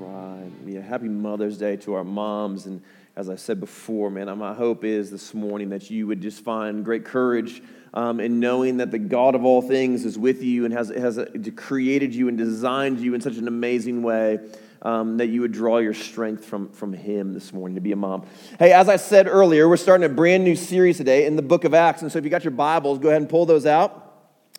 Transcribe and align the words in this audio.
Right. 0.00 0.50
Yeah. 0.64 0.80
Happy 0.80 1.08
Mother's 1.08 1.58
Day 1.58 1.76
to 1.76 1.92
our 1.92 2.04
moms. 2.04 2.64
And 2.64 2.80
as 3.16 3.28
I 3.28 3.34
said 3.34 3.60
before, 3.60 4.10
man, 4.10 4.38
my 4.38 4.54
hope 4.54 4.82
is 4.82 5.10
this 5.10 5.34
morning 5.34 5.68
that 5.68 5.90
you 5.90 6.06
would 6.06 6.22
just 6.22 6.42
find 6.42 6.82
great 6.82 7.04
courage 7.04 7.62
um, 7.92 8.18
in 8.18 8.40
knowing 8.40 8.78
that 8.78 8.92
the 8.92 8.98
God 8.98 9.34
of 9.34 9.44
all 9.44 9.60
things 9.60 10.06
is 10.06 10.18
with 10.18 10.42
you 10.42 10.64
and 10.64 10.72
has, 10.72 10.88
has 10.88 11.18
uh, 11.18 11.26
created 11.54 12.14
you 12.14 12.28
and 12.28 12.38
designed 12.38 12.98
you 12.98 13.12
in 13.12 13.20
such 13.20 13.36
an 13.36 13.46
amazing 13.46 14.02
way. 14.02 14.38
Um, 14.82 15.18
that 15.18 15.26
you 15.26 15.42
would 15.42 15.52
draw 15.52 15.76
your 15.76 15.92
strength 15.92 16.46
from, 16.46 16.70
from 16.70 16.94
Him 16.94 17.34
this 17.34 17.52
morning 17.52 17.74
to 17.74 17.82
be 17.82 17.92
a 17.92 17.96
mom. 17.96 18.24
Hey, 18.58 18.72
as 18.72 18.88
I 18.88 18.96
said 18.96 19.26
earlier, 19.28 19.68
we're 19.68 19.76
starting 19.76 20.06
a 20.06 20.14
brand 20.14 20.42
new 20.42 20.56
series 20.56 20.96
today 20.96 21.26
in 21.26 21.36
the 21.36 21.42
book 21.42 21.64
of 21.64 21.74
Acts. 21.74 22.00
And 22.00 22.10
so 22.10 22.18
if 22.18 22.24
you 22.24 22.30
got 22.30 22.44
your 22.44 22.52
Bibles, 22.52 22.98
go 22.98 23.08
ahead 23.10 23.20
and 23.20 23.28
pull 23.28 23.44
those 23.44 23.66
out 23.66 24.09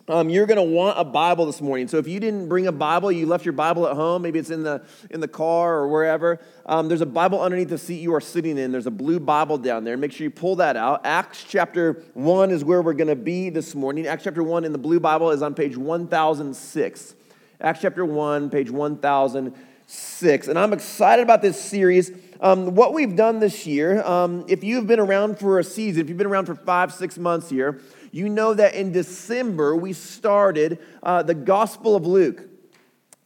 um, 0.07 0.29
you're 0.29 0.45
going 0.45 0.57
to 0.57 0.75
want 0.75 0.99
a 0.99 1.03
Bible 1.03 1.45
this 1.45 1.61
morning. 1.61 1.87
So 1.87 1.97
if 1.97 2.07
you 2.07 2.19
didn't 2.19 2.49
bring 2.49 2.67
a 2.67 2.71
Bible, 2.71 3.11
you 3.11 3.25
left 3.25 3.45
your 3.45 3.53
Bible 3.53 3.87
at 3.87 3.95
home, 3.95 4.21
maybe 4.21 4.39
it's 4.39 4.49
in 4.49 4.63
the, 4.63 4.83
in 5.09 5.19
the 5.19 5.27
car 5.27 5.75
or 5.75 5.87
wherever, 5.87 6.39
um, 6.65 6.87
there's 6.87 7.01
a 7.01 7.05
Bible 7.05 7.41
underneath 7.41 7.69
the 7.69 7.77
seat 7.77 8.01
you 8.01 8.13
are 8.13 8.21
sitting 8.21 8.57
in. 8.57 8.71
There's 8.71 8.87
a 8.87 8.91
blue 8.91 9.19
Bible 9.19 9.57
down 9.57 9.83
there. 9.83 9.97
Make 9.97 10.11
sure 10.11 10.23
you 10.23 10.31
pull 10.31 10.55
that 10.57 10.75
out. 10.75 11.05
Acts 11.05 11.45
chapter 11.47 12.03
1 12.13 12.51
is 12.51 12.63
where 12.63 12.81
we're 12.81 12.93
going 12.93 13.07
to 13.07 13.15
be 13.15 13.49
this 13.49 13.75
morning. 13.75 14.07
Acts 14.07 14.23
chapter 14.23 14.43
1 14.43 14.65
in 14.65 14.71
the 14.71 14.77
blue 14.77 14.99
Bible 14.99 15.31
is 15.31 15.41
on 15.41 15.53
page 15.53 15.77
1006. 15.77 17.15
Acts 17.59 17.81
chapter 17.81 18.03
1, 18.03 18.49
page 18.49 18.71
1006. 18.71 20.47
And 20.47 20.57
I'm 20.57 20.73
excited 20.73 21.21
about 21.21 21.41
this 21.43 21.61
series. 21.61 22.11
Um, 22.39 22.73
what 22.73 22.93
we've 22.93 23.15
done 23.15 23.39
this 23.39 23.67
year, 23.67 24.01
um, 24.03 24.45
if 24.47 24.63
you've 24.63 24.87
been 24.87 24.99
around 24.99 25.37
for 25.37 25.59
a 25.59 25.63
season, 25.63 26.01
if 26.01 26.09
you've 26.09 26.17
been 26.17 26.25
around 26.25 26.47
for 26.47 26.55
five, 26.55 26.91
six 26.91 27.19
months 27.19 27.51
here, 27.51 27.79
you 28.11 28.29
know 28.29 28.53
that 28.53 28.75
in 28.75 28.91
December 28.91 29.75
we 29.75 29.93
started 29.93 30.79
uh, 31.01 31.23
the 31.23 31.33
Gospel 31.33 31.95
of 31.95 32.05
Luke. 32.05 32.47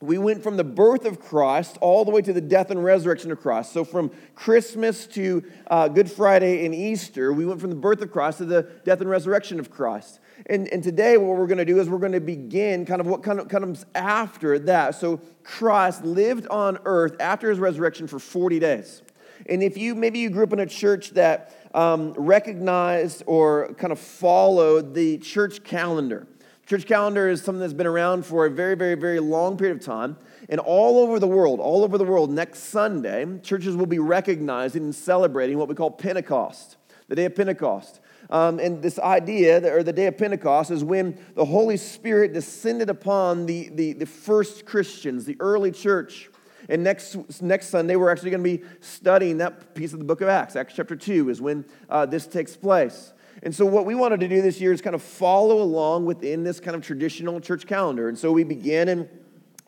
We 0.02 0.17
went 0.17 0.43
from 0.43 0.57
the 0.57 0.63
birth 0.63 1.05
of 1.05 1.20
Christ 1.20 1.77
all 1.81 2.05
the 2.05 2.12
way 2.12 2.21
to 2.21 2.34
the 2.34 2.41
death 2.41 2.70
and 2.70 2.84
resurrection 2.84 3.31
of 3.31 3.40
Christ. 3.41 3.71
So, 3.71 3.84
from 3.84 4.12
Christmas 4.35 5.07
to 5.07 5.43
uh, 5.68 5.87
Good 5.87 6.12
Friday 6.12 6.65
and 6.65 6.76
Easter, 6.76 7.32
we 7.34 7.45
went 7.45 7.62
from 7.62 7.70
the 7.70 7.76
birth 7.77 8.01
of 8.01 8.12
Christ 8.12 8.40
to 8.40 8.45
the 8.45 8.63
death 8.84 9.01
and 9.01 9.10
resurrection 9.10 9.60
of 9.60 9.71
Christ. 9.71 10.20
And, 10.48 10.68
and 10.68 10.84
today, 10.84 11.17
what 11.17 11.38
we're 11.38 11.48
going 11.48 11.60
to 11.60 11.65
do 11.65 11.79
is 11.79 11.90
we're 11.90 11.98
going 11.98 12.12
to 12.12 12.20
begin 12.20 12.85
kind 12.85 12.99
of 12.99 13.07
what 13.07 13.23
kind 13.23 13.40
of 13.40 13.48
comes 13.48 13.85
after 13.95 14.60
that. 14.60 14.95
So, 14.95 15.21
Christ 15.43 16.04
lived 16.04 16.45
on 16.48 16.77
earth 16.85 17.15
after 17.20 17.49
his 17.49 17.57
resurrection 17.57 18.05
for 18.07 18.20
40 18.20 18.60
days. 18.60 19.01
And 19.48 19.64
if 19.64 19.78
you 19.78 19.96
maybe 19.96 20.20
you 20.20 20.30
grew 20.30 20.44
up 20.44 20.54
in 20.54 20.60
a 20.60 20.66
church 20.66 21.12
that 21.12 21.55
um, 21.76 22.14
recognized 22.14 23.24
or 23.28 23.74
kind 23.74 23.91
of 23.91 24.00
followed 24.00 24.94
the 24.94 25.18
church 25.18 25.64
calendar. 25.64 26.28
Church 26.66 26.88
calendar 26.88 27.30
is 27.30 27.44
something 27.44 27.60
that's 27.60 27.74
been 27.74 27.86
around 27.86 28.26
for 28.26 28.48
a 28.48 28.50
very, 28.50 28.76
very, 28.76 28.96
very 28.96 29.20
long 29.20 29.56
period 29.56 29.78
of 29.78 29.86
time. 29.86 30.18
And 30.50 30.60
all 30.60 31.00
over 31.00 31.20
the 31.20 31.28
world, 31.28 31.60
all 31.60 31.84
over 31.84 31.98
the 31.98 32.06
world, 32.06 32.32
next 32.32 32.60
Sunday, 32.63 33.26
churches 33.44 33.76
will 33.76 33.86
be 33.86 34.00
recognizing 34.00 34.84
and 34.84 34.96
celebrating 34.96 35.58
what 35.58 35.68
we 35.68 35.76
call 35.76 35.91
Pentecost, 35.91 36.78
the 37.08 37.16
day 37.16 37.26
of 37.26 37.36
Pentecost. 37.36 38.00
Um, 38.32 38.58
and 38.60 38.82
this 38.82 38.98
idea, 38.98 39.76
or 39.76 39.84
the 39.84 39.94
day 39.94 40.08
of 40.08 40.18
Pentecost, 40.18 40.72
is 40.72 40.84
when 40.84 41.20
the 41.36 41.46
Holy 41.46 41.78
Spirit 41.78 42.34
descended 42.34 42.90
upon 42.90 43.46
the, 43.46 43.70
the, 43.70 43.94
the 43.94 44.06
first 44.06 44.66
Christians, 44.66 45.26
the 45.26 45.38
early 45.40 45.72
church. 45.72 46.30
And 46.70 46.84
next, 46.84 47.41
next 47.41 47.68
Sunday, 47.68 47.96
we're 47.96 48.12
actually 48.12 48.32
going 48.32 48.44
to 48.44 48.58
be 48.58 48.63
studying 48.80 49.38
that 49.38 49.76
piece 49.76 49.94
of 49.94 49.99
the 49.99 50.05
book 50.05 50.21
of 50.21 50.27
Acts. 50.27 50.55
Acts 50.55 50.74
chapter 50.76 50.96
2 50.96 51.30
is 51.30 51.41
when 51.41 51.66
uh, 51.90 52.05
this 52.05 52.27
takes 52.27 52.55
place. 52.55 53.13
And 53.44 53.54
so, 53.54 53.66
what 53.66 53.85
we 53.85 53.96
wanted 53.96 54.22
to 54.22 54.27
do 54.27 54.41
this 54.41 54.60
year 54.60 54.74
is 54.74 54.82
kind 54.82 54.96
of 54.96 55.02
follow 55.02 55.62
along 55.62 56.05
within 56.05 56.44
this 56.44 56.60
kind 56.60 56.76
of 56.76 56.82
traditional 56.82 57.40
church 57.40 57.68
calendar. 57.68 58.10
And 58.10 58.18
so, 58.18 58.32
we 58.32 58.44
began 58.44 58.88
in 58.90 59.10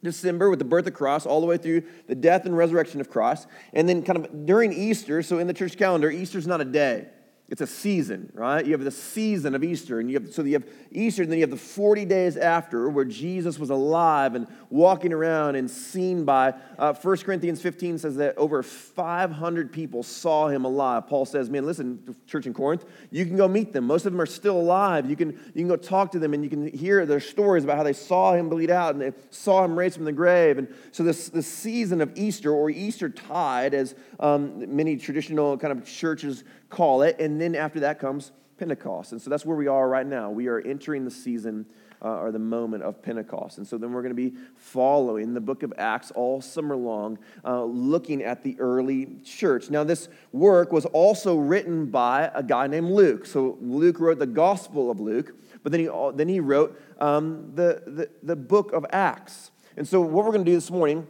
December 0.03 0.49
with 0.49 0.59
the 0.59 0.65
birth 0.65 0.87
of 0.87 0.93
Christ, 0.93 1.27
all 1.27 1.41
the 1.41 1.47
way 1.47 1.57
through 1.57 1.83
the 2.07 2.15
death 2.15 2.45
and 2.45 2.57
resurrection 2.57 3.01
of 3.01 3.09
Christ. 3.09 3.47
And 3.73 3.87
then, 3.87 4.03
kind 4.03 4.25
of 4.25 4.45
during 4.45 4.73
Easter, 4.73 5.21
so 5.21 5.37
in 5.37 5.47
the 5.47 5.53
church 5.53 5.77
calendar, 5.77 6.09
Easter's 6.09 6.47
not 6.47 6.61
a 6.61 6.65
day. 6.65 7.07
It's 7.49 7.61
a 7.61 7.67
season, 7.67 8.29
right? 8.33 8.65
You 8.65 8.73
have 8.73 8.83
the 8.83 8.91
season 8.91 9.55
of 9.55 9.63
Easter, 9.63 10.01
and 10.01 10.11
you 10.11 10.19
have 10.19 10.33
so 10.33 10.43
you 10.43 10.53
have 10.53 10.67
Easter, 10.91 11.23
and 11.23 11.31
then 11.31 11.39
you 11.39 11.43
have 11.43 11.49
the 11.49 11.55
40 11.55 12.03
days 12.03 12.35
after 12.35 12.89
where 12.89 13.05
Jesus 13.05 13.57
was 13.57 13.69
alive 13.69 14.35
and 14.35 14.47
walking 14.69 15.13
around 15.13 15.55
and 15.55 15.71
seen 15.71 16.25
by. 16.25 16.53
Uh, 16.77 16.93
1 16.93 17.17
Corinthians 17.19 17.61
15 17.61 17.99
says 17.99 18.17
that 18.17 18.37
over 18.37 18.61
500 18.61 19.71
people 19.71 20.03
saw 20.03 20.49
him 20.49 20.65
alive. 20.65 21.07
Paul 21.07 21.23
says, 21.23 21.49
Man, 21.49 21.65
listen, 21.65 22.17
church 22.25 22.47
in 22.47 22.53
Corinth, 22.53 22.83
you 23.11 23.25
can 23.25 23.37
go 23.37 23.47
meet 23.47 23.71
them. 23.71 23.85
Most 23.85 24.05
of 24.05 24.11
them 24.11 24.19
are 24.19 24.25
still 24.25 24.59
alive. 24.59 25.09
You 25.09 25.15
can, 25.15 25.29
you 25.29 25.61
can 25.61 25.69
go 25.69 25.77
talk 25.77 26.11
to 26.11 26.19
them, 26.19 26.33
and 26.33 26.43
you 26.43 26.49
can 26.49 26.67
hear 26.67 27.05
their 27.05 27.21
stories 27.21 27.63
about 27.63 27.77
how 27.77 27.83
they 27.83 27.93
saw 27.93 28.33
him 28.33 28.49
bleed 28.49 28.71
out 28.71 28.93
and 28.93 29.01
they 29.01 29.13
saw 29.29 29.63
him 29.63 29.79
raised 29.79 29.95
from 29.95 30.03
the 30.03 30.11
grave. 30.11 30.57
And 30.57 30.67
so, 30.91 31.01
this, 31.01 31.29
this 31.29 31.47
season 31.47 32.01
of 32.01 32.11
Easter, 32.17 32.51
or 32.51 32.69
Easter 32.69 33.07
tide, 33.07 33.73
as 33.73 33.95
um, 34.19 34.75
many 34.75 34.97
traditional 34.97 35.57
kind 35.57 35.71
of 35.71 35.87
churches 35.87 36.43
call 36.69 37.01
it. 37.01 37.19
And 37.19 37.39
then 37.39 37.55
after 37.55 37.79
that 37.81 37.99
comes 37.99 38.31
Pentecost. 38.57 39.11
And 39.11 39.21
so 39.21 39.29
that's 39.29 39.45
where 39.45 39.57
we 39.57 39.67
are 39.67 39.87
right 39.87 40.05
now. 40.05 40.29
We 40.29 40.47
are 40.47 40.59
entering 40.59 41.05
the 41.05 41.11
season 41.11 41.65
uh, 42.03 42.19
or 42.19 42.31
the 42.31 42.39
moment 42.39 42.83
of 42.83 43.01
Pentecost. 43.01 43.57
And 43.57 43.67
so 43.67 43.77
then 43.77 43.91
we're 43.91 44.01
going 44.01 44.15
to 44.15 44.29
be 44.29 44.35
following 44.55 45.33
the 45.33 45.41
book 45.41 45.63
of 45.63 45.73
Acts 45.77 46.11
all 46.11 46.41
summer 46.41 46.75
long, 46.75 47.17
uh, 47.43 47.63
looking 47.63 48.23
at 48.23 48.43
the 48.43 48.59
early 48.59 49.17
church. 49.23 49.69
Now, 49.69 49.83
this 49.83 50.09
work 50.31 50.71
was 50.71 50.85
also 50.85 51.37
written 51.37 51.87
by 51.87 52.31
a 52.33 52.43
guy 52.43 52.67
named 52.67 52.91
Luke. 52.91 53.25
So 53.25 53.57
Luke 53.61 53.99
wrote 53.99 54.19
the 54.19 54.27
Gospel 54.27 54.91
of 54.91 54.99
Luke, 54.99 55.33
but 55.63 55.71
then 55.71 55.81
he, 55.81 55.89
then 56.15 56.27
he 56.27 56.39
wrote 56.39 56.79
um, 56.99 57.51
the, 57.55 57.81
the, 57.85 58.09
the 58.23 58.35
book 58.35 58.73
of 58.73 58.85
Acts. 58.91 59.51
And 59.75 59.87
so 59.87 60.01
what 60.01 60.25
we're 60.25 60.31
going 60.31 60.45
to 60.45 60.51
do 60.51 60.55
this 60.55 60.71
morning 60.71 61.07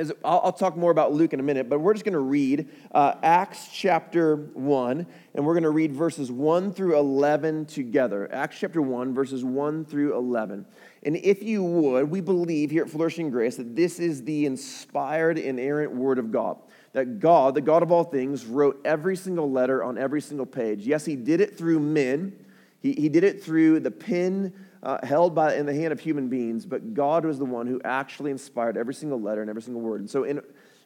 is 0.00 0.12
I'll, 0.24 0.40
I'll, 0.44 0.52
talk 0.52 0.76
more 0.76 0.90
about 0.90 1.12
Luke 1.12 1.32
in 1.32 1.40
a 1.40 1.42
minute, 1.42 1.68
but 1.68 1.78
we're 1.78 1.92
just 1.92 2.04
going 2.04 2.14
to 2.14 2.18
read 2.18 2.68
uh, 2.92 3.14
Acts 3.22 3.68
chapter 3.72 4.36
1, 4.36 5.06
and 5.34 5.46
we're 5.46 5.52
going 5.52 5.62
to 5.62 5.70
read 5.70 5.92
verses 5.92 6.32
1 6.32 6.72
through 6.72 6.98
11 6.98 7.66
together. 7.66 8.28
Acts 8.32 8.58
chapter 8.58 8.80
1, 8.82 9.14
verses 9.14 9.44
1 9.44 9.84
through 9.84 10.16
11. 10.16 10.64
And 11.02 11.16
if 11.16 11.42
you 11.42 11.62
would, 11.62 12.10
we 12.10 12.20
believe 12.20 12.70
here 12.70 12.84
at 12.84 12.90
Flourishing 12.90 13.30
Grace 13.30 13.56
that 13.56 13.76
this 13.76 14.00
is 14.00 14.24
the 14.24 14.46
inspired, 14.46 15.38
inerrant 15.38 15.94
word 15.94 16.18
of 16.18 16.32
God. 16.32 16.58
That 16.92 17.20
God, 17.20 17.54
the 17.54 17.60
God 17.60 17.82
of 17.82 17.92
all 17.92 18.04
things, 18.04 18.46
wrote 18.46 18.80
every 18.84 19.16
single 19.16 19.50
letter 19.50 19.84
on 19.84 19.98
every 19.98 20.20
single 20.20 20.46
page. 20.46 20.86
Yes, 20.86 21.04
He 21.04 21.14
did 21.14 21.40
it 21.40 21.56
through 21.56 21.78
men, 21.80 22.32
He, 22.80 22.92
he 22.94 23.08
did 23.08 23.22
it 23.22 23.44
through 23.44 23.80
the 23.80 23.90
pen 23.90 24.52
uh, 24.82 24.98
held 25.04 25.34
by, 25.34 25.54
in 25.54 25.66
the 25.66 25.74
hand 25.74 25.92
of 25.92 26.00
human 26.00 26.28
beings, 26.28 26.64
but 26.64 26.94
God 26.94 27.24
was 27.24 27.38
the 27.38 27.44
one 27.44 27.66
who 27.66 27.80
actually 27.84 28.30
inspired 28.30 28.76
every 28.76 28.94
single 28.94 29.20
letter 29.20 29.40
and 29.40 29.50
every 29.50 29.62
single 29.62 29.82
word. 29.82 30.00
And 30.00 30.08
so, 30.08 30.24
in, 30.24 30.40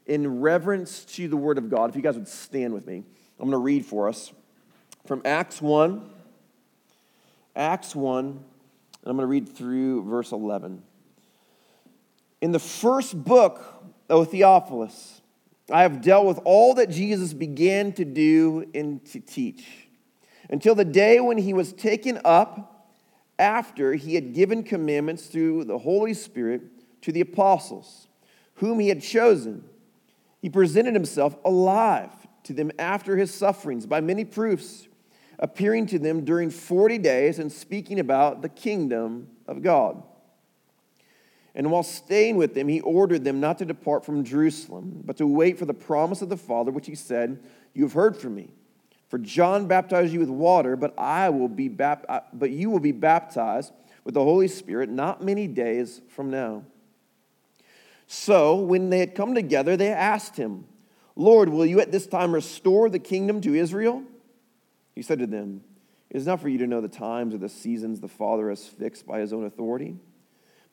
in 0.07 0.41
reverence 0.41 1.05
to 1.05 1.29
the 1.29 1.37
word 1.37 1.59
of 1.59 1.71
God, 1.71 1.91
if 1.91 1.97
you 1.97 2.03
guys 2.03 2.17
would 2.17 2.29
stand 2.29 2.75
with 2.75 2.87
me, 2.87 3.05
I'm 3.39 3.51
going 3.51 3.53
to 3.53 3.59
read 3.59 3.87
for 3.87 4.09
us 4.09 4.33
from 5.07 5.23
Acts 5.25 5.63
1. 5.63 6.11
Acts 7.57 7.95
1, 7.95 8.27
and 8.27 8.37
I'm 9.05 9.17
going 9.17 9.23
to 9.23 9.27
read 9.27 9.49
through 9.49 10.03
verse 10.05 10.33
11. 10.33 10.83
In 12.41 12.53
the 12.53 12.59
first 12.59 13.23
book, 13.23 13.63
O 14.11 14.25
Theophilus, 14.25 15.23
I 15.71 15.83
have 15.83 16.03
dealt 16.03 16.27
with 16.27 16.41
all 16.45 16.75
that 16.75 16.91
Jesus 16.91 17.33
began 17.33 17.93
to 17.93 18.05
do 18.05 18.69
and 18.75 19.05
to 19.07 19.21
teach 19.21 19.65
until 20.51 20.75
the 20.75 20.85
day 20.85 21.21
when 21.21 21.39
he 21.39 21.55
was 21.55 21.73
taken 21.73 22.21
up 22.25 22.74
after 23.39 23.95
he 23.95 24.15
had 24.15 24.33
given 24.33 24.63
commandments 24.63 25.27
through 25.27 25.65
the 25.65 25.79
Holy 25.79 26.15
Spirit 26.15 26.63
to 27.03 27.13
the 27.13 27.21
apostles, 27.21 28.09
whom 28.55 28.79
he 28.79 28.89
had 28.89 29.03
chosen. 29.03 29.65
He 30.41 30.51
presented 30.51 30.95
himself 30.95 31.37
alive 31.45 32.11
to 32.45 32.53
them 32.53 32.71
after 32.79 33.17
his 33.17 33.33
sufferings 33.33 33.87
by 33.87 34.01
many 34.01 34.25
proofs, 34.25 34.89
appearing 35.39 35.87
to 35.87 35.99
them 35.99 36.25
during 36.25 36.51
40 36.51 36.99
days 36.99 37.39
and 37.39 37.51
speaking 37.51 37.99
about 37.99 38.43
the 38.43 38.49
kingdom 38.49 39.29
of 39.47 39.63
God. 39.63 40.03
And 41.55 41.71
while 41.71 41.83
staying 41.83 42.37
with 42.37 42.55
them, 42.55 42.69
he 42.69 42.81
ordered 42.81 43.25
them 43.25 43.41
not 43.41 43.59
to 43.59 43.65
depart 43.65 44.05
from 44.05 44.25
Jerusalem, 44.25 45.03
but 45.05 45.17
to 45.19 45.27
wait 45.27 45.59
for 45.59 45.67
the 45.67 45.75
promise 45.75 46.21
of 46.21 46.29
the 46.29 46.37
Father, 46.37 46.73
which 46.73 46.87
he 46.87 46.97
said, 46.97 47.39
You 47.75 47.85
have 47.85 47.93
heard 47.93 48.17
from 48.17 48.35
me. 48.35 48.51
For 49.15 49.19
John 49.19 49.69
baptized 49.69 50.13
you 50.13 50.19
with 50.19 50.29
water, 50.29 50.75
but 50.75 50.93
I 50.99 51.29
will 51.31 51.47
be 51.47 51.69
bap- 51.69 52.05
uh, 52.09 52.23
but 52.33 52.51
you 52.51 52.69
will 52.69 52.81
be 52.81 52.91
baptized 52.91 53.73
with 54.03 54.15
the 54.15 54.25
Holy 54.25 54.49
Spirit 54.49 54.91
not 54.91 55.23
many 55.23 55.47
days 55.47 56.01
from 56.09 56.31
now. 56.31 56.65
So 58.09 58.57
when 58.57 58.91
they 58.91 58.99
had 58.99 59.15
come 59.15 59.33
together, 59.33 59.77
they 59.77 59.93
asked 59.93 60.37
him, 60.37 60.65
Lord, 61.15 61.49
will 61.49 61.65
you 61.65 61.79
at 61.79 61.93
this 61.93 62.09
time 62.09 62.35
restore 62.35 62.91
the 62.91 62.99
kingdom 62.99 63.41
to 63.43 63.55
Israel? 63.55 64.03
He 64.97 65.03
said 65.03 65.21
to 65.21 65.29
them, 65.29 65.63
It 66.11 66.17
is 66.17 66.27
not 66.27 66.41
for 66.41 66.49
you 66.49 66.59
to 66.59 66.67
know 66.67 66.81
the 66.81 66.89
times 66.89 67.37
or 67.37 67.39
the 67.39 67.49
seasons 67.49 68.01
the 68.01 68.09
Father 68.09 68.51
has 68.51 68.67
fixed 68.67 69.07
by 69.07 69.21
his 69.21 69.33
own 69.33 69.45
authority, 69.45 69.97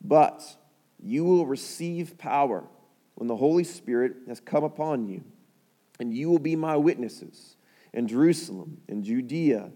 but 0.04 0.44
you 1.00 1.24
will 1.26 1.46
receive 1.46 2.18
power 2.18 2.64
when 3.14 3.28
the 3.28 3.36
Holy 3.38 3.66
Spirit 3.66 4.14
has 4.28 4.40
come 4.40 4.64
upon 4.64 5.08
you, 5.08 5.24
and 6.00 6.12
you 6.12 6.28
will 6.28 6.40
be 6.40 6.56
my 6.56 6.76
witnesses 6.76 7.56
in 7.94 8.08
Jerusalem, 8.08 8.82
in 8.88 9.04
Judea, 9.04 9.72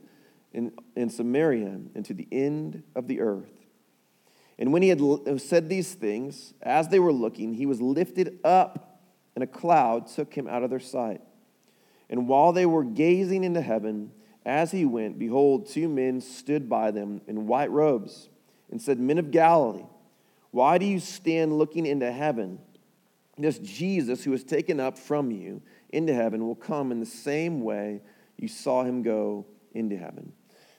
in 0.54 1.10
Samaria, 1.10 1.80
and 1.96 2.06
to 2.06 2.14
the 2.14 2.28
end 2.32 2.84
of 2.96 3.08
the 3.08 3.20
earth. 3.20 3.52
And 4.58 4.72
when 4.72 4.82
he 4.82 4.90
had 4.90 5.02
said 5.42 5.68
these 5.68 5.94
things, 5.94 6.54
as 6.62 6.88
they 6.88 7.00
were 7.00 7.12
looking, 7.12 7.54
he 7.54 7.66
was 7.66 7.82
lifted 7.82 8.40
up, 8.44 9.02
and 9.36 9.44
a 9.44 9.48
cloud 9.48 10.08
took 10.08 10.34
him 10.34 10.48
out 10.48 10.64
of 10.64 10.70
their 10.70 10.80
sight. 10.80 11.22
And 12.10 12.30
while 12.30 12.54
they 12.54 12.66
were 12.66 12.86
gazing 12.86 13.44
into 13.44 13.62
heaven, 13.62 14.12
as 14.46 14.72
he 14.72 14.86
went, 14.86 15.20
behold, 15.20 15.68
two 15.68 15.90
men 15.90 16.22
stood 16.22 16.70
by 16.70 16.92
them 16.92 17.20
in 17.28 17.48
white 17.48 17.72
robes 17.72 18.30
and 18.72 18.82
said, 18.82 19.00
Men 19.00 19.18
of 19.18 19.32
Galilee, 19.32 19.88
why 20.52 20.78
do 20.78 20.86
you 20.86 21.02
stand 21.02 21.58
looking 21.58 21.86
into 21.86 22.10
heaven? 22.12 22.60
This 23.38 23.60
Jesus 23.60 24.24
who 24.24 24.32
was 24.32 24.46
taken 24.46 24.80
up 24.80 24.98
from 24.98 25.32
you 25.32 25.62
into 25.90 26.14
heaven 26.14 26.46
will 26.46 26.56
come 26.56 26.92
in 26.92 27.00
the 27.00 27.06
same 27.06 27.62
way 27.62 28.02
you 28.38 28.48
saw 28.48 28.84
him 28.84 29.02
go 29.02 29.46
into 29.74 29.98
heaven. 29.98 30.32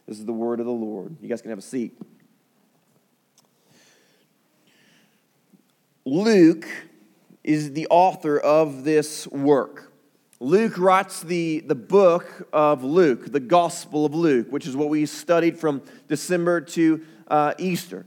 This 0.06 0.19
is 0.19 0.25
the 0.25 0.32
word 0.32 0.61
of 0.61 0.67
the 0.67 0.73
Lord. 0.73 1.17
You 1.20 1.29
guys 1.29 1.41
can 1.41 1.50
have 1.50 1.58
a 1.58 1.62
seat. 1.62 1.99
Luke 6.05 6.67
is 7.43 7.73
the 7.73 7.87
author 7.88 8.38
of 8.38 8.85
this 8.85 9.26
work. 9.29 9.93
Luke 10.38 10.76
writes 10.76 11.23
the, 11.23 11.61
the 11.61 11.75
book 11.75 12.49
of 12.52 12.85
Luke, 12.85 13.32
the 13.32 13.41
Gospel 13.41 14.05
of 14.05 14.14
Luke, 14.14 14.49
which 14.50 14.67
is 14.67 14.76
what 14.76 14.88
we 14.88 15.06
studied 15.06 15.59
from 15.59 15.82
December 16.09 16.61
to 16.61 17.05
uh, 17.29 17.55
Easter. 17.59 18.06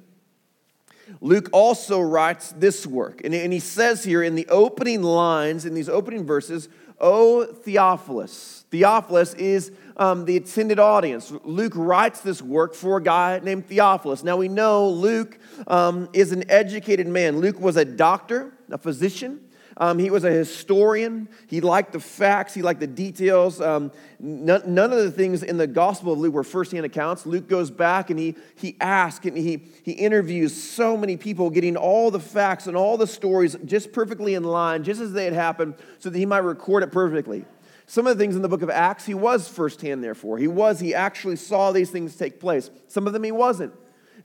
Luke 1.21 1.49
also 1.51 1.99
writes 1.99 2.51
this 2.51 2.85
work, 2.85 3.21
and, 3.23 3.33
and 3.33 3.51
he 3.51 3.59
says 3.59 4.03
here 4.03 4.21
in 4.21 4.35
the 4.35 4.47
opening 4.47 5.01
lines, 5.01 5.65
in 5.65 5.73
these 5.73 5.89
opening 5.89 6.25
verses, 6.25 6.69
O 7.01 7.45
Theophilus. 7.45 8.65
Theophilus 8.71 9.33
is 9.35 9.71
um, 9.97 10.25
the 10.25 10.37
attended 10.37 10.79
audience. 10.79 11.31
Luke 11.43 11.73
writes 11.75 12.21
this 12.21 12.41
work 12.41 12.73
for 12.73 12.97
a 12.97 13.03
guy 13.03 13.39
named 13.43 13.67
Theophilus. 13.67 14.23
Now 14.23 14.37
we 14.37 14.47
know 14.47 14.89
Luke 14.89 15.37
um, 15.67 16.09
is 16.13 16.31
an 16.31 16.49
educated 16.49 17.07
man. 17.07 17.39
Luke 17.39 17.59
was 17.59 17.77
a 17.77 17.85
doctor, 17.85 18.53
a 18.71 18.77
physician. 18.77 19.41
Um, 19.79 19.97
he 19.97 20.09
was 20.09 20.25
a 20.25 20.31
historian. 20.31 21.29
He 21.47 21.61
liked 21.61 21.93
the 21.93 22.01
facts, 22.01 22.53
he 22.53 22.61
liked 22.61 22.81
the 22.81 22.87
details. 22.87 23.61
Um, 23.61 23.93
none, 24.19 24.61
none, 24.65 24.91
of 24.91 24.99
the 24.99 25.11
things 25.11 25.41
in 25.41 25.55
the 25.57 25.67
Gospel 25.67 26.11
of 26.11 26.19
Luke 26.19 26.33
were 26.33 26.43
firsthand 26.43 26.85
accounts. 26.85 27.25
Luke 27.25 27.47
goes 27.47 27.71
back 27.71 28.09
and 28.09 28.19
he, 28.19 28.35
he 28.55 28.75
asks 28.81 29.25
and 29.25 29.37
he, 29.37 29.63
he 29.83 29.93
interviews 29.93 30.53
so 30.53 30.97
many 30.97 31.15
people, 31.15 31.49
getting 31.49 31.77
all 31.77 32.11
the 32.11 32.19
facts 32.19 32.67
and 32.67 32.75
all 32.75 32.97
the 32.97 33.07
stories 33.07 33.55
just 33.63 33.93
perfectly 33.93 34.33
in 34.33 34.43
line, 34.43 34.83
just 34.83 34.99
as 34.99 35.13
they 35.13 35.23
had 35.23 35.33
happened, 35.33 35.75
so 35.97 36.09
that 36.09 36.17
he 36.17 36.25
might 36.25 36.39
record 36.39 36.83
it 36.83 36.91
perfectly. 36.91 37.45
Some 37.85 38.05
of 38.05 38.17
the 38.17 38.21
things 38.21 38.35
in 38.35 38.41
the 38.41 38.49
book 38.49 38.61
of 38.61 38.69
Acts, 38.69 39.05
he 39.05 39.13
was 39.13 39.47
firsthand, 39.47 40.03
therefore. 40.03 40.37
He 40.37 40.47
was, 40.47 40.81
he 40.81 40.93
actually 40.93 41.37
saw 41.37 41.71
these 41.71 41.89
things 41.89 42.17
take 42.17 42.39
place. 42.39 42.69
Some 42.87 43.07
of 43.07 43.13
them 43.13 43.23
he 43.23 43.31
wasn't. 43.31 43.73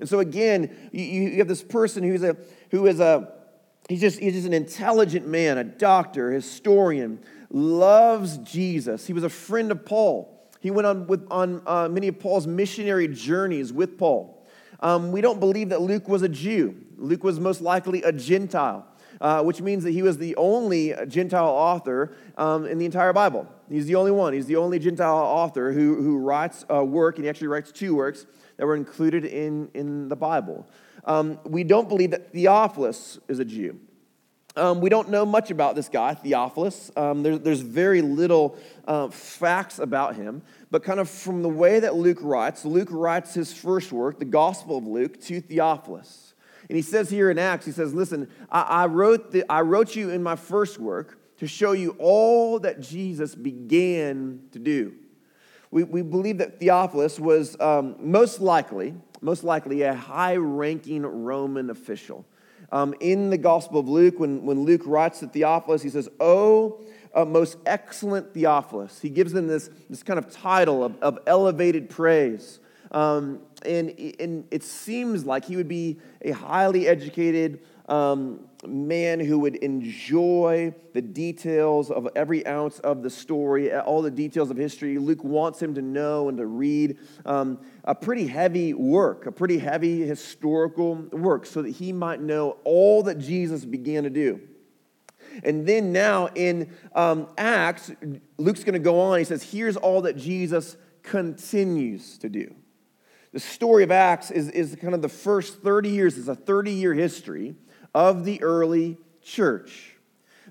And 0.00 0.08
so, 0.08 0.18
again, 0.18 0.90
you, 0.92 1.02
you 1.02 1.38
have 1.38 1.48
this 1.48 1.62
person 1.62 2.02
who's 2.02 2.24
a, 2.24 2.36
who 2.70 2.86
is 2.86 2.98
a, 2.98 3.32
He's 3.88 4.00
just, 4.00 4.18
he's 4.18 4.32
just 4.32 4.46
an 4.46 4.54
intelligent 4.54 5.26
man, 5.26 5.58
a 5.58 5.64
doctor, 5.64 6.30
historian, 6.30 7.20
loves 7.50 8.38
Jesus. 8.38 9.06
He 9.06 9.12
was 9.12 9.24
a 9.24 9.28
friend 9.28 9.70
of 9.70 9.84
Paul. 9.84 10.30
He 10.60 10.70
went 10.70 10.86
on, 10.86 11.06
with, 11.06 11.26
on 11.30 11.62
uh, 11.66 11.88
many 11.90 12.08
of 12.08 12.18
Paul's 12.18 12.46
missionary 12.46 13.08
journeys 13.08 13.72
with 13.72 13.98
Paul. 13.98 14.46
Um, 14.80 15.12
we 15.12 15.20
don't 15.20 15.38
believe 15.38 15.68
that 15.68 15.82
Luke 15.82 16.08
was 16.08 16.22
a 16.22 16.28
Jew. 16.28 16.76
Luke 16.96 17.22
was 17.22 17.38
most 17.38 17.60
likely 17.60 18.02
a 18.02 18.12
Gentile, 18.12 18.86
uh, 19.20 19.42
which 19.42 19.60
means 19.60 19.84
that 19.84 19.90
he 19.90 20.02
was 20.02 20.16
the 20.16 20.34
only 20.36 20.94
Gentile 21.06 21.48
author 21.48 22.16
um, 22.38 22.64
in 22.66 22.78
the 22.78 22.86
entire 22.86 23.12
Bible. 23.12 23.46
He's 23.70 23.86
the 23.86 23.94
only 23.96 24.10
one. 24.10 24.32
He's 24.32 24.46
the 24.46 24.56
only 24.56 24.78
Gentile 24.78 25.16
author 25.16 25.72
who, 25.72 26.02
who 26.02 26.18
writes 26.18 26.64
a 26.70 26.82
work, 26.82 27.16
and 27.16 27.24
he 27.24 27.28
actually 27.28 27.48
writes 27.48 27.70
two 27.70 27.94
works 27.94 28.26
that 28.56 28.66
were 28.66 28.76
included 28.76 29.24
in, 29.24 29.68
in 29.74 30.08
the 30.08 30.16
Bible. 30.16 30.66
Um, 31.04 31.38
we 31.44 31.64
don't 31.64 31.88
believe 31.88 32.12
that 32.12 32.32
Theophilus 32.32 33.18
is 33.28 33.38
a 33.38 33.44
Jew. 33.44 33.78
Um, 34.56 34.80
we 34.80 34.88
don't 34.88 35.10
know 35.10 35.26
much 35.26 35.50
about 35.50 35.74
this 35.74 35.88
guy, 35.88 36.14
Theophilus. 36.14 36.92
Um, 36.96 37.24
there, 37.24 37.36
there's 37.38 37.60
very 37.60 38.02
little 38.02 38.56
uh, 38.86 39.08
facts 39.08 39.80
about 39.80 40.14
him, 40.14 40.42
but 40.70 40.84
kind 40.84 41.00
of 41.00 41.10
from 41.10 41.42
the 41.42 41.48
way 41.48 41.80
that 41.80 41.96
Luke 41.96 42.18
writes, 42.20 42.64
Luke 42.64 42.88
writes 42.90 43.34
his 43.34 43.52
first 43.52 43.90
work, 43.90 44.20
the 44.20 44.24
Gospel 44.24 44.78
of 44.78 44.86
Luke, 44.86 45.20
to 45.22 45.40
Theophilus. 45.40 46.34
And 46.68 46.76
he 46.76 46.82
says 46.82 47.10
here 47.10 47.30
in 47.30 47.38
Acts, 47.38 47.66
he 47.66 47.72
says, 47.72 47.92
Listen, 47.92 48.30
I, 48.50 48.62
I 48.62 48.86
wrote, 48.86 49.32
the, 49.32 49.44
I 49.50 49.62
wrote 49.62 49.96
you 49.96 50.10
in 50.10 50.22
my 50.22 50.36
first 50.36 50.78
work 50.78 51.18
to 51.38 51.48
show 51.48 51.72
you 51.72 51.96
all 51.98 52.60
that 52.60 52.80
Jesus 52.80 53.34
began 53.34 54.40
to 54.52 54.60
do. 54.60 54.94
We, 55.74 55.82
we 55.82 56.02
believe 56.02 56.38
that 56.38 56.60
Theophilus 56.60 57.18
was 57.18 57.58
um, 57.60 57.96
most 57.98 58.40
likely 58.40 58.94
most 59.20 59.42
likely 59.42 59.82
a 59.82 59.94
high 59.94 60.36
ranking 60.36 61.02
Roman 61.02 61.70
official. 61.70 62.24
Um, 62.70 62.94
in 63.00 63.30
the 63.30 63.38
Gospel 63.38 63.80
of 63.80 63.88
Luke, 63.88 64.20
when, 64.20 64.44
when 64.44 64.64
Luke 64.64 64.82
writes 64.84 65.20
to 65.20 65.26
Theophilus, 65.26 65.82
he 65.82 65.88
says, 65.88 66.08
Oh, 66.20 66.80
uh, 67.14 67.24
most 67.24 67.56
excellent 67.64 68.34
Theophilus. 68.34 69.00
He 69.00 69.08
gives 69.08 69.32
him 69.34 69.48
this, 69.48 69.70
this 69.88 70.02
kind 70.02 70.18
of 70.18 70.30
title 70.30 70.84
of, 70.84 70.96
of 71.02 71.18
elevated 71.26 71.88
praise. 71.88 72.60
Um, 72.92 73.40
and, 73.64 73.98
and 74.20 74.46
it 74.50 74.62
seems 74.62 75.24
like 75.24 75.46
he 75.46 75.56
would 75.56 75.68
be 75.68 75.98
a 76.20 76.32
highly 76.32 76.86
educated, 76.86 77.60
um, 77.88 78.40
man 78.66 79.20
who 79.20 79.38
would 79.40 79.56
enjoy 79.56 80.74
the 80.94 81.02
details 81.02 81.90
of 81.90 82.08
every 82.16 82.46
ounce 82.46 82.78
of 82.78 83.02
the 83.02 83.10
story, 83.10 83.74
all 83.74 84.00
the 84.00 84.10
details 84.10 84.50
of 84.50 84.56
history. 84.56 84.96
Luke 84.98 85.22
wants 85.22 85.60
him 85.60 85.74
to 85.74 85.82
know 85.82 86.28
and 86.28 86.38
to 86.38 86.46
read 86.46 86.98
um, 87.26 87.58
a 87.84 87.94
pretty 87.94 88.26
heavy 88.26 88.72
work, 88.72 89.26
a 89.26 89.32
pretty 89.32 89.58
heavy 89.58 90.06
historical 90.06 90.94
work, 91.12 91.44
so 91.44 91.62
that 91.62 91.70
he 91.70 91.92
might 91.92 92.20
know 92.20 92.56
all 92.64 93.02
that 93.02 93.18
Jesus 93.18 93.64
began 93.64 94.04
to 94.04 94.10
do. 94.10 94.40
And 95.42 95.66
then 95.66 95.92
now 95.92 96.28
in 96.34 96.72
um, 96.94 97.28
Acts, 97.36 97.90
Luke's 98.38 98.64
going 98.64 98.74
to 98.74 98.78
go 98.78 99.00
on. 99.00 99.18
He 99.18 99.24
says, 99.24 99.42
Here's 99.42 99.76
all 99.76 100.02
that 100.02 100.16
Jesus 100.16 100.76
continues 101.02 102.18
to 102.18 102.28
do. 102.28 102.54
The 103.32 103.40
story 103.40 103.82
of 103.82 103.90
Acts 103.90 104.30
is, 104.30 104.48
is 104.50 104.76
kind 104.80 104.94
of 104.94 105.02
the 105.02 105.08
first 105.08 105.60
30 105.60 105.90
years, 105.90 106.16
it's 106.16 106.28
a 106.28 106.36
30 106.36 106.70
year 106.70 106.94
history 106.94 107.56
of 107.94 108.24
the 108.24 108.42
early 108.42 108.98
church. 109.22 109.96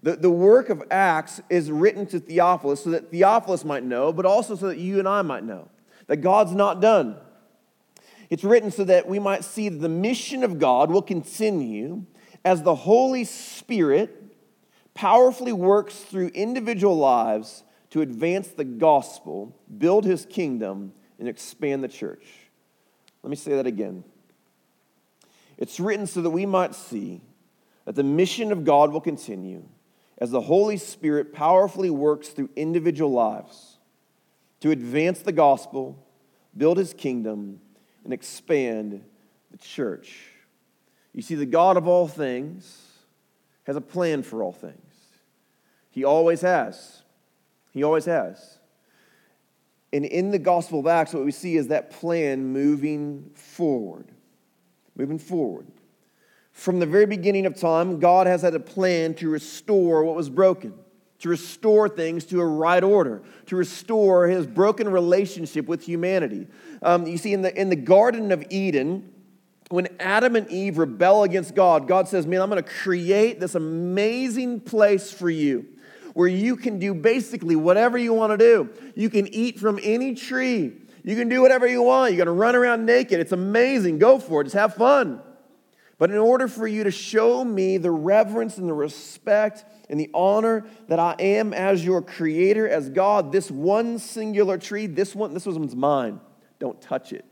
The, 0.01 0.15
the 0.15 0.31
work 0.31 0.69
of 0.69 0.83
Acts 0.91 1.41
is 1.49 1.71
written 1.71 2.05
to 2.07 2.19
Theophilus 2.19 2.83
so 2.83 2.91
that 2.91 3.11
Theophilus 3.11 3.63
might 3.63 3.83
know, 3.83 4.11
but 4.11 4.25
also 4.25 4.55
so 4.55 4.67
that 4.67 4.77
you 4.77 4.99
and 4.99 5.07
I 5.07 5.21
might 5.21 5.43
know 5.43 5.69
that 6.07 6.17
God's 6.17 6.53
not 6.53 6.81
done. 6.81 7.17
It's 8.29 8.43
written 8.43 8.71
so 8.71 8.83
that 8.83 9.07
we 9.07 9.19
might 9.19 9.43
see 9.43 9.69
that 9.69 9.77
the 9.77 9.89
mission 9.89 10.43
of 10.43 10.59
God 10.59 10.91
will 10.91 11.01
continue 11.01 12.05
as 12.43 12.63
the 12.63 12.75
Holy 12.75 13.23
Spirit 13.23 14.19
powerfully 14.93 15.53
works 15.53 15.99
through 15.99 16.27
individual 16.29 16.97
lives 16.97 17.63
to 17.91 18.01
advance 18.01 18.49
the 18.49 18.65
gospel, 18.65 19.55
build 19.77 20.03
his 20.03 20.25
kingdom, 20.25 20.93
and 21.19 21.27
expand 21.27 21.83
the 21.83 21.87
church. 21.87 22.25
Let 23.21 23.29
me 23.29 23.35
say 23.35 23.55
that 23.55 23.67
again. 23.67 24.03
It's 25.57 25.79
written 25.79 26.07
so 26.07 26.21
that 26.21 26.31
we 26.31 26.45
might 26.45 26.75
see 26.75 27.21
that 27.85 27.95
the 27.95 28.03
mission 28.03 28.51
of 28.51 28.63
God 28.63 28.91
will 28.91 29.01
continue 29.01 29.63
as 30.17 30.31
the 30.31 30.41
Holy 30.41 30.77
Spirit 30.77 31.33
powerfully 31.33 31.89
works 31.89 32.29
through 32.29 32.49
individual 32.55 33.11
lives 33.11 33.77
to 34.61 34.71
advance 34.71 35.19
the 35.19 35.31
gospel, 35.31 36.01
build 36.55 36.77
his 36.77 36.93
kingdom, 36.93 37.59
and 38.03 38.13
expand 38.13 39.03
the 39.51 39.57
church. 39.57 40.27
You 41.13 41.21
see, 41.21 41.35
the 41.35 41.45
God 41.45 41.77
of 41.77 41.87
all 41.87 42.07
things 42.07 42.81
has 43.63 43.75
a 43.75 43.81
plan 43.81 44.23
for 44.23 44.43
all 44.43 44.51
things. 44.51 44.77
He 45.89 46.03
always 46.03 46.41
has. 46.41 47.03
He 47.71 47.83
always 47.83 48.05
has. 48.05 48.59
And 49.91 50.05
in 50.05 50.31
the 50.31 50.39
Gospel 50.39 50.79
of 50.79 50.87
Acts, 50.87 51.13
what 51.13 51.23
we 51.23 51.31
see 51.31 51.55
is 51.55 51.67
that 51.67 51.91
plan 51.91 52.45
moving 52.45 53.29
forward. 53.35 54.07
Moving 54.95 55.19
forward. 55.19 55.67
From 56.53 56.79
the 56.79 56.85
very 56.85 57.07
beginning 57.07 57.45
of 57.45 57.55
time, 57.55 57.99
God 57.99 58.27
has 58.27 58.43
had 58.43 58.53
a 58.53 58.59
plan 58.59 59.15
to 59.15 59.27
restore 59.27 60.03
what 60.03 60.15
was 60.15 60.29
broken, 60.29 60.73
to 61.19 61.29
restore 61.29 61.89
things 61.89 62.25
to 62.25 62.39
a 62.39 62.45
right 62.45 62.83
order, 62.83 63.23
to 63.47 63.55
restore 63.55 64.27
his 64.27 64.45
broken 64.45 64.87
relationship 64.87 65.67
with 65.67 65.83
humanity. 65.83 66.47
Um, 66.83 67.07
you 67.07 67.17
see, 67.17 67.33
in 67.33 67.41
the, 67.41 67.59
in 67.59 67.69
the 67.69 67.75
Garden 67.75 68.31
of 68.31 68.45
Eden, 68.51 69.11
when 69.69 69.87
Adam 69.99 70.35
and 70.35 70.49
Eve 70.51 70.77
rebel 70.77 71.23
against 71.23 71.55
God, 71.55 71.87
God 71.87 72.07
says, 72.07 72.27
Man, 72.27 72.39
I'm 72.39 72.49
going 72.49 72.63
to 72.63 72.69
create 72.69 73.39
this 73.39 73.55
amazing 73.55 74.59
place 74.61 75.11
for 75.11 75.29
you 75.29 75.65
where 76.13 76.27
you 76.27 76.55
can 76.55 76.77
do 76.77 76.93
basically 76.93 77.55
whatever 77.55 77.97
you 77.97 78.13
want 78.13 78.31
to 78.31 78.37
do. 78.37 78.69
You 78.95 79.09
can 79.09 79.27
eat 79.33 79.59
from 79.59 79.79
any 79.81 80.13
tree, 80.13 80.73
you 81.03 81.15
can 81.15 81.29
do 81.29 81.41
whatever 81.41 81.65
you 81.67 81.81
want. 81.81 82.11
You're 82.11 82.23
going 82.23 82.37
to 82.37 82.39
run 82.39 82.55
around 82.55 82.85
naked. 82.85 83.19
It's 83.19 83.31
amazing. 83.31 83.97
Go 83.97 84.19
for 84.19 84.41
it, 84.41 84.45
just 84.45 84.55
have 84.55 84.75
fun. 84.75 85.19
But 86.03 86.11
in 86.11 86.17
order 86.17 86.49
for 86.49 86.67
you 86.67 86.83
to 86.83 86.91
show 86.91 87.45
me 87.45 87.77
the 87.77 87.89
reverence 87.89 88.57
and 88.57 88.67
the 88.67 88.73
respect 88.73 89.63
and 89.89 89.97
the 89.97 90.09
honor 90.13 90.65
that 90.89 90.99
I 90.99 91.15
am 91.17 91.53
as 91.53 91.85
your 91.85 92.01
creator, 92.01 92.67
as 92.67 92.89
God, 92.89 93.31
this 93.31 93.49
one 93.49 93.97
singular 93.99 94.57
tree, 94.57 94.85
this 94.85 95.15
one, 95.15 95.33
this 95.33 95.45
one's 95.45 95.77
mine. 95.77 96.19
Don't 96.59 96.81
touch 96.81 97.13
it. 97.13 97.23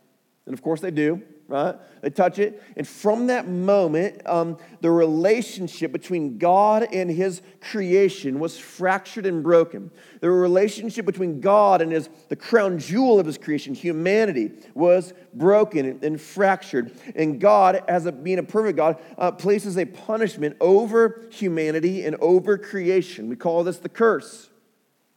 And 0.46 0.54
of 0.54 0.62
course 0.62 0.80
they 0.80 0.90
do, 0.90 1.22
right? 1.52 1.76
They 2.02 2.10
touch 2.10 2.40
it. 2.40 2.64
And 2.78 2.88
from 2.88 3.28
that 3.28 3.48
moment, 3.48 4.26
um, 4.26 4.58
the 4.80 4.90
relationship 4.90 5.92
between 5.92 6.38
God 6.38 6.88
and 6.94 7.12
his 7.12 7.42
creation 7.60 8.40
was 8.40 8.58
fractured 8.58 9.26
and 9.26 9.44
broken. 9.44 9.92
The 10.22 10.32
relationship 10.32 11.06
between 11.06 11.42
God 11.42 11.82
and 11.82 11.92
his, 11.92 12.10
the 12.30 12.38
crown 12.38 12.80
jewel 12.80 13.20
of 13.20 13.26
his 13.26 13.38
creation, 13.38 13.76
humanity, 13.76 14.52
was 14.74 15.14
broken 15.34 16.00
and, 16.02 16.22
fractured. 16.22 16.92
And 17.16 17.40
God, 17.40 17.84
as 17.88 18.06
a, 18.06 18.12
being 18.12 18.40
a 18.40 18.44
perfect 18.44 18.78
God, 18.78 18.98
uh, 19.18 19.32
places 19.32 19.78
a 19.78 19.86
punishment 19.86 20.56
over 20.62 21.28
humanity 21.32 22.06
and 22.06 22.16
over 22.22 22.58
creation. 22.58 23.28
We 23.28 23.36
call 23.36 23.64
this 23.66 23.80
the 23.80 23.90
curse. 23.90 24.50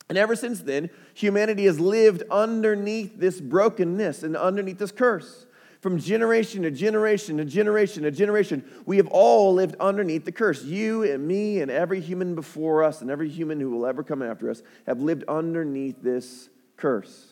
And 0.09 0.19
ever 0.19 0.37
since 0.37 0.61
then, 0.61 0.91
humanity 1.15 1.65
has 1.65 1.81
lived 1.81 2.25
underneath 2.31 3.19
this 3.19 3.41
brokenness 3.41 4.23
and 4.23 4.37
underneath 4.37 4.79
this 4.79 4.93
curse. 4.93 5.47
From 5.85 5.99
generation 5.99 6.63
to 6.63 6.71
generation 6.71 7.37
to 7.37 7.45
generation 7.45 8.05
to 8.05 8.11
generation, 8.11 8.65
we 8.87 8.97
have 8.97 9.07
all 9.09 9.53
lived 9.53 9.77
underneath 9.79 10.25
the 10.25 10.33
curse. 10.33 10.65
You 10.65 11.03
and 11.03 11.29
me 11.29 11.61
and 11.61 11.71
every 11.71 12.01
human 12.01 12.35
before 12.35 12.83
us 12.83 13.03
and 13.03 13.11
every 13.11 13.29
human 13.29 13.61
who 13.61 13.69
will 13.69 13.85
ever 13.85 14.03
come 14.03 14.23
after 14.23 14.49
us 14.49 14.63
have 14.87 15.03
lived 15.03 15.25
underneath 15.29 16.01
this 16.01 16.49
curse. 16.79 17.27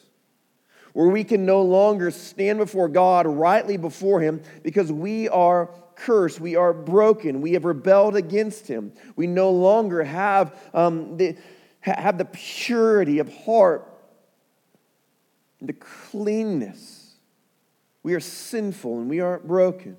Where 0.92 1.09
we 1.09 1.25
can 1.25 1.47
no 1.47 1.62
longer 1.62 2.11
stand 2.11 2.59
before 2.59 2.88
God 2.88 3.26
rightly 3.26 3.78
before 3.78 4.21
Him 4.21 4.42
because 4.62 4.92
we 4.92 5.30
are 5.30 5.71
cursed, 5.94 6.38
we 6.38 6.54
are 6.54 6.75
broken, 6.75 7.40
we 7.40 7.54
have 7.54 7.64
rebelled 7.64 8.16
against 8.16 8.68
Him. 8.68 8.92
We 9.16 9.28
no 9.28 9.50
longer 9.50 10.04
have, 10.04 10.61
um, 10.75 11.16
the, 11.16 11.38
have 11.80 12.18
the 12.18 12.26
purity 12.26 13.18
of 13.18 13.35
heart, 13.35 13.88
the 15.62 15.73
cleanness 15.73 17.01
we 18.02 18.14
are 18.14 18.21
sinful 18.21 18.99
and 18.99 19.09
we 19.09 19.21
are 19.21 19.38
broken. 19.38 19.97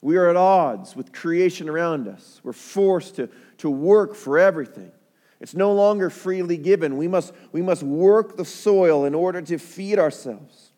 We 0.00 0.16
are 0.16 0.28
at 0.28 0.36
odds 0.36 0.94
with 0.94 1.12
creation 1.12 1.68
around 1.68 2.06
us. 2.06 2.40
We're 2.44 2.52
forced 2.52 3.16
to, 3.16 3.28
to 3.58 3.70
work 3.70 4.14
for 4.14 4.38
everything. 4.38 4.92
It's 5.40 5.54
no 5.54 5.72
longer 5.72 6.10
freely 6.10 6.56
given. 6.56 6.96
We 6.96 7.08
must, 7.08 7.32
we 7.52 7.62
must 7.62 7.82
work 7.82 8.36
the 8.36 8.44
soil 8.44 9.04
in 9.04 9.14
order 9.14 9.42
to 9.42 9.58
feed 9.58 9.98
ourselves. 9.98 10.72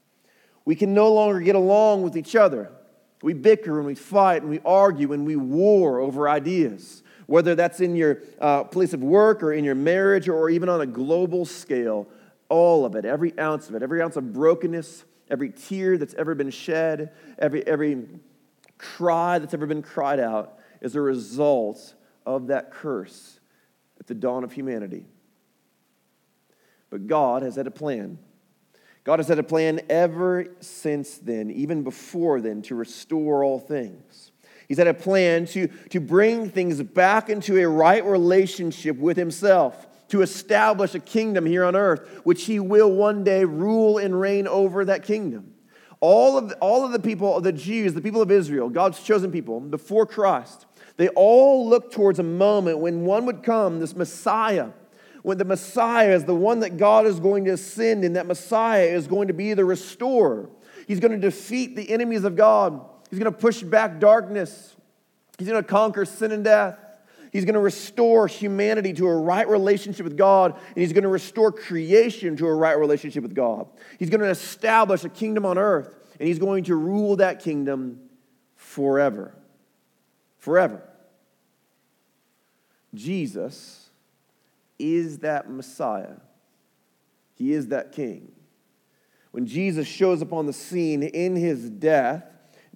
We 0.65 0.75
can 0.75 0.95
no 0.95 1.13
longer 1.13 1.41
get 1.41 1.55
along 1.55 2.03
with 2.03 2.17
each 2.17 2.37
other. 2.37 2.71
We 3.23 3.35
bicker 3.35 3.79
and 3.79 3.87
we 3.87 3.95
fight 3.95 4.43
and 4.43 4.51
we 4.51 4.61
argue 4.65 5.13
and 5.13 5.27
we 5.27 5.37
war 5.37 5.99
over 5.99 6.29
ideas, 6.29 7.03
whether 7.27 7.55
that's 7.55 7.81
in 7.81 7.97
your 7.97 8.23
uh, 8.41 8.65
place 8.65 8.93
of 8.93 9.03
work 9.03 9.43
or 9.43 9.53
in 9.53 9.65
your 9.65 9.75
marriage 9.75 10.29
or 10.29 10.51
even 10.51 10.69
on 10.69 10.81
a 10.81 10.87
global 10.87 11.45
scale. 11.45 12.09
All 12.49 12.85
of 12.85 12.95
it, 12.95 13.05
every 13.05 13.39
ounce 13.39 13.69
of 13.69 13.75
it, 13.75 13.83
every 13.83 14.01
ounce 14.01 14.17
of 14.17 14.33
brokenness, 14.33 15.05
every 15.31 15.51
tear 15.51 15.99
that's 15.99 16.15
ever 16.15 16.35
been 16.35 16.51
shed, 16.51 17.13
every, 17.39 17.67
every 17.67 18.07
cry 18.79 19.39
that's 19.39 19.55
ever 19.55 19.67
been 19.67 19.83
cried 19.83 20.21
out 20.21 20.59
is 20.81 20.95
a 20.95 21.01
result 21.01 21.95
of 22.25 22.49
that 22.49 22.71
curse 22.71 23.41
at 23.99 24.07
the 24.07 24.15
dawn 24.15 24.45
of 24.45 24.53
humanity. 24.53 25.05
But 26.91 27.07
God 27.07 27.43
has 27.43 27.57
had 27.57 27.67
a 27.67 27.71
plan. 27.71 28.19
God 29.05 29.19
has 29.19 29.29
had 29.29 29.39
a 29.39 29.43
plan 29.43 29.81
ever 29.89 30.47
since 30.61 31.19
then, 31.19 31.51
even 31.51 31.83
before 31.83 32.41
then, 32.41 32.63
to 32.63 32.75
restore 32.75 33.43
all 33.43 33.59
things. 33.59 34.33
He's 34.69 34.77
had 34.77 34.87
a 34.87 34.95
plan 34.95 35.47
to, 35.47 35.69
to 35.89 36.01
bring 36.01 36.51
things 36.51 36.83
back 36.83 37.31
into 37.31 37.59
a 37.59 37.67
right 37.67 38.05
relationship 38.05 38.99
with 38.99 39.17
Himself 39.17 39.88
to 40.09 40.23
establish 40.23 40.95
a 40.95 41.01
kingdom 41.01 41.47
here 41.47 41.65
on 41.65 41.77
earth, 41.77 42.21
which 42.25 42.45
he 42.45 42.59
will 42.59 42.91
one 42.91 43.25
day 43.25 43.45
rule 43.45 43.99
and 43.99 44.19
reign 44.19 44.47
over 44.47 44.85
that 44.85 45.03
kingdom. 45.03 45.55
All 46.01 46.39
of, 46.39 46.53
all 46.61 46.85
of 46.85 46.93
the 46.93 47.01
people, 47.01 47.41
the 47.41 47.53
Jews, 47.53 47.95
the 47.95 48.01
people 48.01 48.23
of 48.23 48.31
Israel, 48.31 48.69
God's 48.69 49.03
chosen 49.03 49.33
people, 49.33 49.61
before 49.61 50.07
Christ, 50.07 50.67
they 50.97 51.09
all 51.09 51.69
look 51.69 51.93
towards 51.93 52.19
a 52.19 52.25
moment 52.25 52.79
when 52.79 53.05
one 53.05 53.27
would 53.27 53.43
come, 53.43 53.81
this 53.81 53.97
Messiah, 53.97 54.69
when 55.23 55.39
the 55.39 55.45
Messiah 55.45 56.15
is 56.15 56.25
the 56.25 56.35
one 56.35 56.61
that 56.61 56.77
God 56.77 57.07
is 57.07 57.21
going 57.21 57.45
to 57.47 57.57
send, 57.57 58.05
and 58.05 58.17
that 58.17 58.27
Messiah 58.27 58.85
is 58.85 59.07
going 59.07 59.29
to 59.29 59.35
be 59.35 59.55
the 59.55 59.65
restorer. 59.65 60.49
He's 60.87 61.01
going 61.01 61.13
to 61.13 61.19
defeat 61.19 61.77
the 61.77 61.91
enemies 61.91 62.25
of 62.25 62.37
God, 62.37 62.81
He's 63.11 63.19
going 63.19 63.33
to 63.33 63.39
push 63.39 63.63
back 63.63 63.99
darkness, 63.99 64.77
He's 65.39 65.49
going 65.49 65.63
to 65.63 65.69
conquer 65.69 66.05
sin 66.05 66.33
and 66.33 66.45
death. 66.45 66.79
He's 67.33 67.45
going 67.45 67.55
to 67.55 67.61
restore 67.61 68.27
humanity 68.27 68.93
to 68.95 69.07
a 69.07 69.17
right 69.17 69.49
relationship 69.49 70.05
with 70.05 70.17
God, 70.17 70.55
and 70.55 70.77
He's 70.77 70.93
going 70.93 71.05
to 71.05 71.09
restore 71.09 71.53
creation 71.53 72.37
to 72.37 72.47
a 72.47 72.55
right 72.55 72.79
relationship 72.79 73.23
with 73.23 73.35
God. 73.35 73.67
He's 73.99 74.11
going 74.11 74.21
to 74.21 74.31
establish 74.31 75.05
a 75.05 75.09
kingdom 75.09 75.45
on 75.45 75.59
earth, 75.59 75.95
and 76.19 76.29
He's 76.29 76.39
going 76.39 76.65
to 76.65 76.75
rule 76.75 77.17
that 77.17 77.41
kingdom 77.41 78.01
forever. 78.57 79.35
Forever. 80.39 80.83
Jesus 82.95 83.91
is 84.79 85.19
that 85.19 85.51
Messiah, 85.51 86.17
He 87.35 87.53
is 87.53 87.69
that 87.69 87.93
King. 87.93 88.33
When 89.31 89.47
Jesus 89.47 89.87
shows 89.87 90.23
up 90.23 90.33
on 90.33 90.47
the 90.47 90.53
scene 90.53 91.03
in 91.03 91.37
His 91.37 91.69
death, 91.69 92.25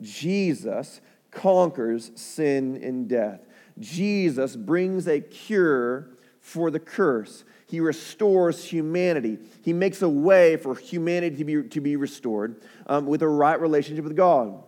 Jesus 0.01 1.01
conquers 1.31 2.11
sin 2.15 2.79
and 2.83 3.09
death. 3.09 3.41
Jesus 3.79 4.57
brings 4.57 5.09
a 5.09 5.21
cure 5.21 6.11
for 6.41 6.71
the 6.71 6.81
curse. 6.81 7.45
He 7.67 7.81
restores 7.81 8.65
humanity. 8.65 9.39
He 9.63 9.73
makes 9.73 10.03
a 10.03 10.09
way 10.09 10.57
for 10.57 10.75
humanity 10.75 11.37
to 11.37 11.45
be, 11.45 11.63
to 11.69 11.81
be 11.81 11.97
restored 11.97 12.63
um, 12.87 13.07
with 13.07 13.23
a 13.23 13.29
right 13.29 13.59
relationship 13.59 14.05
with 14.05 14.17
God. 14.17 14.63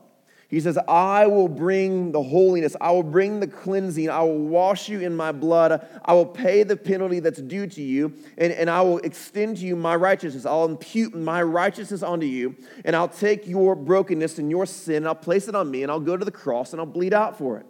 He 0.48 0.60
says, 0.60 0.78
I 0.86 1.26
will 1.26 1.48
bring 1.48 2.12
the 2.12 2.22
holiness. 2.22 2.76
I 2.80 2.92
will 2.92 3.02
bring 3.02 3.40
the 3.40 3.46
cleansing. 3.46 4.08
I 4.08 4.20
will 4.20 4.38
wash 4.38 4.88
you 4.88 5.00
in 5.00 5.16
my 5.16 5.32
blood. 5.32 5.84
I 6.04 6.12
will 6.12 6.26
pay 6.26 6.62
the 6.62 6.76
penalty 6.76 7.18
that's 7.18 7.40
due 7.40 7.66
to 7.66 7.82
you, 7.82 8.14
and, 8.38 8.52
and 8.52 8.70
I 8.70 8.80
will 8.82 8.98
extend 8.98 9.56
to 9.56 9.66
you 9.66 9.74
my 9.74 9.96
righteousness. 9.96 10.46
I'll 10.46 10.66
impute 10.66 11.14
my 11.14 11.42
righteousness 11.42 12.02
onto 12.02 12.26
you, 12.26 12.54
and 12.84 12.94
I'll 12.94 13.08
take 13.08 13.48
your 13.48 13.74
brokenness 13.74 14.38
and 14.38 14.48
your 14.48 14.64
sin, 14.64 14.96
and 14.96 15.08
I'll 15.08 15.14
place 15.14 15.48
it 15.48 15.56
on 15.56 15.70
me, 15.70 15.82
and 15.82 15.90
I'll 15.90 15.98
go 15.98 16.16
to 16.16 16.24
the 16.24 16.30
cross, 16.30 16.72
and 16.72 16.80
I'll 16.80 16.86
bleed 16.86 17.14
out 17.14 17.36
for 17.36 17.58
it. 17.58 17.66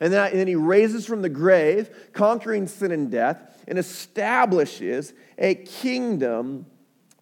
And 0.00 0.12
then, 0.12 0.30
and 0.30 0.40
then 0.40 0.46
he 0.46 0.54
raises 0.54 1.06
from 1.06 1.22
the 1.22 1.28
grave, 1.28 1.90
conquering 2.12 2.66
sin 2.66 2.92
and 2.92 3.10
death, 3.10 3.64
and 3.66 3.78
establishes 3.78 5.12
a 5.38 5.54
kingdom 5.54 6.66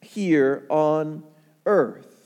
here 0.01 0.67
on 0.69 1.25
earth. 1.65 2.17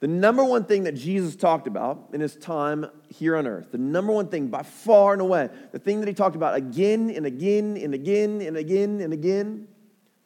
The 0.00 0.08
number 0.08 0.44
one 0.44 0.64
thing 0.64 0.84
that 0.84 0.92
Jesus 0.92 1.36
talked 1.36 1.66
about 1.66 2.10
in 2.12 2.20
his 2.20 2.36
time 2.36 2.86
here 3.08 3.36
on 3.36 3.46
earth, 3.46 3.72
the 3.72 3.78
number 3.78 4.12
one 4.12 4.28
thing 4.28 4.48
by 4.48 4.62
far 4.62 5.14
and 5.14 5.22
away, 5.22 5.48
the 5.72 5.78
thing 5.78 6.00
that 6.00 6.08
he 6.08 6.14
talked 6.14 6.36
about 6.36 6.54
again 6.54 7.10
and 7.10 7.24
again 7.24 7.78
and 7.78 7.94
again 7.94 8.42
and 8.42 8.56
again 8.56 9.00
and 9.00 9.12
again, 9.12 9.68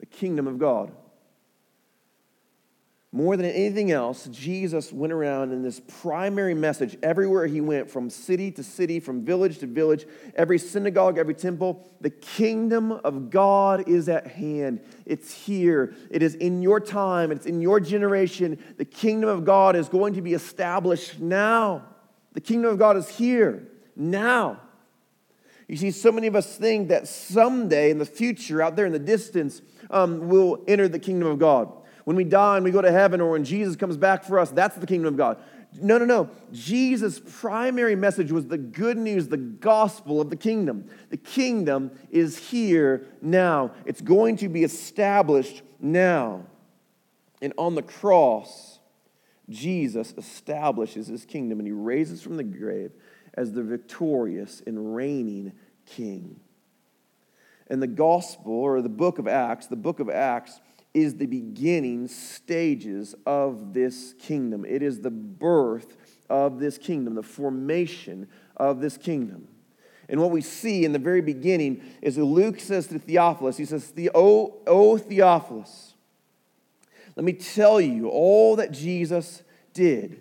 the 0.00 0.06
kingdom 0.06 0.48
of 0.48 0.58
God. 0.58 0.90
More 3.12 3.36
than 3.36 3.46
anything 3.46 3.90
else, 3.90 4.26
Jesus 4.26 4.92
went 4.92 5.12
around 5.12 5.50
in 5.50 5.62
this 5.62 5.80
primary 5.80 6.54
message 6.54 6.96
everywhere 7.02 7.48
he 7.48 7.60
went, 7.60 7.90
from 7.90 8.08
city 8.08 8.52
to 8.52 8.62
city, 8.62 9.00
from 9.00 9.24
village 9.24 9.58
to 9.58 9.66
village, 9.66 10.06
every 10.36 10.58
synagogue, 10.60 11.18
every 11.18 11.34
temple. 11.34 11.84
The 12.00 12.10
kingdom 12.10 12.92
of 12.92 13.28
God 13.30 13.88
is 13.88 14.08
at 14.08 14.28
hand. 14.28 14.80
It's 15.06 15.32
here. 15.32 15.92
It 16.08 16.22
is 16.22 16.36
in 16.36 16.62
your 16.62 16.78
time. 16.78 17.32
It's 17.32 17.46
in 17.46 17.60
your 17.60 17.80
generation. 17.80 18.62
The 18.76 18.84
kingdom 18.84 19.28
of 19.28 19.44
God 19.44 19.74
is 19.74 19.88
going 19.88 20.14
to 20.14 20.22
be 20.22 20.34
established 20.34 21.18
now. 21.18 21.86
The 22.34 22.40
kingdom 22.40 22.70
of 22.70 22.78
God 22.78 22.96
is 22.96 23.08
here 23.08 23.66
now. 23.96 24.60
You 25.66 25.76
see, 25.76 25.90
so 25.90 26.12
many 26.12 26.28
of 26.28 26.36
us 26.36 26.56
think 26.56 26.88
that 26.90 27.08
someday 27.08 27.90
in 27.90 27.98
the 27.98 28.06
future, 28.06 28.62
out 28.62 28.76
there 28.76 28.86
in 28.86 28.92
the 28.92 29.00
distance, 29.00 29.62
um, 29.90 30.28
we'll 30.28 30.62
enter 30.68 30.86
the 30.86 30.98
kingdom 31.00 31.28
of 31.28 31.40
God. 31.40 31.72
When 32.10 32.16
we 32.16 32.24
die 32.24 32.56
and 32.56 32.64
we 32.64 32.72
go 32.72 32.82
to 32.82 32.90
heaven, 32.90 33.20
or 33.20 33.30
when 33.30 33.44
Jesus 33.44 33.76
comes 33.76 33.96
back 33.96 34.24
for 34.24 34.40
us, 34.40 34.50
that's 34.50 34.74
the 34.74 34.84
kingdom 34.84 35.14
of 35.14 35.16
God. 35.16 35.40
No, 35.80 35.96
no, 35.96 36.04
no. 36.04 36.28
Jesus' 36.50 37.20
primary 37.38 37.94
message 37.94 38.32
was 38.32 38.48
the 38.48 38.58
good 38.58 38.98
news, 38.98 39.28
the 39.28 39.36
gospel 39.36 40.20
of 40.20 40.28
the 40.28 40.34
kingdom. 40.34 40.90
The 41.10 41.16
kingdom 41.16 41.92
is 42.10 42.36
here 42.36 43.06
now, 43.22 43.70
it's 43.84 44.00
going 44.00 44.38
to 44.38 44.48
be 44.48 44.64
established 44.64 45.62
now. 45.78 46.46
And 47.40 47.52
on 47.56 47.76
the 47.76 47.82
cross, 47.82 48.80
Jesus 49.48 50.12
establishes 50.18 51.06
his 51.06 51.24
kingdom 51.24 51.60
and 51.60 51.68
he 51.68 51.72
raises 51.72 52.22
from 52.22 52.36
the 52.36 52.42
grave 52.42 52.90
as 53.34 53.52
the 53.52 53.62
victorious 53.62 54.64
and 54.66 54.96
reigning 54.96 55.52
king. 55.86 56.40
And 57.68 57.80
the 57.80 57.86
gospel, 57.86 58.52
or 58.52 58.82
the 58.82 58.88
book 58.88 59.20
of 59.20 59.28
Acts, 59.28 59.68
the 59.68 59.76
book 59.76 60.00
of 60.00 60.10
Acts, 60.10 60.60
is 60.92 61.14
the 61.14 61.26
beginning 61.26 62.08
stages 62.08 63.14
of 63.26 63.72
this 63.72 64.14
kingdom. 64.18 64.64
It 64.64 64.82
is 64.82 65.00
the 65.00 65.10
birth 65.10 65.96
of 66.28 66.58
this 66.58 66.78
kingdom, 66.78 67.14
the 67.14 67.22
formation 67.22 68.28
of 68.56 68.80
this 68.80 68.96
kingdom. 68.96 69.48
And 70.08 70.20
what 70.20 70.30
we 70.30 70.40
see 70.40 70.84
in 70.84 70.92
the 70.92 70.98
very 70.98 71.20
beginning 71.20 71.82
is 72.02 72.16
that 72.16 72.24
Luke 72.24 72.58
says 72.58 72.88
to 72.88 72.98
Theophilus, 72.98 73.56
he 73.56 73.64
says, 73.64 73.92
O, 74.14 74.56
o 74.66 74.98
Theophilus, 74.98 75.94
let 77.14 77.24
me 77.24 77.32
tell 77.32 77.80
you 77.80 78.08
all 78.08 78.56
that 78.56 78.72
Jesus 78.72 79.42
did. 79.72 80.10
And 80.10 80.18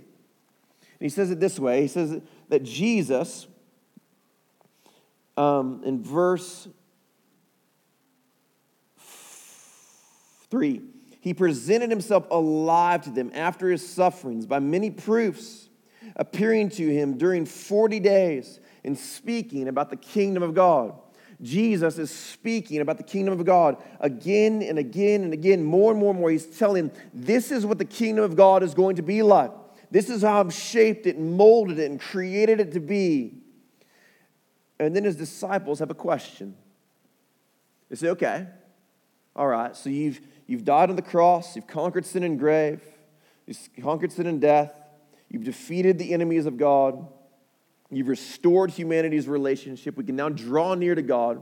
he 0.99 1.09
says 1.09 1.31
it 1.31 1.39
this 1.39 1.57
way 1.57 1.81
He 1.81 1.87
says 1.87 2.21
that 2.49 2.63
Jesus, 2.63 3.47
um, 5.37 5.81
in 5.85 6.03
verse 6.03 6.67
3, 10.49 10.81
he 11.21 11.33
presented 11.33 11.89
himself 11.89 12.25
alive 12.31 13.03
to 13.03 13.09
them 13.09 13.31
after 13.33 13.69
his 13.69 13.87
sufferings 13.87 14.45
by 14.45 14.59
many 14.59 14.89
proofs, 14.89 15.69
appearing 16.15 16.69
to 16.69 16.87
him 16.87 17.17
during 17.17 17.45
40 17.45 17.99
days 17.99 18.59
and 18.83 18.97
speaking 18.97 19.67
about 19.67 19.89
the 19.89 19.97
kingdom 19.97 20.43
of 20.43 20.53
God. 20.53 20.93
Jesus 21.41 21.97
is 21.97 22.11
speaking 22.11 22.81
about 22.81 22.97
the 22.97 23.03
kingdom 23.03 23.37
of 23.39 23.45
God 23.45 23.77
again 23.99 24.61
and 24.61 24.77
again 24.77 25.23
and 25.23 25.31
again, 25.31 25.63
more 25.63 25.91
and 25.91 25.99
more 25.99 26.11
and 26.11 26.19
more. 26.19 26.29
He's 26.29 26.45
telling 26.45 26.91
This 27.13 27.51
is 27.51 27.65
what 27.65 27.77
the 27.77 27.85
kingdom 27.85 28.25
of 28.25 28.35
God 28.35 28.61
is 28.61 28.73
going 28.73 28.97
to 28.97 29.01
be 29.01 29.21
like. 29.21 29.51
This 29.91 30.09
is 30.09 30.21
how 30.21 30.41
I've 30.41 30.53
shaped 30.53 31.07
it 31.07 31.15
and 31.15 31.35
molded 31.37 31.79
it 31.79 31.89
and 31.89 31.99
created 31.99 32.59
it 32.59 32.73
to 32.73 32.79
be. 32.79 33.35
And 34.79 34.95
then 34.95 35.03
his 35.03 35.15
disciples 35.15 35.79
have 35.79 35.89
a 35.89 35.95
question. 35.95 36.55
They 37.89 37.95
say, 37.95 38.09
Okay, 38.09 38.45
all 39.35 39.47
right, 39.47 39.75
so 39.75 39.89
you've, 39.89 40.19
you've 40.49 40.65
died 40.65 40.89
on 40.89 40.95
the 40.95 41.01
cross, 41.01 41.55
you've 41.55 41.67
conquered 41.67 42.05
sin 42.05 42.23
and 42.23 42.39
grave, 42.39 42.81
you've 43.45 43.69
conquered 43.81 44.11
sin 44.11 44.25
and 44.25 44.41
death, 44.41 44.73
you've 45.29 45.43
defeated 45.43 45.99
the 45.99 46.11
enemies 46.11 46.47
of 46.47 46.57
God. 46.57 47.07
You've 47.91 48.07
restored 48.07 48.71
humanity's 48.71 49.27
relationship. 49.27 49.97
We 49.97 50.03
can 50.03 50.15
now 50.15 50.29
draw 50.29 50.75
near 50.75 50.93
to 50.93 51.01
God. 51.01 51.41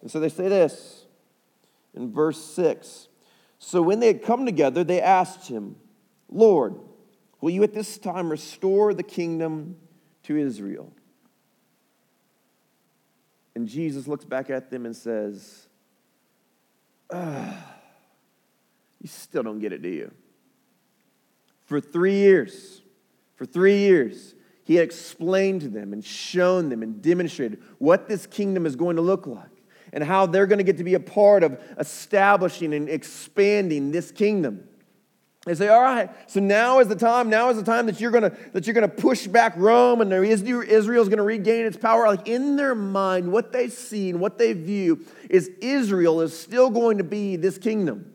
And 0.00 0.10
so 0.10 0.20
they 0.20 0.28
say 0.28 0.48
this 0.48 1.06
in 1.94 2.12
verse 2.12 2.42
6 2.42 3.08
So 3.58 3.82
when 3.82 4.00
they 4.00 4.06
had 4.08 4.22
come 4.22 4.46
together, 4.46 4.84
they 4.84 5.00
asked 5.00 5.48
him, 5.48 5.76
Lord, 6.28 6.74
will 7.40 7.50
you 7.50 7.62
at 7.62 7.74
this 7.74 7.98
time 7.98 8.30
restore 8.30 8.94
the 8.94 9.02
kingdom 9.02 9.76
to 10.24 10.36
Israel? 10.36 10.92
And 13.54 13.66
Jesus 13.66 14.06
looks 14.06 14.24
back 14.24 14.50
at 14.50 14.70
them 14.70 14.86
and 14.86 14.94
says, 14.94 15.67
You 19.00 19.06
still 19.06 19.44
don't 19.44 19.60
get 19.60 19.72
it, 19.72 19.80
do 19.80 19.88
you? 19.88 20.10
For 21.66 21.80
three 21.80 22.16
years, 22.16 22.82
for 23.36 23.46
three 23.46 23.78
years, 23.78 24.34
he 24.64 24.74
had 24.74 24.84
explained 24.84 25.60
to 25.62 25.68
them 25.68 25.92
and 25.92 26.04
shown 26.04 26.68
them 26.68 26.82
and 26.82 27.00
demonstrated 27.00 27.62
what 27.78 28.08
this 28.08 28.26
kingdom 28.26 28.66
is 28.66 28.76
going 28.76 28.96
to 28.96 29.02
look 29.02 29.26
like 29.26 29.62
and 29.92 30.04
how 30.04 30.26
they're 30.26 30.46
going 30.46 30.58
to 30.58 30.64
get 30.64 30.76
to 30.78 30.84
be 30.84 30.94
a 30.94 31.00
part 31.00 31.42
of 31.42 31.58
establishing 31.78 32.74
and 32.74 32.88
expanding 32.88 33.92
this 33.92 34.10
kingdom. 34.10 34.67
They 35.46 35.54
say, 35.54 35.68
all 35.68 35.82
right, 35.82 36.10
so 36.28 36.40
now 36.40 36.80
is 36.80 36.88
the 36.88 36.96
time, 36.96 37.30
now 37.30 37.48
is 37.48 37.56
the 37.56 37.62
time 37.62 37.86
that 37.86 38.00
you're 38.00 38.10
gonna 38.10 38.36
that 38.52 38.66
you're 38.66 38.74
gonna 38.74 38.88
push 38.88 39.26
back 39.26 39.54
Rome 39.56 40.00
and 40.00 40.12
Israel 40.12 40.62
is 41.02 41.08
gonna 41.08 41.22
regain 41.22 41.64
its 41.64 41.76
power. 41.76 42.06
Like 42.06 42.28
in 42.28 42.56
their 42.56 42.74
mind, 42.74 43.32
what 43.32 43.52
they 43.52 43.68
see 43.68 44.10
and 44.10 44.20
what 44.20 44.36
they 44.36 44.52
view 44.52 45.06
is 45.30 45.50
Israel 45.60 46.20
is 46.20 46.38
still 46.38 46.70
going 46.70 46.98
to 46.98 47.04
be 47.04 47.36
this 47.36 47.56
kingdom 47.56 48.12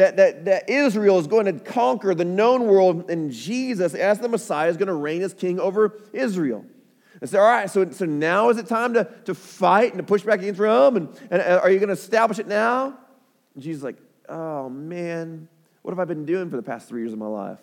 that, 0.00 0.16
that, 0.16 0.44
that 0.46 0.70
Israel 0.70 1.18
is 1.18 1.26
going 1.26 1.46
to 1.46 1.52
conquer 1.52 2.14
the 2.14 2.24
known 2.24 2.66
world, 2.66 3.10
and 3.10 3.30
Jesus, 3.30 3.94
as 3.94 4.18
the 4.18 4.28
Messiah, 4.28 4.68
is 4.70 4.76
going 4.76 4.88
to 4.88 4.94
reign 4.94 5.22
as 5.22 5.34
king 5.34 5.60
over 5.60 6.00
Israel. 6.12 6.64
And 7.20 7.28
say, 7.28 7.38
all 7.38 7.44
right, 7.44 7.68
so, 7.68 7.90
so 7.90 8.06
now 8.06 8.48
is 8.48 8.56
it 8.56 8.66
time 8.66 8.94
to, 8.94 9.04
to 9.26 9.34
fight 9.34 9.92
and 9.92 9.98
to 9.98 10.02
push 10.02 10.22
back 10.22 10.38
against 10.38 10.58
Rome? 10.58 10.96
And, 10.96 11.08
and 11.30 11.42
are 11.42 11.70
you 11.70 11.78
going 11.78 11.88
to 11.88 11.94
establish 11.94 12.38
it 12.38 12.48
now? 12.48 12.96
And 13.54 13.62
Jesus 13.62 13.80
is 13.80 13.84
like, 13.84 13.98
oh 14.28 14.70
man, 14.70 15.48
what 15.82 15.92
have 15.92 15.98
I 15.98 16.04
been 16.04 16.24
doing 16.24 16.50
for 16.50 16.56
the 16.56 16.62
past 16.62 16.88
three 16.88 17.02
years 17.02 17.12
of 17.12 17.18
my 17.18 17.26
life? 17.26 17.58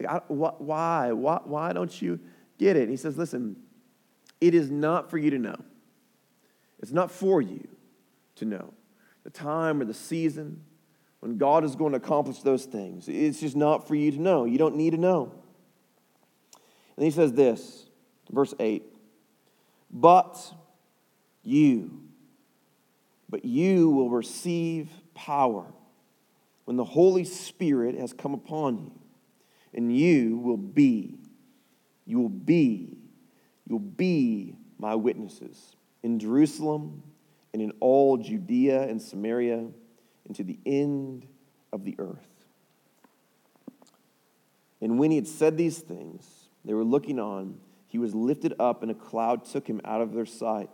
Like, 0.00 0.10
I, 0.10 0.18
wh- 0.32 0.60
why? 0.60 1.12
why? 1.12 1.40
Why 1.44 1.72
don't 1.72 2.00
you 2.00 2.18
get 2.58 2.76
it? 2.76 2.82
And 2.82 2.90
he 2.90 2.96
says, 2.96 3.16
listen, 3.16 3.56
it 4.40 4.54
is 4.54 4.70
not 4.70 5.10
for 5.10 5.18
you 5.18 5.30
to 5.30 5.38
know. 5.38 5.56
It's 6.80 6.92
not 6.92 7.10
for 7.10 7.40
you 7.40 7.68
to 8.36 8.44
know 8.44 8.72
the 9.24 9.30
time 9.30 9.80
or 9.80 9.84
the 9.84 9.94
season 9.94 10.64
when 11.20 11.38
God 11.38 11.62
is 11.62 11.76
going 11.76 11.92
to 11.92 11.98
accomplish 11.98 12.40
those 12.40 12.64
things. 12.64 13.08
It's 13.08 13.40
just 13.40 13.54
not 13.54 13.86
for 13.86 13.94
you 13.94 14.10
to 14.10 14.20
know. 14.20 14.44
You 14.44 14.58
don't 14.58 14.74
need 14.76 14.90
to 14.90 14.96
know. 14.96 15.32
And 16.96 17.04
he 17.04 17.10
says 17.10 17.32
this, 17.32 17.86
verse 18.30 18.52
8 18.58 18.82
But 19.90 20.52
you, 21.44 22.02
but 23.28 23.44
you 23.44 23.90
will 23.90 24.10
receive 24.10 24.90
power 25.14 25.66
when 26.72 26.78
the 26.78 26.84
Holy 26.84 27.24
Spirit 27.24 27.98
has 27.98 28.14
come 28.14 28.32
upon 28.32 28.78
you, 28.78 28.92
and 29.74 29.94
you 29.94 30.38
will 30.38 30.56
be, 30.56 31.18
you 32.06 32.18
will 32.18 32.30
be, 32.30 32.96
you 33.66 33.74
will 33.74 33.78
be 33.78 34.56
my 34.78 34.94
witnesses 34.94 35.76
in 36.02 36.18
Jerusalem 36.18 37.02
and 37.52 37.60
in 37.60 37.74
all 37.80 38.16
Judea 38.16 38.84
and 38.84 39.02
Samaria 39.02 39.66
and 40.26 40.34
to 40.34 40.42
the 40.42 40.58
end 40.64 41.26
of 41.74 41.84
the 41.84 41.94
earth. 41.98 42.46
And 44.80 44.98
when 44.98 45.10
he 45.10 45.18
had 45.18 45.28
said 45.28 45.58
these 45.58 45.78
things, 45.78 46.48
they 46.64 46.72
were 46.72 46.84
looking 46.84 47.18
on. 47.18 47.58
He 47.86 47.98
was 47.98 48.14
lifted 48.14 48.54
up, 48.58 48.80
and 48.80 48.90
a 48.90 48.94
cloud 48.94 49.44
took 49.44 49.66
him 49.66 49.82
out 49.84 50.00
of 50.00 50.14
their 50.14 50.24
sight. 50.24 50.70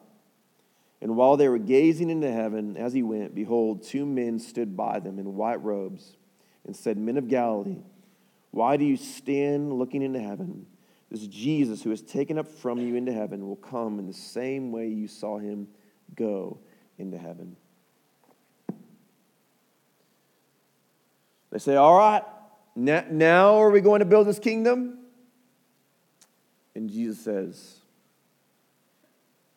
And 1.00 1.16
while 1.16 1.36
they 1.36 1.48
were 1.48 1.58
gazing 1.58 2.10
into 2.10 2.30
heaven 2.30 2.76
as 2.76 2.92
he 2.92 3.02
went, 3.02 3.34
behold, 3.34 3.84
two 3.84 4.04
men 4.04 4.38
stood 4.38 4.76
by 4.76 4.98
them 4.98 5.18
in 5.18 5.36
white 5.36 5.62
robes 5.62 6.16
and 6.66 6.74
said, 6.74 6.98
Men 6.98 7.16
of 7.16 7.28
Galilee, 7.28 7.82
why 8.50 8.76
do 8.76 8.84
you 8.84 8.96
stand 8.96 9.72
looking 9.72 10.02
into 10.02 10.20
heaven? 10.20 10.66
This 11.10 11.26
Jesus, 11.26 11.82
who 11.82 11.92
is 11.92 12.02
taken 12.02 12.38
up 12.38 12.48
from 12.48 12.78
you 12.80 12.96
into 12.96 13.12
heaven, 13.12 13.46
will 13.46 13.56
come 13.56 13.98
in 13.98 14.06
the 14.06 14.12
same 14.12 14.72
way 14.72 14.88
you 14.88 15.08
saw 15.08 15.38
him 15.38 15.68
go 16.16 16.58
into 16.98 17.16
heaven. 17.16 17.56
They 21.50 21.58
say, 21.58 21.76
All 21.76 21.96
right, 21.96 22.22
now 22.76 23.54
are 23.54 23.70
we 23.70 23.80
going 23.80 24.00
to 24.00 24.04
build 24.04 24.26
this 24.26 24.38
kingdom? 24.38 24.98
And 26.74 26.90
Jesus 26.90 27.20
says, 27.20 27.76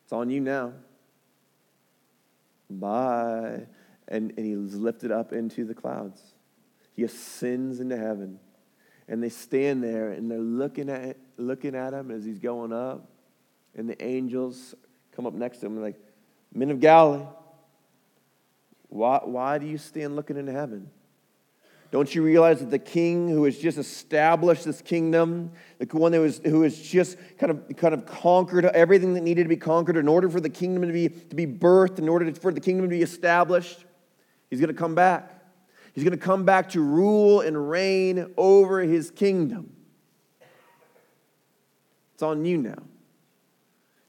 It's 0.03 0.13
on 0.13 0.29
you 0.29 0.39
now. 0.39 0.73
Bye. 2.79 3.67
And, 4.07 4.33
and 4.37 4.45
he's 4.45 4.75
lifted 4.75 5.11
up 5.11 5.33
into 5.33 5.65
the 5.65 5.73
clouds. 5.73 6.21
He 6.93 7.03
ascends 7.03 7.79
into 7.79 7.97
heaven. 7.97 8.39
And 9.07 9.21
they 9.21 9.29
stand 9.29 9.83
there 9.83 10.11
and 10.11 10.29
they're 10.29 10.39
looking 10.39 10.89
at, 10.89 11.17
looking 11.37 11.75
at 11.75 11.93
him 11.93 12.11
as 12.11 12.23
he's 12.23 12.39
going 12.39 12.73
up. 12.73 13.09
And 13.75 13.89
the 13.89 14.01
angels 14.03 14.75
come 15.15 15.25
up 15.25 15.33
next 15.33 15.59
to 15.59 15.65
him 15.67 15.73
and 15.73 15.81
like, 15.81 15.99
Men 16.53 16.69
of 16.69 16.79
Galilee, 16.79 17.23
why, 18.89 19.21
why 19.23 19.57
do 19.57 19.65
you 19.65 19.77
stand 19.77 20.15
looking 20.17 20.35
into 20.35 20.51
heaven? 20.51 20.89
Don't 21.91 22.15
you 22.15 22.23
realize 22.23 22.59
that 22.61 22.71
the 22.71 22.79
king 22.79 23.27
who 23.27 23.43
has 23.43 23.57
just 23.57 23.77
established 23.77 24.63
this 24.63 24.81
kingdom, 24.81 25.51
the 25.77 25.85
one 25.97 26.13
who 26.13 26.61
has 26.61 26.79
just 26.79 27.17
kind 27.37 27.51
of, 27.51 27.75
kind 27.75 27.93
of 27.93 28.05
conquered 28.05 28.63
everything 28.63 29.13
that 29.15 29.21
needed 29.21 29.43
to 29.43 29.49
be 29.49 29.57
conquered 29.57 29.97
in 29.97 30.07
order 30.07 30.29
for 30.29 30.39
the 30.39 30.49
kingdom 30.49 30.87
to 30.87 30.93
be, 30.93 31.09
to 31.09 31.35
be 31.35 31.45
birthed, 31.45 31.99
in 31.99 32.07
order 32.07 32.33
for 32.33 32.53
the 32.53 32.61
kingdom 32.61 32.85
to 32.85 32.89
be 32.89 33.01
established, 33.01 33.83
he's 34.49 34.61
going 34.61 34.73
to 34.73 34.73
come 34.73 34.95
back. 34.95 35.37
He's 35.93 36.05
going 36.05 36.17
to 36.17 36.25
come 36.25 36.45
back 36.45 36.69
to 36.69 36.81
rule 36.81 37.41
and 37.41 37.69
reign 37.69 38.33
over 38.37 38.79
his 38.79 39.11
kingdom. 39.11 39.75
It's 42.13 42.23
on 42.23 42.45
you 42.45 42.57
now. 42.57 42.83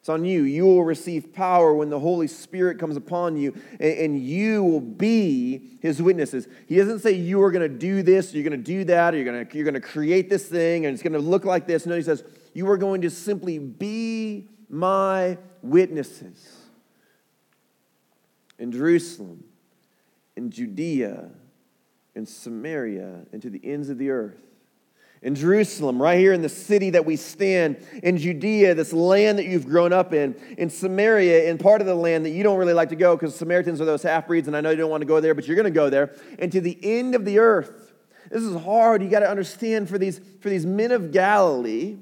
It's 0.02 0.08
on 0.08 0.24
you. 0.24 0.42
You 0.42 0.66
will 0.66 0.82
receive 0.82 1.32
power 1.32 1.72
when 1.72 1.88
the 1.88 2.00
Holy 2.00 2.26
Spirit 2.26 2.80
comes 2.80 2.96
upon 2.96 3.36
you, 3.36 3.54
and, 3.78 3.98
and 3.98 4.18
you 4.20 4.64
will 4.64 4.80
be 4.80 5.78
his 5.80 6.02
witnesses. 6.02 6.48
He 6.66 6.74
doesn't 6.74 6.98
say 6.98 7.12
you 7.12 7.40
are 7.44 7.52
going 7.52 7.70
to 7.70 7.78
do 7.78 8.02
this, 8.02 8.34
you're 8.34 8.42
going 8.42 8.50
to 8.50 8.56
do 8.56 8.82
that, 8.86 9.14
or 9.14 9.18
you're 9.18 9.32
going 9.32 9.48
you're 9.52 9.62
going 9.62 9.74
to 9.74 9.80
create 9.80 10.28
this 10.28 10.46
thing, 10.46 10.86
and 10.86 10.92
it's 10.92 11.04
going 11.04 11.12
to 11.12 11.20
look 11.20 11.44
like 11.44 11.68
this. 11.68 11.86
No, 11.86 11.94
he 11.94 12.02
says, 12.02 12.24
you 12.52 12.68
are 12.68 12.76
going 12.76 13.02
to 13.02 13.10
simply 13.10 13.60
be 13.60 14.48
my 14.68 15.38
witnesses 15.62 16.56
in 18.58 18.72
Jerusalem, 18.72 19.44
in 20.34 20.50
Judea, 20.50 21.30
in 22.16 22.26
Samaria, 22.26 23.26
and 23.32 23.40
to 23.40 23.50
the 23.50 23.60
ends 23.62 23.88
of 23.88 23.98
the 23.98 24.10
earth 24.10 24.51
in 25.22 25.36
Jerusalem, 25.36 26.02
right 26.02 26.18
here 26.18 26.32
in 26.32 26.42
the 26.42 26.48
city 26.48 26.90
that 26.90 27.06
we 27.06 27.14
stand, 27.14 27.76
in 28.02 28.18
Judea, 28.18 28.74
this 28.74 28.92
land 28.92 29.38
that 29.38 29.46
you've 29.46 29.66
grown 29.66 29.92
up 29.92 30.12
in, 30.12 30.34
in 30.58 30.68
Samaria, 30.68 31.48
in 31.48 31.58
part 31.58 31.80
of 31.80 31.86
the 31.86 31.94
land 31.94 32.24
that 32.24 32.30
you 32.30 32.42
don't 32.42 32.58
really 32.58 32.72
like 32.72 32.88
to 32.88 32.96
go 32.96 33.16
because 33.16 33.34
Samaritans 33.36 33.80
are 33.80 33.84
those 33.84 34.02
half 34.02 34.26
breeds, 34.26 34.48
and 34.48 34.56
I 34.56 34.60
know 34.60 34.70
you 34.70 34.76
don't 34.76 34.90
want 34.90 35.02
to 35.02 35.06
go 35.06 35.20
there, 35.20 35.34
but 35.34 35.46
you're 35.46 35.54
going 35.54 35.64
to 35.64 35.70
go 35.70 35.88
there, 35.88 36.14
and 36.40 36.50
to 36.50 36.60
the 36.60 36.76
end 36.82 37.14
of 37.14 37.24
the 37.24 37.38
earth. 37.38 37.92
This 38.30 38.42
is 38.42 38.60
hard. 38.62 39.02
You 39.02 39.10
got 39.10 39.20
to 39.20 39.30
understand 39.30 39.88
for 39.88 39.98
these, 39.98 40.20
for 40.40 40.48
these 40.48 40.66
men 40.66 40.90
of 40.90 41.12
Galilee, 41.12 41.98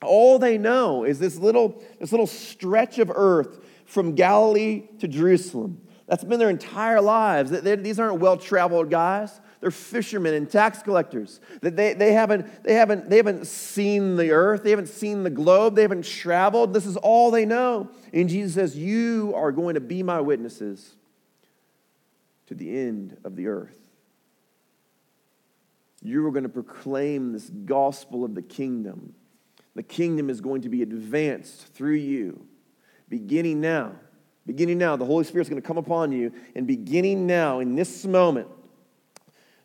all 0.00 0.38
they 0.38 0.56
know 0.56 1.04
is 1.04 1.18
this 1.18 1.36
little, 1.36 1.82
this 1.98 2.12
little 2.12 2.26
stretch 2.26 2.98
of 2.98 3.10
earth 3.14 3.58
from 3.84 4.14
Galilee 4.14 4.84
to 5.00 5.08
Jerusalem. 5.08 5.80
That's 6.06 6.24
been 6.24 6.38
their 6.38 6.50
entire 6.50 7.00
lives. 7.00 7.50
These 7.50 7.98
aren't 7.98 8.20
well 8.20 8.36
traveled 8.36 8.90
guys. 8.90 9.40
They're 9.60 9.70
fishermen 9.70 10.34
and 10.34 10.48
tax 10.48 10.82
collectors. 10.82 11.40
That 11.62 11.76
they, 11.76 11.94
they, 11.94 12.12
haven't, 12.12 12.62
they, 12.62 12.74
haven't, 12.74 13.10
they 13.10 13.16
haven't 13.16 13.46
seen 13.46 14.16
the 14.16 14.30
earth, 14.30 14.62
they 14.62 14.70
haven't 14.70 14.88
seen 14.88 15.24
the 15.24 15.30
globe, 15.30 15.74
they 15.74 15.82
haven't 15.82 16.04
traveled. 16.04 16.72
This 16.72 16.86
is 16.86 16.96
all 16.96 17.30
they 17.30 17.44
know. 17.44 17.90
And 18.12 18.28
Jesus 18.28 18.54
says, 18.54 18.76
You 18.76 19.32
are 19.34 19.50
going 19.50 19.74
to 19.74 19.80
be 19.80 20.02
my 20.02 20.20
witnesses 20.20 20.94
to 22.46 22.54
the 22.54 22.78
end 22.78 23.16
of 23.24 23.36
the 23.36 23.48
earth. 23.48 23.78
You 26.02 26.24
are 26.26 26.30
going 26.30 26.44
to 26.44 26.48
proclaim 26.48 27.32
this 27.32 27.50
gospel 27.50 28.24
of 28.24 28.34
the 28.34 28.42
kingdom. 28.42 29.14
The 29.74 29.82
kingdom 29.82 30.30
is 30.30 30.40
going 30.40 30.62
to 30.62 30.68
be 30.68 30.82
advanced 30.82 31.74
through 31.74 31.94
you, 31.94 32.46
beginning 33.08 33.60
now. 33.60 33.92
Beginning 34.46 34.78
now, 34.78 34.96
the 34.96 35.04
Holy 35.04 35.24
Spirit 35.24 35.42
is 35.42 35.50
going 35.50 35.60
to 35.60 35.66
come 35.66 35.76
upon 35.76 36.10
you, 36.10 36.32
and 36.54 36.66
beginning 36.66 37.26
now, 37.26 37.58
in 37.58 37.74
this 37.74 38.06
moment, 38.06 38.48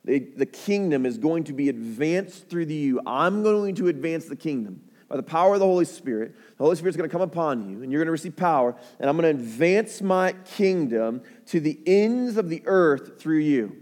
the, 0.06 0.20
the 0.20 0.46
kingdom 0.46 1.06
is 1.06 1.18
going 1.18 1.46
to 1.46 1.54
be 1.54 1.70
advanced 1.70 2.50
through 2.50 2.66
you. 2.66 3.02
I'm 3.06 3.42
going 3.44 3.76
to 3.76 3.88
advance 3.88 4.26
the 4.26 4.36
kingdom 4.36 4.82
by 5.08 5.16
the 5.16 5.24
power 5.24 5.54
of 5.54 5.60
the 5.60 5.66
Holy 5.66 5.86
Spirit. 5.86 6.36
The 6.58 6.64
Holy 6.64 6.76
Spirit's 6.76 6.98
going 6.98 7.10
to 7.10 7.12
come 7.12 7.22
upon 7.22 7.70
you, 7.70 7.84
and 7.84 7.92
you're 7.92 8.00
going 8.00 8.08
to 8.08 8.12
receive 8.12 8.36
power, 8.36 8.76
and 9.00 9.10
I'm 9.10 9.16
going 9.16 9.38
to 9.38 9.44
advance 9.44 10.02
my 10.02 10.34
kingdom 10.56 11.22
to 11.48 11.60
the 11.60 11.80
ends 11.86 12.36
of 12.38 12.50
the 12.50 12.64
earth 12.66 13.20
through 13.20 13.40
you. 13.40 13.78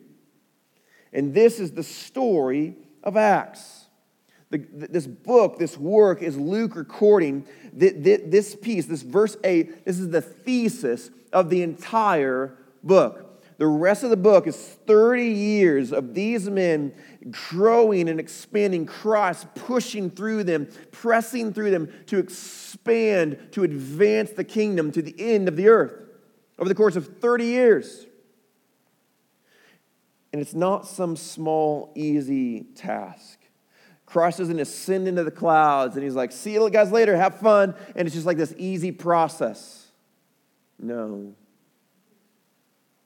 And 1.13 1.33
this 1.33 1.59
is 1.59 1.71
the 1.71 1.83
story 1.83 2.75
of 3.03 3.17
Acts. 3.17 3.85
The, 4.49 4.57
this 4.73 5.07
book, 5.07 5.57
this 5.57 5.77
work, 5.77 6.21
is 6.21 6.37
Luke 6.37 6.75
recording 6.75 7.47
this 7.73 8.55
piece, 8.55 8.85
this 8.85 9.01
verse 9.01 9.37
8. 9.43 9.85
This 9.85 9.97
is 9.97 10.09
the 10.09 10.21
thesis 10.21 11.09
of 11.31 11.49
the 11.49 11.63
entire 11.63 12.57
book. 12.83 13.30
The 13.61 13.67
rest 13.67 14.03
of 14.03 14.09
the 14.09 14.17
book 14.17 14.47
is 14.47 14.57
30 14.57 15.23
years 15.23 15.93
of 15.93 16.15
these 16.15 16.49
men 16.49 16.95
growing 17.29 18.09
and 18.09 18.19
expanding 18.19 18.87
Christ, 18.87 19.53
pushing 19.53 20.09
through 20.09 20.45
them, 20.45 20.67
pressing 20.89 21.53
through 21.53 21.69
them 21.69 21.93
to 22.07 22.17
expand, 22.17 23.37
to 23.51 23.61
advance 23.61 24.31
the 24.31 24.43
kingdom 24.43 24.91
to 24.93 25.03
the 25.03 25.13
end 25.19 25.47
of 25.47 25.57
the 25.57 25.67
earth 25.67 25.93
over 26.57 26.67
the 26.67 26.73
course 26.73 26.95
of 26.95 27.19
30 27.19 27.45
years. 27.45 28.07
And 30.33 30.41
it's 30.41 30.55
not 30.55 30.87
some 30.87 31.15
small, 31.15 31.93
easy 31.95 32.63
task. 32.73 33.37
Christ 34.07 34.39
doesn't 34.39 34.59
ascend 34.59 35.07
into 35.07 35.23
the 35.23 35.29
clouds 35.29 35.97
and 35.97 36.03
he's 36.03 36.15
like, 36.15 36.31
see 36.31 36.53
you 36.53 36.67
guys 36.71 36.91
later, 36.91 37.15
have 37.15 37.37
fun. 37.37 37.75
And 37.95 38.07
it's 38.07 38.15
just 38.15 38.25
like 38.25 38.37
this 38.37 38.55
easy 38.57 38.91
process. 38.91 39.91
No. 40.79 41.35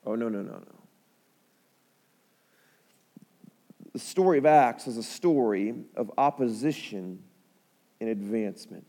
Oh, 0.05 0.15
no, 0.15 0.29
no, 0.29 0.41
no, 0.41 0.53
no. 0.53 0.75
The 3.93 3.99
story 3.99 4.37
of 4.37 4.45
Acts 4.45 4.87
is 4.87 4.97
a 4.97 5.03
story 5.03 5.73
of 5.95 6.11
opposition 6.17 7.23
and 8.01 8.09
advancement. 8.09 8.85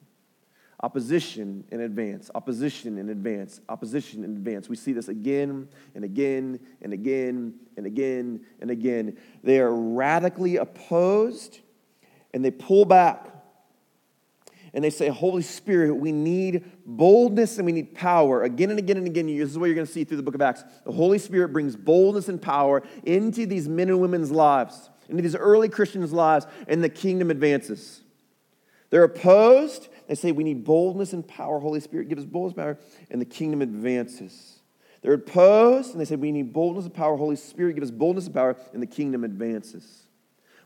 Opposition 0.82 1.64
in 1.70 1.80
advance, 1.80 2.30
opposition 2.34 2.98
in 2.98 3.08
advance, 3.08 3.60
opposition 3.68 4.24
in 4.24 4.32
advance. 4.32 4.68
We 4.68 4.76
see 4.76 4.92
this 4.92 5.08
again 5.08 5.68
and 5.94 6.04
again 6.04 6.60
and 6.82 6.92
again 6.92 7.54
and 7.76 7.86
again 7.86 8.40
and 8.60 8.70
again. 8.70 9.16
They 9.42 9.60
are 9.60 9.72
radically 9.72 10.56
opposed 10.56 11.60
and 12.34 12.44
they 12.44 12.50
pull 12.50 12.84
back 12.84 13.35
and 14.76 14.84
they 14.84 14.90
say, 14.90 15.08
Holy 15.08 15.40
Spirit, 15.40 15.94
we 15.94 16.12
need 16.12 16.62
boldness 16.84 17.56
and 17.56 17.64
we 17.64 17.72
need 17.72 17.94
power. 17.94 18.42
Again 18.42 18.68
and 18.68 18.78
again 18.78 18.98
and 18.98 19.06
again, 19.06 19.26
this 19.26 19.48
is 19.48 19.58
what 19.58 19.66
you're 19.66 19.74
going 19.74 19.86
to 19.86 19.92
see 19.92 20.04
through 20.04 20.18
the 20.18 20.22
book 20.22 20.34
of 20.34 20.42
Acts. 20.42 20.64
The 20.84 20.92
Holy 20.92 21.18
Spirit 21.18 21.48
brings 21.48 21.74
boldness 21.74 22.28
and 22.28 22.40
power 22.40 22.82
into 23.02 23.46
these 23.46 23.70
men 23.70 23.88
and 23.88 24.02
women's 24.02 24.30
lives, 24.30 24.90
into 25.08 25.22
these 25.22 25.34
early 25.34 25.70
Christians' 25.70 26.12
lives, 26.12 26.46
and 26.68 26.84
the 26.84 26.90
kingdom 26.90 27.30
advances. 27.30 28.02
They're 28.90 29.04
opposed. 29.04 29.88
They 30.08 30.14
say, 30.14 30.30
We 30.30 30.44
need 30.44 30.62
boldness 30.64 31.14
and 31.14 31.26
power. 31.26 31.58
Holy 31.58 31.80
Spirit, 31.80 32.10
give 32.10 32.18
us 32.18 32.26
boldness 32.26 32.58
and 32.58 32.62
power, 32.62 32.78
and 33.10 33.18
the 33.18 33.24
kingdom 33.24 33.62
advances. 33.62 34.58
They're 35.00 35.14
opposed, 35.14 35.92
and 35.92 36.00
they 36.02 36.04
say, 36.04 36.16
We 36.16 36.32
need 36.32 36.52
boldness 36.52 36.84
and 36.84 36.92
power. 36.92 37.16
Holy 37.16 37.36
Spirit, 37.36 37.76
give 37.76 37.84
us 37.84 37.90
boldness 37.90 38.26
and 38.26 38.34
power, 38.34 38.54
and 38.74 38.82
the 38.82 38.86
kingdom 38.86 39.24
advances. 39.24 40.02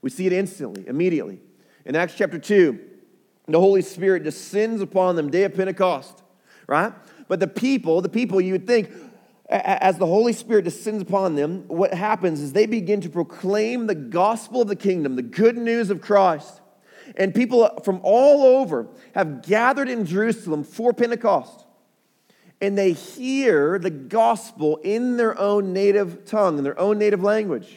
We 0.03 0.11
see 0.11 0.27
it 0.27 0.33
instantly, 0.33 0.89
immediately. 0.89 1.39
In 1.85 1.95
Acts 1.95 2.15
chapter 2.17 2.41
2, 2.41 2.90
the 3.53 3.61
Holy 3.61 3.83
Spirit 3.83 4.25
descends 4.25 4.83
upon 4.83 5.17
them 5.17 5.31
day 5.31 5.45
of 5.45 5.55
Pentecost, 5.55 6.23
right? 6.67 6.93
But 7.29 7.41
the 7.41 7.49
people, 7.49 8.01
the 8.01 8.09
people 8.09 8.41
you 8.41 8.53
would 8.53 8.67
think, 8.67 8.91
as 9.49 9.99
the 9.99 10.07
Holy 10.07 10.33
Spirit 10.33 10.65
descends 10.65 11.03
upon 11.03 11.35
them, 11.35 11.65
what 11.67 11.93
happens 11.93 12.41
is 12.41 12.53
they 12.53 12.67
begin 12.67 13.01
to 13.01 13.09
proclaim 13.09 13.87
the 13.87 13.95
gospel 13.95 14.63
of 14.63 14.69
the 14.69 14.77
kingdom, 14.77 15.17
the 15.17 15.23
good 15.23 15.57
news 15.57 15.91
of 15.91 16.01
Christ. 16.01 16.61
And 17.17 17.35
people 17.35 17.69
from 17.85 18.01
all 18.05 18.45
over 18.61 18.87
have 19.15 19.43
gathered 19.43 19.89
in 19.89 20.07
Jerusalem 20.07 20.63
for 20.63 20.93
Pentecost. 20.93 21.65
And 22.61 22.79
they 22.79 22.93
hear 22.93 23.79
the 23.79 23.91
gospel 23.91 24.77
in 24.85 25.17
their 25.17 25.37
own 25.39 25.73
native 25.73 26.25
tongue, 26.27 26.59
in 26.59 26.65
their 26.65 26.79
own 26.79 26.99
native 26.99 27.23
language. 27.23 27.75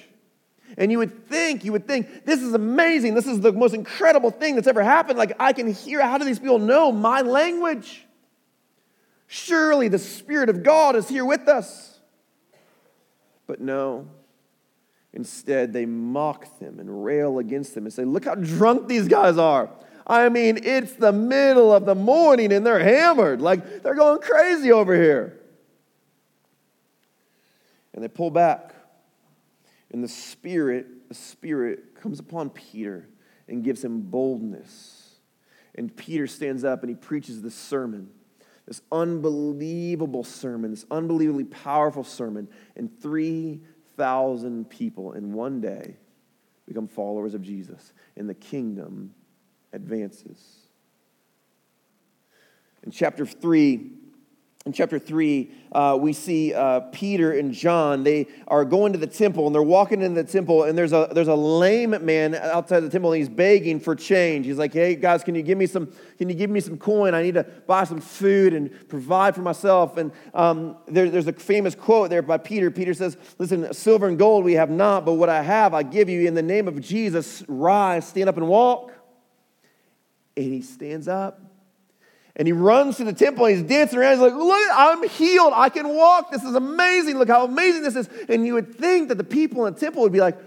And 0.77 0.91
you 0.91 0.97
would 0.97 1.27
think, 1.27 1.63
you 1.63 1.71
would 1.71 1.88
think, 1.88 2.25
this 2.25 2.41
is 2.41 2.53
amazing. 2.53 3.13
This 3.13 3.27
is 3.27 3.41
the 3.41 3.51
most 3.51 3.73
incredible 3.73 4.31
thing 4.31 4.55
that's 4.55 4.67
ever 4.67 4.83
happened. 4.83 5.17
Like, 5.17 5.33
I 5.39 5.53
can 5.53 5.71
hear, 5.71 6.01
how 6.01 6.17
do 6.17 6.25
these 6.25 6.39
people 6.39 6.59
know 6.59 6.91
my 6.91 7.21
language? 7.21 8.05
Surely 9.27 9.88
the 9.88 9.99
Spirit 9.99 10.49
of 10.49 10.63
God 10.63 10.95
is 10.95 11.07
here 11.07 11.25
with 11.25 11.47
us. 11.47 11.99
But 13.45 13.62
no. 13.62 14.07
Instead, 15.13 15.73
they 15.73 15.86
mock 15.86 16.59
them 16.59 16.79
and 16.79 17.03
rail 17.03 17.38
against 17.38 17.75
them 17.75 17.86
and 17.86 17.93
say, 17.93 18.03
Look 18.03 18.25
how 18.25 18.36
drunk 18.36 18.88
these 18.88 19.07
guys 19.07 19.38
are. 19.38 19.69
I 20.05 20.29
mean, 20.29 20.59
it's 20.63 20.93
the 20.93 21.12
middle 21.12 21.71
of 21.71 21.86
the 21.86 21.95
morning 21.95 22.51
and 22.51 22.65
they're 22.65 22.79
hammered. 22.79 23.41
Like, 23.41 23.83
they're 23.83 23.95
going 23.95 24.21
crazy 24.21 24.71
over 24.71 24.95
here. 24.95 25.39
And 27.93 28.03
they 28.03 28.07
pull 28.07 28.31
back 28.31 28.73
and 29.93 30.03
the 30.03 30.10
Spirit, 30.10 31.08
the 31.08 31.15
Spirit 31.15 31.95
comes 31.95 32.19
upon 32.19 32.49
Peter 32.49 33.08
and 33.47 33.63
gives 33.63 33.84
him 33.84 34.01
boldness. 34.01 35.19
And 35.75 35.95
Peter 35.95 36.27
stands 36.27 36.63
up 36.63 36.82
and 36.82 36.89
he 36.89 36.95
preaches 36.95 37.41
this 37.41 37.56
sermon, 37.56 38.10
this 38.67 38.82
unbelievable 38.91 40.23
sermon, 40.23 40.71
this 40.71 40.86
unbelievably 40.91 41.45
powerful 41.45 42.03
sermon. 42.03 42.47
And 42.75 42.89
3,000 43.01 44.69
people 44.69 45.13
in 45.13 45.32
one 45.32 45.62
day 45.62 45.97
become 46.67 46.88
followers 46.88 47.34
of 47.34 47.41
Jesus, 47.41 47.93
and 48.15 48.27
the 48.27 48.34
kingdom 48.34 49.13
advances. 49.73 50.39
In 52.84 52.91
chapter 52.91 53.25
3, 53.25 53.91
in 54.65 54.71
chapter 54.71 54.97
3, 54.97 55.52
uh, 55.73 55.97
we 55.99 56.13
see 56.13 56.54
uh, 56.54 56.80
Peter 56.93 57.38
and 57.38 57.54
John. 57.54 58.06
They 58.06 58.28
are 58.47 58.63
going 58.63 58.93
to 58.93 58.99
the 58.99 59.08
temple 59.08 59.45
and 59.45 59.54
they're 59.54 59.62
walking 59.62 60.02
in 60.02 60.13
the 60.13 60.23
temple, 60.23 60.63
and 60.63 60.78
there's 60.78 60.93
a, 60.93 61.10
there's 61.12 61.28
a 61.28 61.36
lame 61.36 61.89
man 62.06 62.34
outside 62.34 62.80
the 62.80 62.89
temple, 62.89 63.12
and 63.12 63.19
he's 63.19 63.28
begging 63.28 63.82
for 63.82 63.93
change. 63.93 64.45
He's 64.45 64.58
like, 64.58 64.71
Hey, 64.71 64.95
guys, 64.95 65.21
can 65.21 65.36
you 65.36 65.41
give 65.41 65.58
me 65.58 65.65
some, 65.65 65.91
can 66.17 66.30
you 66.30 66.36
give 66.36 66.49
me 66.49 66.62
some 66.62 66.78
coin? 66.78 67.13
I 67.13 67.23
need 67.23 67.34
to 67.34 67.43
buy 67.43 67.84
some 67.84 67.99
food 67.99 68.54
and 68.54 68.88
provide 68.88 69.36
for 69.36 69.41
myself. 69.41 69.97
And 69.97 70.13
um, 70.34 70.78
there, 70.88 71.10
there's 71.10 71.28
a 71.28 71.34
famous 71.34 71.76
quote 71.76 72.10
there 72.10 72.21
by 72.21 72.38
Peter. 72.38 72.71
Peter 72.71 72.93
says, 72.93 73.17
Listen, 73.39 73.73
silver 73.73 74.08
and 74.08 74.17
gold 74.17 74.45
we 74.45 74.54
have 74.54 74.69
not, 74.69 75.04
but 75.04 75.15
what 75.15 75.28
I 75.28 75.43
have 75.43 75.73
I 75.73 75.84
give 75.84 76.08
you. 76.08 76.26
In 76.26 76.36
the 76.36 76.41
name 76.41 76.69
of 76.69 76.80
Jesus, 76.80 77.43
rise, 77.49 78.08
stand 78.08 78.30
up, 78.30 78.38
and 78.38 78.47
walk. 78.47 78.93
And 80.38 80.54
he 80.54 80.62
stands 80.62 81.10
up 81.10 81.52
and 82.36 82.48
he 82.48 82.52
runs 82.52 82.98
to 82.98 83.04
the 83.04 83.13
temple 83.13 83.46
and 83.46 83.58
he's 83.58 83.67
dancing 83.67 84.00
around. 84.00 84.13
He's 84.13 84.22
like, 84.22 84.34
Look, 84.34 84.69
I'm 84.74 85.08
healed. 85.08 85.54
I 85.56 85.69
can 85.69 85.89
walk. 85.89 86.32
This 86.32 86.43
is 86.43 86.56
amazing. 86.56 87.17
Look 87.17 87.30
how 87.30 87.46
amazing 87.46 87.84
this 87.84 87.96
is. 87.96 88.10
And 88.28 88.46
you 88.46 88.56
would 88.56 88.76
think 88.76 89.10
that 89.10 89.15
the 89.15 89.24
people 89.24 89.65
in 89.65 89.74
the 89.74 89.80
temple 89.80 90.02
would 90.02 90.12
be 90.12 90.19
like, 90.19 90.38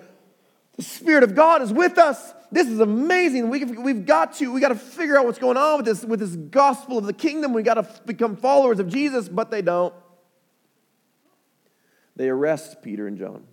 The 0.76 0.82
Spirit 0.82 1.22
of 1.22 1.34
God 1.34 1.62
is 1.62 1.72
with 1.72 1.98
us. 1.98 2.34
This 2.50 2.68
is 2.68 2.80
amazing. 2.80 3.50
We, 3.50 3.64
we've 3.64 4.06
got 4.06 4.34
to, 4.36 4.52
we 4.52 4.60
got 4.60 4.68
to 4.68 4.76
figure 4.76 5.18
out 5.18 5.26
what's 5.26 5.38
going 5.38 5.56
on 5.56 5.78
with 5.78 5.86
this, 5.86 6.04
with 6.04 6.20
this 6.20 6.34
gospel 6.36 6.98
of 6.98 7.04
the 7.04 7.12
kingdom. 7.12 7.52
We 7.52 7.62
got 7.62 7.74
to 7.74 7.88
become 8.04 8.36
followers 8.36 8.78
of 8.78 8.88
Jesus, 8.88 9.28
but 9.28 9.50
they 9.50 9.62
don't. 9.62 9.94
They 12.16 12.28
arrest 12.28 12.82
Peter 12.82 13.06
and 13.06 13.18
John. 13.18 13.44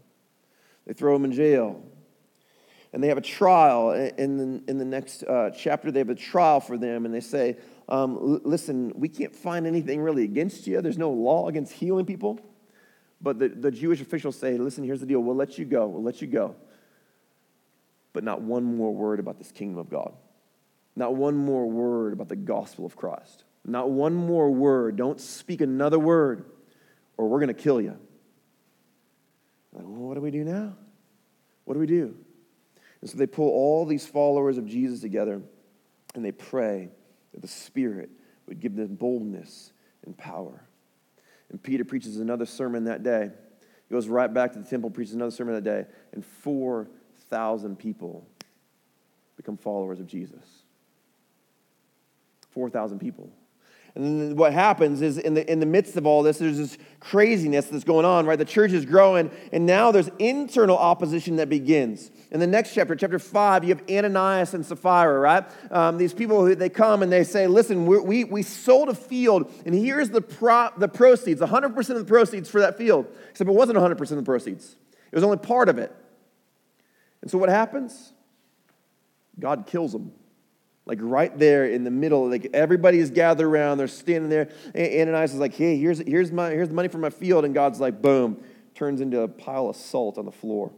They 0.88 0.94
throw 0.94 1.14
them 1.14 1.26
in 1.26 1.34
jail. 1.34 1.84
And 2.94 3.04
they 3.04 3.08
have 3.08 3.18
a 3.18 3.22
trial. 3.22 3.92
In 3.92 4.38
the, 4.38 4.72
in 4.72 4.78
the 4.78 4.86
next 4.86 5.24
uh, 5.24 5.50
chapter, 5.50 5.92
they 5.92 6.00
have 6.00 6.10
a 6.10 6.16
trial 6.16 6.60
for 6.60 6.78
them, 6.78 7.06
and 7.06 7.14
they 7.14 7.20
say, 7.20 7.58
um, 7.90 8.42
listen, 8.44 8.94
we 8.96 9.10
can't 9.10 9.36
find 9.36 9.68
anything 9.68 10.02
really 10.02 10.24
against 10.24 10.68
you. 10.68 10.82
There's 10.82 10.98
no 10.98 11.12
law 11.12 11.48
against 11.48 11.74
healing 11.74 12.06
people. 12.06 12.40
But 13.22 13.40
the, 13.40 13.50
the 13.50 13.72
Jewish 13.72 14.02
officials 14.02 14.38
say, 14.38 14.58
listen, 14.58 14.84
here's 14.84 15.00
the 15.00 15.06
deal. 15.06 15.20
We'll 15.22 15.36
let 15.36 15.58
you 15.58 15.66
go. 15.66 15.88
We'll 15.88 16.04
let 16.04 16.22
you 16.22 16.28
go. 16.28 16.56
But 18.12 18.24
not 18.24 18.42
one 18.42 18.64
more 18.64 18.94
word 18.94 19.20
about 19.20 19.38
this 19.38 19.52
kingdom 19.52 19.80
of 19.80 19.90
God. 19.90 20.14
Not 20.96 21.16
one 21.16 21.36
more 21.36 21.66
word 21.70 22.14
about 22.14 22.30
the 22.30 22.36
gospel 22.36 22.86
of 22.86 22.96
Christ. 22.96 23.44
Not 23.66 23.90
one 23.90 24.14
more 24.14 24.52
word. 24.52 24.98
Don't 24.98 25.20
speak 25.20 25.62
another 25.62 25.98
word, 25.98 26.46
or 27.18 27.30
we're 27.30 27.40
going 27.40 27.48
to 27.48 27.54
kill 27.54 27.82
you. 27.82 27.98
Like, 29.72 29.86
well, 29.86 30.08
what 30.08 30.14
do 30.16 30.22
we 30.22 30.32
do 30.32 30.44
now? 30.44 30.76
What 31.66 31.74
do 31.74 31.80
we 31.80 31.88
do? 31.88 32.16
And 33.02 33.10
so 33.10 33.18
they 33.18 33.26
pull 33.26 33.50
all 33.50 33.86
these 33.86 34.06
followers 34.06 34.58
of 34.58 34.68
Jesus 34.68 35.02
together 35.02 35.42
and 36.16 36.24
they 36.24 36.32
pray 36.32 36.90
that 37.34 37.42
the 37.42 37.48
Spirit 37.48 38.10
would 38.48 38.60
give 38.60 38.76
them 38.76 38.96
boldness 38.96 39.74
and 40.06 40.18
power. 40.18 40.64
And 41.50 41.62
Peter 41.62 41.86
preaches 41.86 42.18
another 42.18 42.46
sermon 42.46 42.86
that 42.86 43.04
day. 43.04 43.30
He 43.88 43.94
goes 43.94 44.08
right 44.08 44.34
back 44.34 44.54
to 44.54 44.60
the 44.60 44.66
temple, 44.66 44.90
preaches 44.90 45.14
another 45.14 45.32
sermon 45.32 45.56
that 45.56 45.64
day, 45.64 45.86
and 46.14 46.26
4,000 46.26 47.78
people 47.78 48.26
become 49.38 49.58
followers 49.58 50.00
of 50.00 50.08
Jesus. 50.08 50.64
4,000 52.52 53.00
people. 53.00 53.30
And 53.96 54.36
what 54.36 54.54
happens 54.54 55.04
is 55.04 55.20
in 55.20 55.36
the, 55.36 55.52
in 55.52 55.60
the 55.60 55.68
midst 55.68 55.98
of 55.98 56.08
all 56.08 56.24
this, 56.24 56.40
there's 56.40 56.58
this 56.58 56.80
craziness 57.00 57.68
that's 57.68 57.84
going 57.84 58.06
on, 58.06 58.26
right? 58.26 58.40
The 58.40 58.46
church 58.46 58.72
is 58.72 58.86
growing, 58.86 59.30
and 59.52 59.68
now 59.68 59.92
there's 59.92 60.10
internal 60.18 60.76
opposition 60.78 61.36
that 61.36 61.48
begins. 61.48 62.10
In 62.32 62.40
the 62.40 62.48
next 62.48 62.74
chapter, 62.74 62.96
chapter 62.96 63.20
5, 63.20 63.64
you 63.64 63.70
have 63.70 63.84
Ananias 63.88 64.56
and 64.56 64.66
Sapphira, 64.66 65.20
right? 65.20 65.44
Um, 65.72 66.00
these 66.00 66.12
people, 66.12 66.44
who 66.44 66.56
they 66.56 66.70
come 66.70 67.04
and 67.04 67.12
they 67.12 67.24
say, 67.24 67.46
listen, 67.46 67.86
we, 67.86 68.24
we 68.24 68.42
sold 68.42 68.90
a 68.90 68.96
field, 68.96 69.52
and 69.64 69.76
here's 69.76 70.10
the, 70.10 70.22
pro, 70.22 70.70
the 70.76 70.88
proceeds, 70.88 71.40
100% 71.40 71.90
of 71.92 71.98
the 71.98 72.06
proceeds 72.06 72.50
for 72.50 72.62
that 72.62 72.80
field. 72.80 73.06
Except 73.30 73.48
it 73.48 73.54
wasn't 73.54 73.78
100% 73.78 74.00
of 74.00 74.08
the 74.18 74.24
proceeds. 74.24 74.76
It 75.12 75.16
was 75.16 75.24
only 75.24 75.38
part 75.38 75.70
of 75.70 75.78
it. 75.78 75.96
And 77.22 77.30
so 77.30 77.38
what 77.38 77.50
happens? 77.50 78.12
God 79.40 79.68
kills 79.68 79.92
them 79.92 80.14
like 80.86 81.00
right 81.02 81.38
there 81.38 81.66
in 81.66 81.84
the 81.84 81.92
middle 81.92 82.30
like 82.30 82.50
everybody's 82.54 83.10
gathered 83.10 83.48
around 83.48 83.78
they're 83.78 83.88
standing 83.88 84.30
there. 84.30 84.50
Ananias 84.76 85.34
is 85.34 85.40
like 85.40 85.54
hey 85.54 85.78
here's, 85.78 86.00
here's, 86.00 86.32
my, 86.32 86.50
here's 86.50 86.70
the 86.70 86.74
money 86.74 86.88
for 86.88 86.98
my 86.98 87.10
field 87.10 87.46
and 87.46 87.54
god's 87.54 87.80
like 87.80 88.02
boom 88.02 88.44
turns 88.76 89.02
into 89.02 89.22
a 89.22 89.28
pile 89.28 89.70
of 89.70 89.76
salt 89.76 90.18
on 90.18 90.26
the 90.26 90.32
floor. 90.32 90.72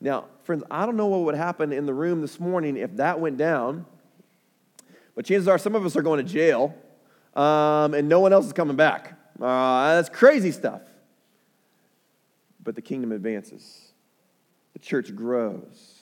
Now 0.00 0.26
friends 0.44 0.64
i 0.70 0.86
don't 0.86 0.96
know 0.96 1.06
what 1.06 1.20
would 1.20 1.34
happen 1.34 1.72
in 1.72 1.86
the 1.86 1.94
room 1.94 2.20
this 2.20 2.38
morning 2.38 2.76
if 2.76 2.96
that 2.96 3.18
went 3.20 3.36
down 3.36 3.86
but 5.14 5.24
chances 5.24 5.48
are 5.48 5.58
some 5.58 5.74
of 5.74 5.84
us 5.86 5.96
are 5.96 6.02
going 6.02 6.24
to 6.24 6.30
jail 6.30 6.74
um, 7.34 7.94
and 7.94 8.08
no 8.08 8.20
one 8.20 8.32
else 8.32 8.46
is 8.46 8.52
coming 8.52 8.76
back. 8.76 9.18
Uh, 9.40 9.96
that's 9.96 10.08
crazy 10.08 10.52
stuff. 10.52 10.82
But 12.62 12.74
the 12.74 12.82
kingdom 12.82 13.12
advances. 13.12 13.92
The 14.72 14.78
church 14.78 15.14
grows 15.14 15.93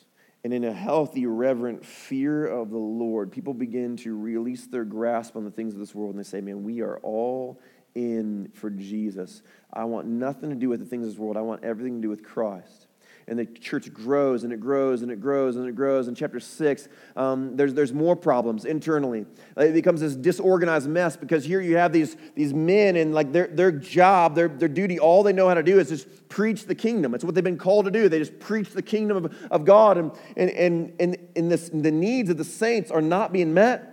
and 0.45 0.53
in 0.53 0.65
a 0.65 0.73
healthy, 0.73 1.27
reverent 1.27 1.85
fear 1.85 2.47
of 2.47 2.71
the 2.71 2.79
Lord, 2.79 3.31
people 3.31 3.55
begin 3.55 3.97
to 3.99 4.17
release 4.17 4.67
their 4.67 4.85
grasp 4.85 5.37
on 5.37 5.45
the 5.45 5.51
things 5.51 5.75
of 5.75 5.81
this 5.81 5.95
world 5.95 6.15
and 6.15 6.25
they 6.25 6.29
say, 6.29 6.41
Man, 6.41 6.65
we 6.65 6.81
are 6.81 6.99
all 6.99 7.61
in 7.95 8.51
for 8.55 8.71
Jesus. 8.71 9.43
I 9.73 9.85
want 9.85 10.07
nothing 10.07 10.51
to 10.51 10.57
do 10.57 10.69
with 10.69 10.81
the 10.81 10.87
things 10.87 11.07
of 11.07 11.13
this 11.13 11.19
world. 11.19 11.37
I 11.37 11.43
want 11.43 11.65
everything 11.65 11.97
to 11.97 12.03
do 12.03 12.09
with 12.09 12.25
Christ 12.25 12.87
and 13.29 13.39
the 13.39 13.47
church 13.47 13.93
grows 13.93 14.45
and 14.45 14.53
it 14.53 14.61
grows 14.61 15.03
and 15.03 15.11
it 15.11 15.21
grows 15.21 15.57
and 15.57 15.69
it 15.69 15.75
grows. 15.75 16.09
In 16.09 16.15
chapter 16.15 16.41
six, 16.41 16.89
um, 17.17 17.57
there's, 17.57 17.75
there's 17.75 17.93
more 17.93 18.17
problems 18.17 18.65
internally. 18.65 19.27
It 19.57 19.73
becomes 19.73 20.01
this 20.01 20.17
disorganized 20.17 20.89
mess 20.89 21.17
because 21.17 21.45
here 21.45 21.61
you 21.61 21.77
have 21.77 21.93
these, 21.93 22.17
these 22.35 22.53
men 22.53 22.97
and 22.97 23.15
like 23.15 23.33
their, 23.33 23.47
their 23.47 23.73
job, 23.73 24.35
their, 24.35 24.49
their 24.49 24.69
duty, 24.69 24.99
all 24.99 25.23
they 25.23 25.33
know 25.33 25.49
how 25.49 25.55
to 25.55 25.63
do 25.63 25.79
is 25.79 25.89
just 25.89 26.29
preach 26.29 26.67
the 26.67 26.75
kingdom. 26.75 27.15
It's 27.15 27.25
what 27.25 27.35
they've 27.35 27.45
been 27.45 27.59
called 27.59 27.85
to 27.85 27.91
do. 27.91 28.09
They 28.09 28.19
just 28.19 28.39
preach 28.39 28.71
the 28.71 28.83
kingdom 28.83 29.25
of, 29.25 29.37
of 29.51 29.65
God 29.65 29.99
and, 29.99 30.13
and, 30.37 30.51
and, 30.51 30.93
and, 30.99 31.17
and 31.37 31.51
this, 31.51 31.69
the 31.69 31.91
needs 31.91 32.31
of 32.31 32.37
the 32.37 32.45
saints 32.45 32.91
are 32.91 33.03
not 33.03 33.33
being 33.33 33.55
met. 33.55 33.89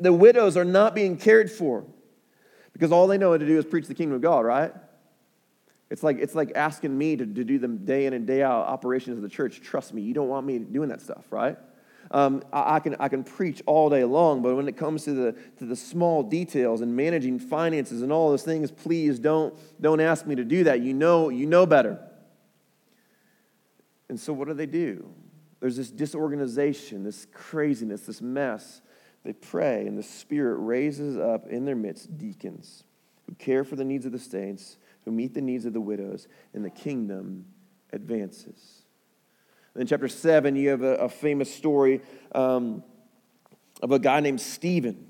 The 0.00 0.12
widows 0.12 0.56
are 0.56 0.64
not 0.64 0.94
being 0.94 1.16
cared 1.16 1.50
for 1.50 1.84
because 2.72 2.90
all 2.90 3.06
they 3.06 3.18
know 3.18 3.32
how 3.32 3.38
to 3.38 3.46
do 3.46 3.58
is 3.58 3.64
preach 3.64 3.86
the 3.86 3.94
kingdom 3.94 4.16
of 4.16 4.22
God, 4.22 4.44
right? 4.44 4.72
It's 5.92 6.02
like, 6.02 6.20
it's 6.20 6.34
like 6.34 6.52
asking 6.54 6.96
me 6.96 7.16
to, 7.16 7.26
to 7.26 7.44
do 7.44 7.58
the 7.58 7.68
day 7.68 8.06
in 8.06 8.14
and 8.14 8.26
day 8.26 8.42
out 8.42 8.66
operations 8.66 9.18
of 9.18 9.22
the 9.22 9.28
church. 9.28 9.60
Trust 9.60 9.92
me, 9.92 10.00
you 10.00 10.14
don't 10.14 10.28
want 10.28 10.46
me 10.46 10.58
doing 10.58 10.88
that 10.88 11.02
stuff, 11.02 11.26
right? 11.30 11.58
Um, 12.10 12.42
I, 12.50 12.76
I, 12.76 12.80
can, 12.80 12.96
I 12.98 13.08
can 13.08 13.22
preach 13.22 13.60
all 13.66 13.90
day 13.90 14.02
long, 14.02 14.40
but 14.40 14.56
when 14.56 14.66
it 14.68 14.78
comes 14.78 15.04
to 15.04 15.12
the, 15.12 15.36
to 15.58 15.66
the 15.66 15.76
small 15.76 16.22
details 16.22 16.80
and 16.80 16.96
managing 16.96 17.38
finances 17.38 18.00
and 18.00 18.10
all 18.10 18.30
those 18.30 18.42
things, 18.42 18.70
please 18.70 19.18
don't, 19.18 19.54
don't 19.82 20.00
ask 20.00 20.26
me 20.26 20.34
to 20.34 20.44
do 20.46 20.64
that. 20.64 20.80
You 20.80 20.94
know, 20.94 21.28
you 21.28 21.44
know 21.44 21.66
better. 21.66 22.00
And 24.08 24.18
so, 24.18 24.32
what 24.32 24.48
do 24.48 24.54
they 24.54 24.64
do? 24.64 25.12
There's 25.60 25.76
this 25.76 25.90
disorganization, 25.90 27.04
this 27.04 27.26
craziness, 27.34 28.06
this 28.06 28.22
mess. 28.22 28.80
They 29.24 29.34
pray, 29.34 29.86
and 29.86 29.98
the 29.98 30.02
Spirit 30.02 30.56
raises 30.56 31.18
up 31.18 31.48
in 31.48 31.66
their 31.66 31.76
midst 31.76 32.16
deacons 32.16 32.84
who 33.26 33.34
care 33.34 33.62
for 33.62 33.76
the 33.76 33.84
needs 33.84 34.06
of 34.06 34.12
the 34.12 34.18
saints 34.18 34.78
who 35.04 35.10
meet 35.10 35.34
the 35.34 35.40
needs 35.40 35.64
of 35.64 35.72
the 35.72 35.80
widows, 35.80 36.28
and 36.54 36.64
the 36.64 36.70
kingdom 36.70 37.46
advances. 37.92 38.82
In 39.76 39.86
chapter 39.86 40.08
7, 40.08 40.54
you 40.54 40.68
have 40.68 40.82
a, 40.82 40.96
a 40.96 41.08
famous 41.08 41.52
story 41.52 42.02
um, 42.34 42.82
of 43.82 43.90
a 43.90 43.98
guy 43.98 44.20
named 44.20 44.40
Stephen. 44.40 45.06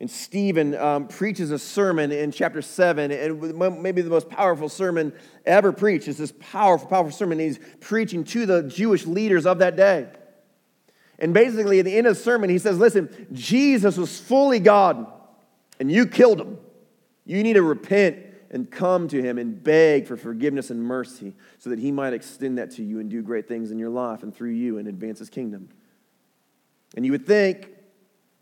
And 0.00 0.08
Stephen 0.08 0.76
um, 0.76 1.08
preaches 1.08 1.50
a 1.50 1.58
sermon 1.58 2.12
in 2.12 2.30
chapter 2.30 2.62
7, 2.62 3.10
and 3.10 3.82
maybe 3.82 4.00
the 4.00 4.10
most 4.10 4.28
powerful 4.28 4.68
sermon 4.68 5.12
ever 5.44 5.72
preached. 5.72 6.06
It's 6.06 6.18
this 6.18 6.32
powerful, 6.38 6.88
powerful 6.88 7.10
sermon. 7.10 7.40
He's 7.40 7.58
preaching 7.80 8.22
to 8.24 8.46
the 8.46 8.62
Jewish 8.62 9.06
leaders 9.06 9.44
of 9.44 9.58
that 9.58 9.74
day. 9.74 10.08
And 11.18 11.34
basically, 11.34 11.80
at 11.80 11.84
the 11.84 11.96
end 11.96 12.06
of 12.06 12.16
the 12.16 12.22
sermon, 12.22 12.48
he 12.48 12.58
says, 12.58 12.78
Listen, 12.78 13.26
Jesus 13.32 13.96
was 13.96 14.20
fully 14.20 14.60
God, 14.60 15.10
and 15.80 15.90
you 15.90 16.06
killed 16.06 16.40
him. 16.40 16.58
You 17.26 17.42
need 17.42 17.54
to 17.54 17.62
repent 17.62 18.18
and 18.50 18.70
come 18.70 19.08
to 19.08 19.22
him 19.22 19.38
and 19.38 19.62
beg 19.62 20.06
for 20.06 20.16
forgiveness 20.16 20.70
and 20.70 20.82
mercy 20.82 21.34
so 21.58 21.70
that 21.70 21.78
he 21.78 21.92
might 21.92 22.12
extend 22.12 22.58
that 22.58 22.70
to 22.72 22.82
you 22.82 23.00
and 23.00 23.10
do 23.10 23.22
great 23.22 23.46
things 23.46 23.70
in 23.70 23.78
your 23.78 23.90
life 23.90 24.22
and 24.22 24.34
through 24.34 24.50
you 24.50 24.78
and 24.78 24.88
advance 24.88 25.18
his 25.18 25.28
kingdom. 25.28 25.68
And 26.96 27.04
you 27.04 27.12
would 27.12 27.26
think 27.26 27.70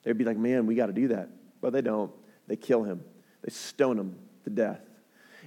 they'd 0.05 0.17
be 0.17 0.25
like, 0.25 0.37
man, 0.37 0.67
we 0.67 0.75
got 0.75 0.87
to 0.87 0.93
do 0.93 1.09
that. 1.09 1.29
But 1.61 1.73
they 1.73 1.83
don't. 1.83 2.13
They 2.47 2.57
kill 2.57 2.85
him, 2.85 3.05
they 3.43 3.51
stone 3.51 3.99
him 3.99 4.17
to 4.45 4.51
death. 4.51 4.81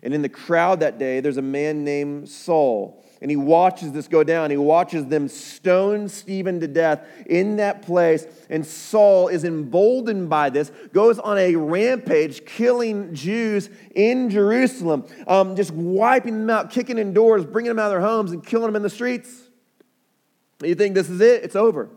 And 0.04 0.14
in 0.14 0.22
the 0.22 0.30
crowd 0.30 0.82
that 0.82 0.98
day, 0.98 1.20
there's 1.20 1.38
a 1.38 1.42
man 1.42 1.84
named 1.84 2.30
Saul. 2.30 3.04
And 3.22 3.30
he 3.30 3.36
watches 3.36 3.92
this 3.92 4.08
go 4.08 4.24
down. 4.24 4.50
He 4.50 4.58
watches 4.58 5.06
them 5.08 5.28
stone 5.28 6.08
Stephen 6.08 6.62
to 6.62 6.68
death 6.68 7.06
in 7.26 7.58
that 7.58 7.82
place. 7.82 8.26
And 8.50 8.66
Saul 8.66 9.28
is 9.28 9.44
emboldened 9.44 10.30
by 10.30 10.50
this, 10.50 10.72
goes 10.94 11.20
on 11.20 11.38
a 11.38 11.56
rampage, 11.56 12.46
killing 12.46 13.14
Jews 13.14 13.70
in 13.94 14.30
Jerusalem, 14.30 15.06
um, 15.28 15.58
just 15.58 15.72
wiping 15.72 16.40
them 16.40 16.50
out, 16.50 16.72
kicking 16.72 16.98
in 16.98 17.14
doors, 17.14 17.46
bringing 17.46 17.70
them 17.70 17.80
out 17.80 17.88
of 17.88 17.92
their 17.92 18.02
homes, 18.02 18.32
and 18.32 18.46
killing 18.46 18.68
them 18.68 18.78
in 18.78 18.84
the 18.84 18.90
streets. 18.90 19.50
You 20.64 20.76
think 20.76 20.96
this 20.96 21.10
is 21.10 21.20
it? 21.20 21.44
It's 21.44 21.56
over. 21.56 21.90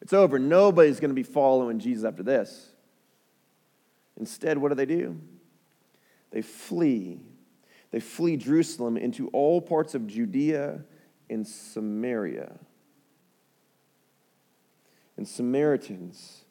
It's 0.00 0.12
over. 0.12 0.38
Nobody's 0.38 1.00
going 1.00 1.10
to 1.10 1.14
be 1.14 1.22
following 1.22 1.80
Jesus 1.80 2.04
after 2.04 2.22
this. 2.22 2.68
Instead, 4.18 4.58
what 4.58 4.68
do 4.68 4.74
they 4.76 4.86
do? 4.86 5.18
They 6.30 6.42
flee 6.42 7.20
they 7.92 8.00
flee 8.00 8.36
Jerusalem 8.36 8.96
into 8.96 9.28
all 9.28 9.60
parts 9.60 9.94
of 9.94 10.06
Judea 10.06 10.80
and 11.30 11.46
Samaria. 11.46 12.58
And 15.16 15.28
Samaritans 15.28 16.44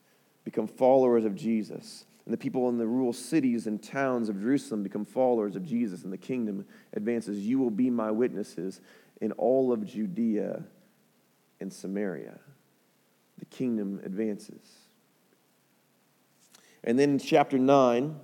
become 0.44 0.68
followers 0.68 1.26
of 1.26 1.36
Jesus. 1.36 2.06
And 2.26 2.34
the 2.34 2.38
people 2.38 2.70
in 2.70 2.78
the 2.78 2.86
rural 2.86 3.12
cities 3.12 3.66
and 3.66 3.82
towns 3.82 4.30
of 4.30 4.40
Jerusalem 4.40 4.84
become 4.84 5.04
followers 5.04 5.56
of 5.56 5.66
Jesus, 5.66 6.04
and 6.04 6.14
the 6.14 6.18
kingdom 6.18 6.66
advances. 6.94 7.40
You 7.40 7.58
will 7.58 7.72
be 7.72 7.90
my 7.90 8.12
witnesses 8.12 8.80
in 9.20 9.32
all 9.34 9.74
of 9.74 9.86
Judea 9.86 10.64
and 11.60 11.74
Samaria. 11.74 12.40
The 13.40 13.46
kingdom 13.46 14.00
advances. 14.06 14.62
And 16.84 16.98
then 16.98 17.12
in 17.12 17.20
chapter 17.20 17.58
9, 17.58 18.16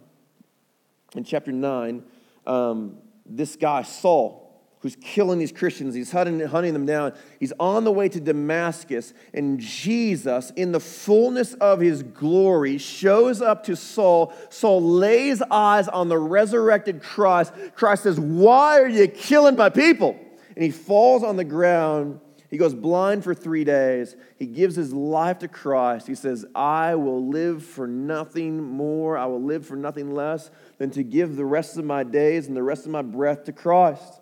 in 1.16 1.24
chapter 1.24 1.52
9, 1.52 2.04
um, 2.46 2.98
this 3.30 3.56
guy, 3.56 3.84
Saul, 3.84 4.48
who's 4.80 4.96
killing 4.98 5.40
these 5.40 5.52
Christians, 5.52 5.96
he's 5.96 6.12
hunting, 6.12 6.40
hunting 6.40 6.74
them 6.74 6.86
down. 6.86 7.14
He's 7.40 7.54
on 7.60 7.84
the 7.84 7.92
way 7.92 8.10
to 8.10 8.20
Damascus, 8.20 9.14
and 9.34 9.60
Jesus, 9.60 10.52
in 10.56 10.72
the 10.72 10.80
fullness 10.80 11.54
of 11.56 11.80
his 11.80 12.04
glory, 12.04 12.78
shows 12.78 13.42
up 13.42 13.64
to 13.66 13.76
Saul. 13.76 14.34
Saul 14.50 14.82
lays 14.82 15.42
eyes 15.50 15.88
on 15.88 16.10
the 16.10 16.18
resurrected 16.18 17.02
Christ. 17.02 17.54
Christ 17.76 18.04
says, 18.04 18.20
Why 18.20 18.80
are 18.80 18.88
you 18.88 19.08
killing 19.08 19.56
my 19.56 19.70
people? 19.70 20.18
And 20.56 20.64
he 20.64 20.72
falls 20.72 21.24
on 21.24 21.36
the 21.36 21.44
ground 21.44 22.20
he 22.50 22.58
goes 22.58 22.74
blind 22.74 23.24
for 23.24 23.34
three 23.34 23.66
days. 23.66 24.16
He 24.38 24.46
gives 24.46 24.76
his 24.76 24.94
life 24.94 25.40
to 25.40 25.48
Christ. 25.48 26.08
He 26.08 26.16
says, 26.16 26.46
I 26.56 26.96
will 26.96 27.28
live 27.28 27.64
for 27.64 27.88
nothing 27.88 28.64
more. 28.64 29.18
I 29.18 29.26
will 29.26 29.42
live 29.42 29.66
for 29.66 29.76
nothing 29.76 30.14
less 30.14 30.50
than 30.78 30.90
to 30.92 31.04
give 31.04 31.36
the 31.36 31.46
rest 31.46 31.78
of 31.78 31.84
my 31.84 32.04
days 32.04 32.48
and 32.48 32.56
the 32.56 32.64
rest 32.64 32.86
of 32.86 32.92
my 32.92 33.02
breath 33.02 33.44
to 33.46 33.52
Christ. 33.52 34.22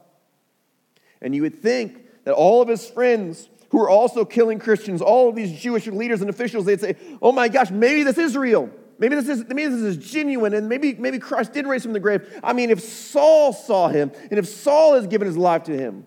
And 1.21 1.35
you 1.35 1.43
would 1.43 1.61
think 1.61 2.23
that 2.23 2.33
all 2.33 2.63
of 2.63 2.67
his 2.67 2.89
friends 2.89 3.47
who 3.69 3.79
are 3.81 3.89
also 3.89 4.25
killing 4.25 4.57
Christians, 4.57 5.01
all 5.01 5.29
of 5.29 5.35
these 5.35 5.59
Jewish 5.59 5.85
leaders 5.85 6.21
and 6.21 6.29
officials, 6.29 6.65
they'd 6.65 6.81
say, 6.81 6.95
Oh 7.21 7.31
my 7.31 7.47
gosh, 7.47 7.69
maybe 7.69 8.03
this 8.03 8.17
is 8.17 8.35
real. 8.35 8.71
Maybe 8.97 9.15
this 9.15 9.27
is, 9.27 9.45
maybe 9.47 9.67
this 9.67 9.81
is 9.81 9.97
genuine, 9.97 10.53
and 10.53 10.69
maybe, 10.69 10.93
maybe 10.93 11.19
Christ 11.19 11.51
did 11.51 11.67
raise 11.67 11.81
him 11.81 11.89
from 11.89 11.93
the 11.93 11.99
grave. 11.99 12.39
I 12.41 12.53
mean, 12.53 12.69
if 12.69 12.79
Saul 12.79 13.51
saw 13.51 13.89
him, 13.89 14.11
and 14.31 14.39
if 14.39 14.47
Saul 14.47 14.95
has 14.95 15.05
given 15.05 15.27
his 15.27 15.37
life 15.37 15.63
to 15.63 15.77
him, 15.77 16.05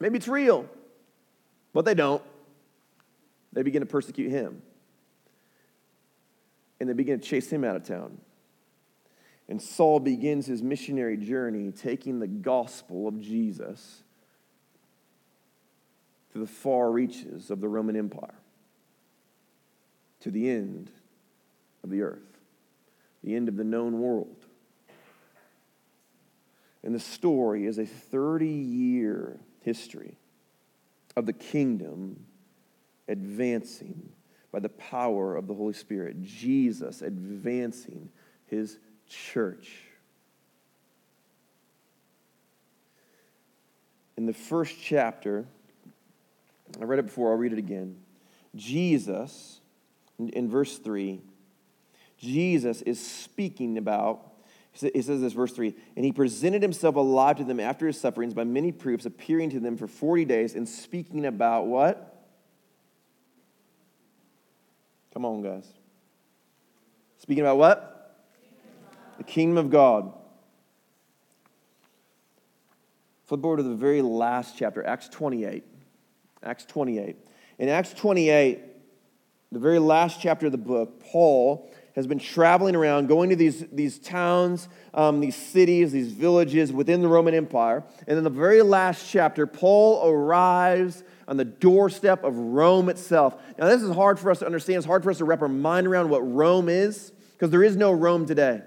maybe 0.00 0.16
it's 0.16 0.26
real. 0.26 0.66
But 1.74 1.84
they 1.84 1.94
don't. 1.94 2.22
They 3.52 3.62
begin 3.62 3.80
to 3.80 3.86
persecute 3.86 4.30
him. 4.30 4.62
And 6.80 6.88
they 6.88 6.94
begin 6.94 7.20
to 7.20 7.24
chase 7.24 7.50
him 7.50 7.64
out 7.64 7.76
of 7.76 7.84
town. 7.84 8.18
And 9.48 9.60
Saul 9.60 10.00
begins 10.00 10.46
his 10.46 10.62
missionary 10.62 11.18
journey, 11.18 11.70
taking 11.70 12.20
the 12.20 12.26
gospel 12.26 13.06
of 13.06 13.20
Jesus 13.20 14.02
to 16.32 16.38
the 16.38 16.46
far 16.46 16.90
reaches 16.90 17.50
of 17.50 17.60
the 17.60 17.68
Roman 17.68 17.94
Empire, 17.94 18.34
to 20.20 20.30
the 20.30 20.48
end 20.48 20.90
of 21.82 21.90
the 21.90 22.02
earth, 22.02 22.38
the 23.22 23.34
end 23.34 23.48
of 23.48 23.56
the 23.56 23.64
known 23.64 24.00
world. 24.00 24.46
And 26.82 26.94
the 26.94 27.00
story 27.00 27.66
is 27.66 27.78
a 27.78 27.86
30 27.86 28.48
year 28.48 29.38
history 29.60 30.16
of 31.16 31.26
the 31.26 31.32
kingdom 31.32 32.24
advancing 33.08 34.10
by 34.52 34.60
the 34.60 34.68
power 34.68 35.36
of 35.36 35.46
the 35.46 35.54
Holy 35.54 35.72
Spirit. 35.72 36.22
Jesus 36.22 37.02
advancing 37.02 38.08
his 38.46 38.78
church. 39.08 39.82
In 44.16 44.26
the 44.26 44.32
first 44.32 44.76
chapter, 44.80 45.44
I 46.80 46.84
read 46.84 47.00
it 47.00 47.06
before, 47.06 47.30
I'll 47.32 47.36
read 47.36 47.52
it 47.52 47.58
again. 47.58 47.96
Jesus, 48.54 49.60
in 50.18 50.48
verse 50.48 50.78
3, 50.78 51.20
Jesus 52.16 52.80
is 52.82 53.04
speaking 53.04 53.76
about, 53.76 54.33
he 54.74 55.02
says 55.02 55.20
this, 55.20 55.32
verse 55.32 55.52
3, 55.52 55.74
and 55.96 56.04
he 56.04 56.12
presented 56.12 56.60
himself 56.62 56.96
alive 56.96 57.36
to 57.36 57.44
them 57.44 57.60
after 57.60 57.86
his 57.86 58.00
sufferings 58.00 58.34
by 58.34 58.44
many 58.44 58.72
proofs, 58.72 59.06
appearing 59.06 59.50
to 59.50 59.60
them 59.60 59.76
for 59.76 59.86
40 59.86 60.24
days 60.24 60.54
and 60.54 60.68
speaking 60.68 61.26
about 61.26 61.66
what? 61.66 62.10
Come 65.12 65.24
on, 65.24 65.42
guys. 65.42 65.66
Speaking 67.18 67.42
about 67.42 67.56
what? 67.56 68.20
The 69.18 69.24
kingdom 69.24 69.58
of 69.58 69.70
God. 69.70 70.12
Flip 73.26 73.44
over 73.44 73.56
to 73.58 73.62
the 73.62 73.76
very 73.76 74.02
last 74.02 74.56
chapter, 74.58 74.84
Acts 74.84 75.08
28. 75.08 75.64
Acts 76.42 76.64
28. 76.66 77.16
In 77.58 77.68
Acts 77.68 77.94
28, 77.94 78.60
the 79.52 79.58
very 79.60 79.78
last 79.78 80.20
chapter 80.20 80.46
of 80.46 80.52
the 80.52 80.58
book, 80.58 81.00
Paul 81.00 81.70
has 81.94 82.06
been 82.06 82.18
traveling 82.18 82.74
around, 82.74 83.06
going 83.06 83.30
to 83.30 83.36
these, 83.36 83.64
these 83.72 83.98
towns, 83.98 84.68
um, 84.92 85.20
these 85.20 85.36
cities, 85.36 85.92
these 85.92 86.12
villages 86.12 86.72
within 86.72 87.02
the 87.02 87.08
Roman 87.08 87.34
Empire. 87.34 87.84
And 88.06 88.18
in 88.18 88.24
the 88.24 88.30
very 88.30 88.62
last 88.62 89.08
chapter, 89.08 89.46
Paul 89.46 90.08
arrives 90.08 91.04
on 91.28 91.36
the 91.36 91.44
doorstep 91.44 92.24
of 92.24 92.36
Rome 92.36 92.88
itself. 92.88 93.36
Now, 93.58 93.68
this 93.68 93.82
is 93.82 93.94
hard 93.94 94.18
for 94.18 94.30
us 94.30 94.40
to 94.40 94.46
understand. 94.46 94.78
It's 94.78 94.86
hard 94.86 95.04
for 95.04 95.10
us 95.10 95.18
to 95.18 95.24
wrap 95.24 95.40
our 95.42 95.48
mind 95.48 95.86
around 95.86 96.10
what 96.10 96.20
Rome 96.20 96.68
is, 96.68 97.12
because 97.32 97.50
there 97.50 97.62
is 97.62 97.76
no 97.76 97.92
Rome 97.92 98.26
today. 98.26 98.62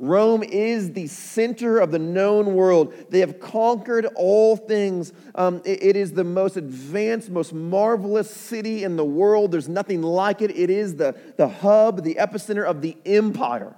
Rome 0.00 0.42
is 0.42 0.94
the 0.94 1.06
center 1.08 1.78
of 1.78 1.90
the 1.90 1.98
known 1.98 2.54
world. 2.54 2.94
They 3.10 3.20
have 3.20 3.38
conquered 3.38 4.06
all 4.16 4.56
things. 4.56 5.12
Um, 5.34 5.60
it, 5.66 5.82
it 5.82 5.96
is 5.96 6.12
the 6.12 6.24
most 6.24 6.56
advanced, 6.56 7.28
most 7.28 7.52
marvelous 7.52 8.30
city 8.30 8.82
in 8.82 8.96
the 8.96 9.04
world. 9.04 9.52
There's 9.52 9.68
nothing 9.68 10.00
like 10.00 10.40
it. 10.40 10.56
It 10.56 10.70
is 10.70 10.96
the, 10.96 11.14
the 11.36 11.48
hub, 11.48 12.02
the 12.02 12.14
epicenter 12.14 12.64
of 12.64 12.80
the 12.80 12.96
empire. 13.04 13.76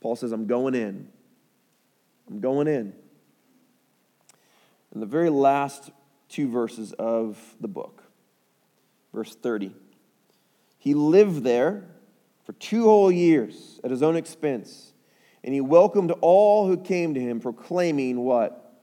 Paul 0.00 0.16
says, 0.16 0.32
I'm 0.32 0.48
going 0.48 0.74
in. 0.74 1.08
I'm 2.28 2.40
going 2.40 2.66
in. 2.66 2.92
In 4.92 5.00
the 5.00 5.06
very 5.06 5.30
last 5.30 5.92
two 6.28 6.50
verses 6.50 6.92
of 6.94 7.38
the 7.60 7.68
book, 7.68 8.02
verse 9.14 9.36
30, 9.36 9.72
he 10.76 10.94
lived 10.94 11.44
there 11.44 11.84
for 12.48 12.54
two 12.54 12.84
whole 12.84 13.12
years 13.12 13.78
at 13.84 13.90
his 13.90 14.02
own 14.02 14.16
expense. 14.16 14.94
And 15.44 15.52
he 15.52 15.60
welcomed 15.60 16.12
all 16.22 16.66
who 16.66 16.78
came 16.78 17.12
to 17.12 17.20
him, 17.20 17.40
proclaiming 17.40 18.20
what? 18.20 18.80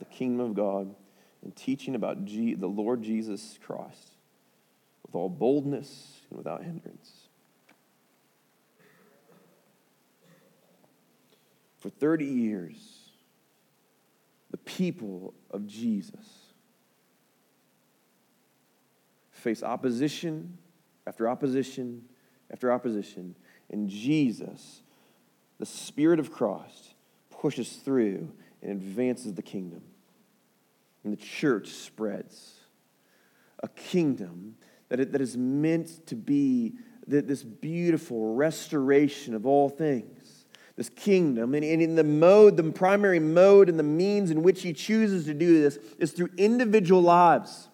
The 0.00 0.06
kingdom 0.06 0.44
of 0.44 0.54
God 0.56 0.92
and 1.44 1.54
teaching 1.54 1.94
about 1.94 2.24
G- 2.24 2.54
the 2.54 2.66
Lord 2.66 3.00
Jesus 3.04 3.60
Christ 3.64 4.16
with 5.06 5.14
all 5.14 5.28
boldness 5.28 6.20
and 6.28 6.36
without 6.36 6.64
hindrance. 6.64 7.28
For 11.78 11.90
30 11.90 12.24
years, 12.24 12.76
the 14.50 14.56
people 14.56 15.32
of 15.52 15.64
Jesus 15.68 16.26
face 19.30 19.62
opposition 19.62 20.58
after 21.06 21.28
opposition 21.28 22.02
after 22.50 22.72
opposition. 22.72 23.34
And 23.70 23.88
Jesus, 23.88 24.82
the 25.58 25.66
Spirit 25.66 26.20
of 26.20 26.32
Christ, 26.32 26.94
pushes 27.30 27.72
through 27.76 28.32
and 28.62 28.70
advances 28.70 29.34
the 29.34 29.42
kingdom. 29.42 29.82
And 31.04 31.12
the 31.12 31.22
church 31.22 31.68
spreads. 31.68 32.54
A 33.62 33.68
kingdom 33.68 34.56
that, 34.88 35.12
that 35.12 35.20
is 35.20 35.36
meant 35.36 36.06
to 36.06 36.14
be 36.14 36.74
this 37.06 37.42
beautiful 37.42 38.34
restoration 38.34 39.34
of 39.34 39.46
all 39.46 39.68
things. 39.68 40.44
This 40.76 40.88
kingdom, 40.90 41.54
and 41.54 41.64
in 41.64 41.94
the 41.94 42.04
mode, 42.04 42.58
the 42.58 42.64
primary 42.64 43.20
mode 43.20 43.70
and 43.70 43.78
the 43.78 43.84
means 43.84 44.30
in 44.30 44.42
which 44.42 44.60
he 44.62 44.74
chooses 44.74 45.24
to 45.24 45.32
do 45.32 45.62
this 45.62 45.78
is 45.98 46.12
through 46.12 46.28
individual 46.36 47.00
lives 47.00 47.68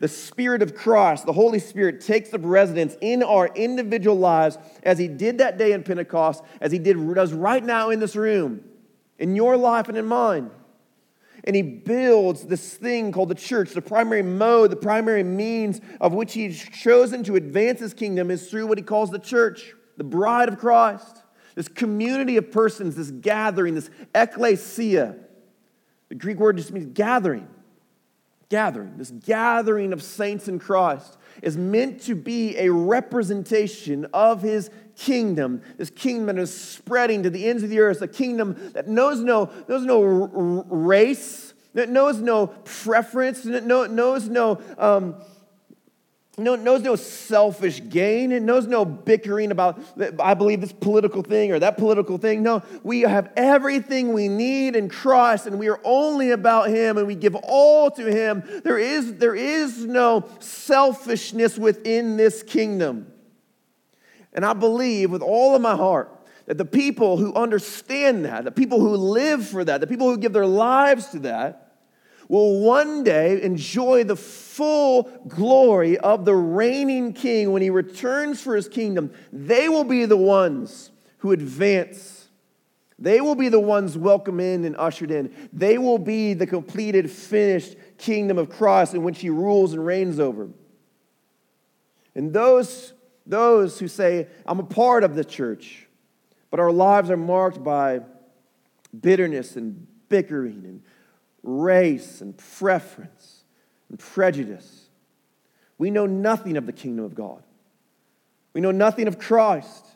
the 0.00 0.08
Spirit 0.08 0.62
of 0.62 0.74
Christ, 0.74 1.26
the 1.26 1.32
Holy 1.32 1.58
Spirit, 1.58 2.00
takes 2.00 2.32
up 2.32 2.40
residence 2.44 2.96
in 3.00 3.22
our 3.22 3.48
individual 3.48 4.18
lives 4.18 4.58
as 4.82 4.98
He 4.98 5.08
did 5.08 5.38
that 5.38 5.58
day 5.58 5.72
in 5.72 5.82
Pentecost, 5.82 6.42
as 6.60 6.72
He 6.72 6.78
did, 6.78 6.96
does 7.14 7.32
right 7.32 7.64
now 7.64 7.90
in 7.90 8.00
this 8.00 8.16
room, 8.16 8.64
in 9.18 9.34
your 9.34 9.56
life 9.56 9.88
and 9.88 9.98
in 9.98 10.06
mine. 10.06 10.50
And 11.44 11.54
He 11.54 11.62
builds 11.62 12.44
this 12.44 12.74
thing 12.74 13.12
called 13.12 13.28
the 13.28 13.34
church. 13.34 13.72
The 13.72 13.82
primary 13.82 14.22
mode, 14.22 14.70
the 14.70 14.76
primary 14.76 15.22
means 15.22 15.80
of 16.00 16.14
which 16.14 16.34
He's 16.34 16.62
chosen 16.62 17.24
to 17.24 17.36
advance 17.36 17.80
His 17.80 17.94
kingdom 17.94 18.30
is 18.30 18.50
through 18.50 18.66
what 18.66 18.78
He 18.78 18.84
calls 18.84 19.10
the 19.10 19.18
church, 19.18 19.74
the 19.96 20.04
bride 20.04 20.48
of 20.48 20.58
Christ. 20.58 21.22
This 21.54 21.68
community 21.68 22.36
of 22.36 22.52
persons, 22.52 22.94
this 22.94 23.10
gathering, 23.10 23.74
this 23.74 23.90
ecclesia. 24.14 25.16
The 26.08 26.14
Greek 26.14 26.38
word 26.38 26.56
just 26.56 26.72
means 26.72 26.86
gathering 26.86 27.48
gathering, 28.48 28.96
this 28.96 29.10
gathering 29.10 29.92
of 29.92 30.02
saints 30.02 30.48
in 30.48 30.58
Christ, 30.58 31.16
is 31.42 31.56
meant 31.56 32.00
to 32.02 32.14
be 32.14 32.56
a 32.56 32.70
representation 32.70 34.06
of 34.12 34.42
his 34.42 34.70
kingdom. 34.96 35.62
This 35.76 35.90
kingdom 35.90 36.36
that 36.36 36.42
is 36.42 36.58
spreading 36.58 37.22
to 37.24 37.30
the 37.30 37.48
ends 37.48 37.62
of 37.62 37.70
the 37.70 37.80
earth, 37.80 38.02
a 38.02 38.08
kingdom 38.08 38.72
that 38.72 38.88
knows 38.88 39.20
no, 39.20 39.50
knows 39.68 39.84
no 39.84 40.64
race, 40.68 41.52
that 41.74 41.88
knows 41.88 42.20
no 42.20 42.48
preference, 42.48 43.42
that 43.42 43.64
knows 43.64 44.28
no. 44.28 44.60
Um, 44.78 45.16
no, 46.38 46.56
knows 46.56 46.82
no 46.82 46.96
selfish 46.96 47.80
gain. 47.88 48.32
It 48.32 48.42
knows 48.42 48.66
no 48.66 48.84
bickering 48.84 49.50
about, 49.50 49.80
I 50.18 50.34
believe 50.34 50.60
this 50.60 50.72
political 50.72 51.22
thing 51.22 51.52
or 51.52 51.58
that 51.58 51.76
political 51.76 52.18
thing. 52.18 52.42
No, 52.42 52.62
we 52.82 53.02
have 53.02 53.30
everything 53.36 54.12
we 54.12 54.28
need 54.28 54.76
in 54.76 54.88
Christ 54.88 55.46
and 55.46 55.58
we 55.58 55.68
are 55.68 55.80
only 55.84 56.30
about 56.30 56.70
Him 56.70 56.98
and 56.98 57.06
we 57.06 57.14
give 57.14 57.34
all 57.34 57.90
to 57.92 58.04
Him. 58.04 58.42
There 58.64 58.78
is, 58.78 59.14
there 59.14 59.34
is 59.34 59.84
no 59.84 60.28
selfishness 60.38 61.58
within 61.58 62.16
this 62.16 62.42
kingdom. 62.42 63.12
And 64.32 64.44
I 64.44 64.52
believe 64.52 65.10
with 65.10 65.22
all 65.22 65.54
of 65.54 65.62
my 65.62 65.76
heart 65.76 66.14
that 66.46 66.58
the 66.58 66.64
people 66.64 67.18
who 67.18 67.34
understand 67.34 68.24
that, 68.24 68.44
the 68.44 68.50
people 68.50 68.80
who 68.80 68.96
live 68.96 69.46
for 69.46 69.64
that, 69.64 69.80
the 69.80 69.86
people 69.86 70.08
who 70.08 70.16
give 70.16 70.32
their 70.32 70.46
lives 70.46 71.08
to 71.08 71.18
that, 71.20 71.67
will 72.28 72.60
one 72.60 73.02
day 73.02 73.42
enjoy 73.42 74.04
the 74.04 74.16
full 74.16 75.04
glory 75.26 75.98
of 75.98 76.24
the 76.24 76.34
reigning 76.34 77.12
king 77.12 77.52
when 77.52 77.62
he 77.62 77.70
returns 77.70 78.40
for 78.40 78.54
his 78.54 78.68
kingdom. 78.68 79.10
They 79.32 79.68
will 79.68 79.84
be 79.84 80.04
the 80.04 80.16
ones 80.16 80.90
who 81.18 81.32
advance. 81.32 82.28
They 82.98 83.20
will 83.20 83.34
be 83.34 83.48
the 83.48 83.60
ones 83.60 83.96
welcomed 83.96 84.40
in 84.40 84.64
and 84.64 84.76
ushered 84.76 85.10
in. 85.10 85.32
They 85.52 85.78
will 85.78 85.98
be 85.98 86.34
the 86.34 86.46
completed, 86.46 87.10
finished 87.10 87.76
kingdom 87.96 88.38
of 88.38 88.50
Christ 88.50 88.94
in 88.94 89.02
which 89.02 89.20
he 89.20 89.30
rules 89.30 89.72
and 89.72 89.84
reigns 89.84 90.20
over. 90.20 90.48
And 92.14 92.32
those, 92.32 92.92
those 93.24 93.78
who 93.78 93.88
say, 93.88 94.26
I'm 94.44 94.58
a 94.58 94.64
part 94.64 95.04
of 95.04 95.14
the 95.14 95.24
church, 95.24 95.86
but 96.50 96.60
our 96.60 96.72
lives 96.72 97.10
are 97.10 97.16
marked 97.16 97.62
by 97.62 98.00
bitterness 99.00 99.56
and 99.56 99.86
bickering 100.08 100.64
and 100.64 100.82
race 101.48 102.20
and 102.20 102.36
preference 102.36 103.44
and 103.88 103.98
prejudice. 103.98 104.88
We 105.78 105.90
know 105.90 106.06
nothing 106.06 106.56
of 106.56 106.66
the 106.66 106.72
kingdom 106.72 107.04
of 107.04 107.14
God. 107.14 107.42
We 108.52 108.60
know 108.60 108.72
nothing 108.72 109.08
of 109.08 109.18
Christ. 109.18 109.86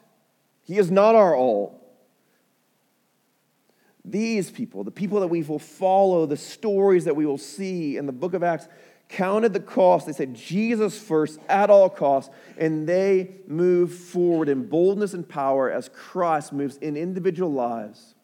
He 0.62 0.78
is 0.78 0.90
not 0.90 1.14
our 1.14 1.36
all. 1.36 1.80
these 4.04 4.50
people, 4.50 4.82
the 4.84 4.90
people 4.90 5.20
that 5.20 5.28
we 5.28 5.42
will 5.42 5.58
follow, 5.58 6.26
the 6.26 6.36
stories 6.36 7.04
that 7.04 7.14
we 7.14 7.26
will 7.26 7.38
see 7.38 7.96
in 7.96 8.06
the 8.06 8.12
book 8.12 8.34
of 8.34 8.42
Acts, 8.42 8.68
counted 9.08 9.52
the 9.52 9.60
cost. 9.60 10.06
They 10.06 10.12
said, 10.12 10.34
Jesus 10.34 10.98
first 10.98 11.38
at 11.48 11.70
all 11.70 11.88
costs. 11.88 12.34
And 12.58 12.88
they 12.88 13.36
move 13.46 13.92
forward 13.92 14.48
in 14.48 14.68
boldness 14.68 15.14
and 15.14 15.28
power 15.28 15.70
as 15.70 15.88
Christ 15.88 16.52
moves 16.52 16.78
in 16.78 16.96
individual 16.96 17.52
lives. 17.52 18.14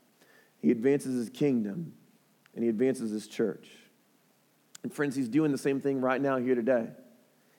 He 0.61 0.71
advances 0.71 1.15
his 1.15 1.31
kingdom 1.31 1.93
and 2.59 2.65
he 2.65 2.69
advances 2.69 3.13
his 3.13 3.29
church. 3.29 3.69
And 4.83 4.93
friends, 4.93 5.15
he's 5.15 5.29
doing 5.29 5.53
the 5.53 5.59
same 5.59 5.81
thing 5.81 6.01
right 6.01 6.21
now, 6.21 6.39
here 6.39 6.57
today. 6.57 6.89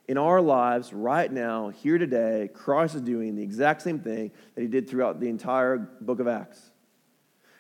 In 0.09 0.17
our 0.17 0.41
lives, 0.41 0.91
right 0.91 1.31
now, 1.31 1.69
here 1.69 1.97
today, 1.97 2.49
Christ 2.53 2.95
is 2.95 3.01
doing 3.01 3.33
the 3.37 3.41
exact 3.41 3.81
same 3.81 3.99
thing 3.99 4.31
that 4.55 4.61
he 4.61 4.67
did 4.67 4.89
throughout 4.89 5.21
the 5.21 5.29
entire 5.29 5.77
book 5.77 6.19
of 6.19 6.27
Acts. 6.27 6.71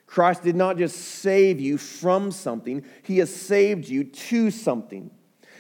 Christ 0.05 0.43
did 0.43 0.57
not 0.57 0.77
just 0.77 0.97
save 0.97 1.61
you 1.61 1.77
from 1.77 2.31
something, 2.31 2.83
he 3.03 3.19
has 3.19 3.33
saved 3.33 3.87
you 3.87 4.03
to 4.03 4.51
something. 4.51 5.09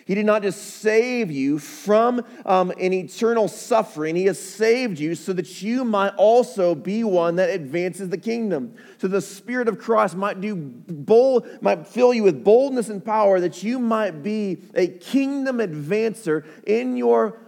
He 0.09 0.15
did 0.15 0.25
not 0.25 0.41
just 0.41 0.81
save 0.81 1.29
you 1.29 1.59
from 1.59 2.25
um, 2.43 2.71
an 2.79 2.93
eternal 2.93 3.47
suffering. 3.47 4.15
He 4.15 4.25
has 4.25 4.39
saved 4.39 4.97
you 4.99 5.13
so 5.13 5.33
that 5.33 5.61
you 5.61 5.83
might 5.83 6.15
also 6.15 6.73
be 6.73 7.03
one 7.03 7.35
that 7.35 7.51
advances 7.51 8.09
the 8.09 8.17
kingdom. 8.17 8.73
So 8.97 9.07
the 9.07 9.21
Spirit 9.21 9.67
of 9.67 9.77
Christ 9.77 10.15
might 10.15 10.41
do 10.41 10.55
bold, 10.55 11.47
might 11.61 11.85
fill 11.85 12.11
you 12.11 12.23
with 12.23 12.43
boldness 12.43 12.89
and 12.89 13.05
power 13.05 13.39
that 13.39 13.61
you 13.61 13.77
might 13.77 14.23
be 14.23 14.63
a 14.73 14.87
kingdom 14.87 15.59
advancer 15.59 16.43
in 16.65 16.97
your 16.97 17.39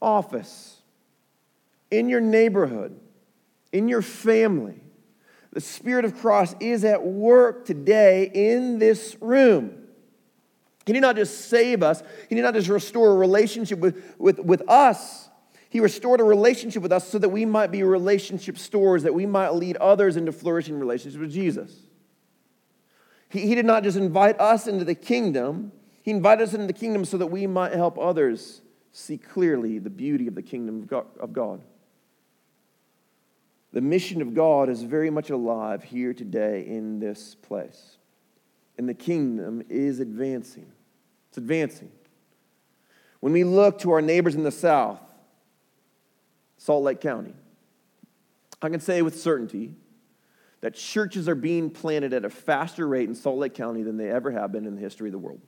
office, 0.00 0.82
in 1.90 2.08
your 2.08 2.20
neighborhood, 2.20 2.96
in 3.72 3.88
your 3.88 4.02
family. 4.02 4.80
The 5.52 5.60
Spirit 5.60 6.04
of 6.04 6.16
Christ 6.20 6.54
is 6.60 6.84
at 6.84 7.04
work 7.04 7.66
today 7.66 8.30
in 8.32 8.78
this 8.78 9.16
room. 9.20 9.83
He 10.86 10.92
did 10.92 11.00
not 11.00 11.16
just 11.16 11.48
save 11.48 11.82
us, 11.82 12.02
He 12.28 12.34
did 12.34 12.42
not 12.42 12.54
just 12.54 12.68
restore 12.68 13.10
a 13.10 13.14
relationship 13.14 13.78
with, 13.78 14.14
with, 14.18 14.38
with 14.38 14.62
us. 14.68 15.28
He 15.70 15.80
restored 15.80 16.20
a 16.20 16.24
relationship 16.24 16.82
with 16.82 16.92
us 16.92 17.08
so 17.08 17.18
that 17.18 17.30
we 17.30 17.44
might 17.44 17.72
be 17.72 17.82
relationship 17.82 18.58
stores, 18.58 19.02
that 19.02 19.14
we 19.14 19.26
might 19.26 19.54
lead 19.54 19.76
others 19.78 20.16
into 20.16 20.30
flourishing 20.30 20.78
relationships 20.78 21.20
with 21.20 21.32
Jesus. 21.32 21.74
He, 23.28 23.48
he 23.48 23.54
did 23.56 23.66
not 23.66 23.82
just 23.82 23.96
invite 23.96 24.38
us 24.38 24.68
into 24.68 24.84
the 24.84 24.94
kingdom, 24.94 25.72
He 26.02 26.10
invited 26.12 26.44
us 26.44 26.54
into 26.54 26.66
the 26.66 26.72
kingdom 26.72 27.04
so 27.04 27.16
that 27.16 27.26
we 27.26 27.46
might 27.46 27.72
help 27.72 27.98
others 27.98 28.62
see 28.92 29.18
clearly 29.18 29.80
the 29.80 29.90
beauty 29.90 30.28
of 30.28 30.36
the 30.36 30.42
kingdom 30.42 30.88
of 31.18 31.32
God. 31.32 31.62
The 33.72 33.80
mission 33.80 34.22
of 34.22 34.34
God 34.34 34.68
is 34.68 34.82
very 34.84 35.10
much 35.10 35.30
alive 35.30 35.82
here 35.82 36.14
today 36.14 36.64
in 36.64 37.00
this 37.00 37.34
place. 37.34 37.98
And 38.78 38.88
the 38.88 38.94
kingdom 38.94 39.64
is 39.68 39.98
advancing. 39.98 40.70
It's 41.34 41.38
advancing. 41.38 41.90
When 43.18 43.32
we 43.32 43.42
look 43.42 43.80
to 43.80 43.90
our 43.90 44.00
neighbors 44.00 44.36
in 44.36 44.44
the 44.44 44.52
south, 44.52 45.00
Salt 46.58 46.84
Lake 46.84 47.00
County, 47.00 47.34
I 48.62 48.68
can 48.68 48.78
say 48.78 49.02
with 49.02 49.20
certainty 49.20 49.74
that 50.60 50.74
churches 50.74 51.28
are 51.28 51.34
being 51.34 51.70
planted 51.70 52.12
at 52.12 52.24
a 52.24 52.30
faster 52.30 52.86
rate 52.86 53.08
in 53.08 53.16
Salt 53.16 53.38
Lake 53.38 53.52
County 53.52 53.82
than 53.82 53.96
they 53.96 54.08
ever 54.08 54.30
have 54.30 54.52
been 54.52 54.64
in 54.64 54.76
the 54.76 54.80
history 54.80 55.08
of 55.08 55.12
the 55.12 55.18
world. 55.18 55.40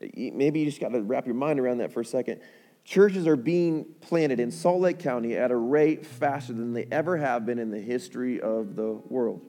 Maybe 0.00 0.60
you 0.60 0.64
just 0.64 0.80
got 0.80 0.92
to 0.92 1.02
wrap 1.02 1.26
your 1.26 1.34
mind 1.34 1.60
around 1.60 1.78
that 1.78 1.92
for 1.92 2.00
a 2.00 2.06
second. 2.06 2.40
Churches 2.86 3.26
are 3.26 3.36
being 3.36 3.84
planted 4.00 4.40
in 4.40 4.50
Salt 4.50 4.80
Lake 4.80 4.98
County 4.98 5.36
at 5.36 5.50
a 5.50 5.56
rate 5.56 6.06
faster 6.06 6.54
than 6.54 6.72
they 6.72 6.86
ever 6.90 7.18
have 7.18 7.44
been 7.44 7.58
in 7.58 7.70
the 7.70 7.82
history 7.82 8.40
of 8.40 8.76
the 8.76 8.92
world. 9.10 9.42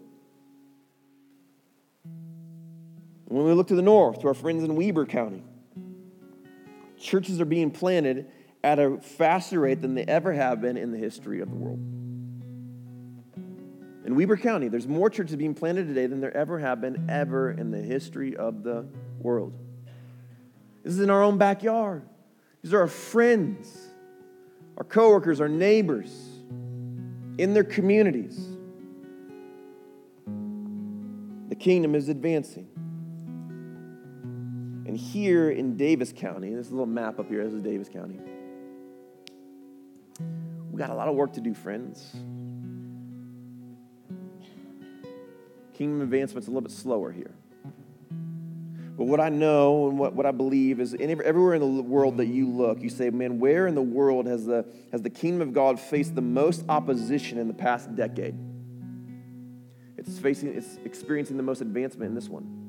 When 3.27 3.45
we 3.45 3.51
look 3.51 3.67
to 3.67 3.75
the 3.75 3.81
north, 3.81 4.21
to 4.21 4.27
our 4.29 4.33
friends 4.33 4.63
in 4.63 4.75
Weber 4.75 5.05
County, 5.05 5.43
churches 6.97 7.41
are 7.41 7.45
being 7.45 7.71
planted 7.71 8.27
at 8.63 8.79
a 8.79 8.99
faster 8.99 9.59
rate 9.59 9.81
than 9.81 9.95
they 9.95 10.03
ever 10.03 10.31
have 10.31 10.61
been 10.61 10.77
in 10.77 10.91
the 10.91 10.97
history 10.97 11.41
of 11.41 11.49
the 11.49 11.55
world. 11.55 11.79
In 14.05 14.15
Weber 14.15 14.37
County, 14.37 14.69
there's 14.69 14.87
more 14.87 15.09
churches 15.09 15.35
being 15.35 15.53
planted 15.53 15.87
today 15.87 16.07
than 16.07 16.21
there 16.21 16.35
ever 16.35 16.57
have 16.59 16.79
been 16.79 17.09
ever 17.09 17.51
in 17.51 17.69
the 17.69 17.81
history 17.81 18.37
of 18.37 18.63
the 18.63 18.87
world. 19.19 19.53
This 20.83 20.93
is 20.93 21.01
in 21.01 21.09
our 21.09 21.21
own 21.21 21.37
backyard. 21.37 22.07
These 22.61 22.73
are 22.73 22.79
our 22.79 22.87
friends, 22.87 23.89
our 24.77 24.85
coworkers, 24.85 25.41
our 25.41 25.49
neighbors, 25.49 26.09
in 27.37 27.53
their 27.53 27.65
communities. 27.65 28.39
The 31.49 31.55
kingdom 31.55 31.93
is 31.93 32.07
advancing. 32.07 32.69
And 34.97 35.05
here 35.05 35.51
in 35.51 35.77
Davis 35.77 36.11
County, 36.11 36.55
this 36.55 36.71
little 36.71 36.87
map 36.87 37.19
up 37.19 37.29
here, 37.29 37.43
this 37.43 37.53
is 37.53 37.61
Davis 37.61 37.87
County. 37.87 38.19
We 40.71 40.79
got 40.79 40.89
a 40.89 40.95
lot 40.95 41.07
of 41.07 41.13
work 41.13 41.33
to 41.33 41.39
do, 41.39 41.53
friends. 41.53 42.15
Kingdom 45.75 46.01
advancement's 46.01 46.47
a 46.47 46.49
little 46.49 46.67
bit 46.67 46.71
slower 46.71 47.11
here. 47.11 47.35
But 48.97 49.05
what 49.05 49.19
I 49.19 49.29
know 49.29 49.87
and 49.87 49.99
what, 49.99 50.13
what 50.13 50.25
I 50.25 50.31
believe 50.31 50.79
is 50.79 50.95
in, 50.95 51.11
everywhere 51.23 51.53
in 51.53 51.61
the 51.61 51.83
world 51.83 52.17
that 52.17 52.25
you 52.25 52.49
look, 52.49 52.81
you 52.81 52.89
say, 52.89 53.11
man, 53.11 53.37
where 53.37 53.67
in 53.67 53.75
the 53.75 53.83
world 53.83 54.25
has 54.25 54.47
the, 54.47 54.65
has 54.91 55.03
the 55.03 55.11
kingdom 55.11 55.47
of 55.47 55.53
God 55.53 55.79
faced 55.79 56.15
the 56.15 56.23
most 56.23 56.65
opposition 56.69 57.37
in 57.37 57.47
the 57.47 57.53
past 57.53 57.95
decade? 57.95 58.33
It's 59.95 60.17
facing, 60.17 60.55
it's 60.55 60.79
experiencing 60.85 61.37
the 61.37 61.43
most 61.43 61.61
advancement 61.61 62.09
in 62.09 62.15
this 62.15 62.29
one. 62.29 62.66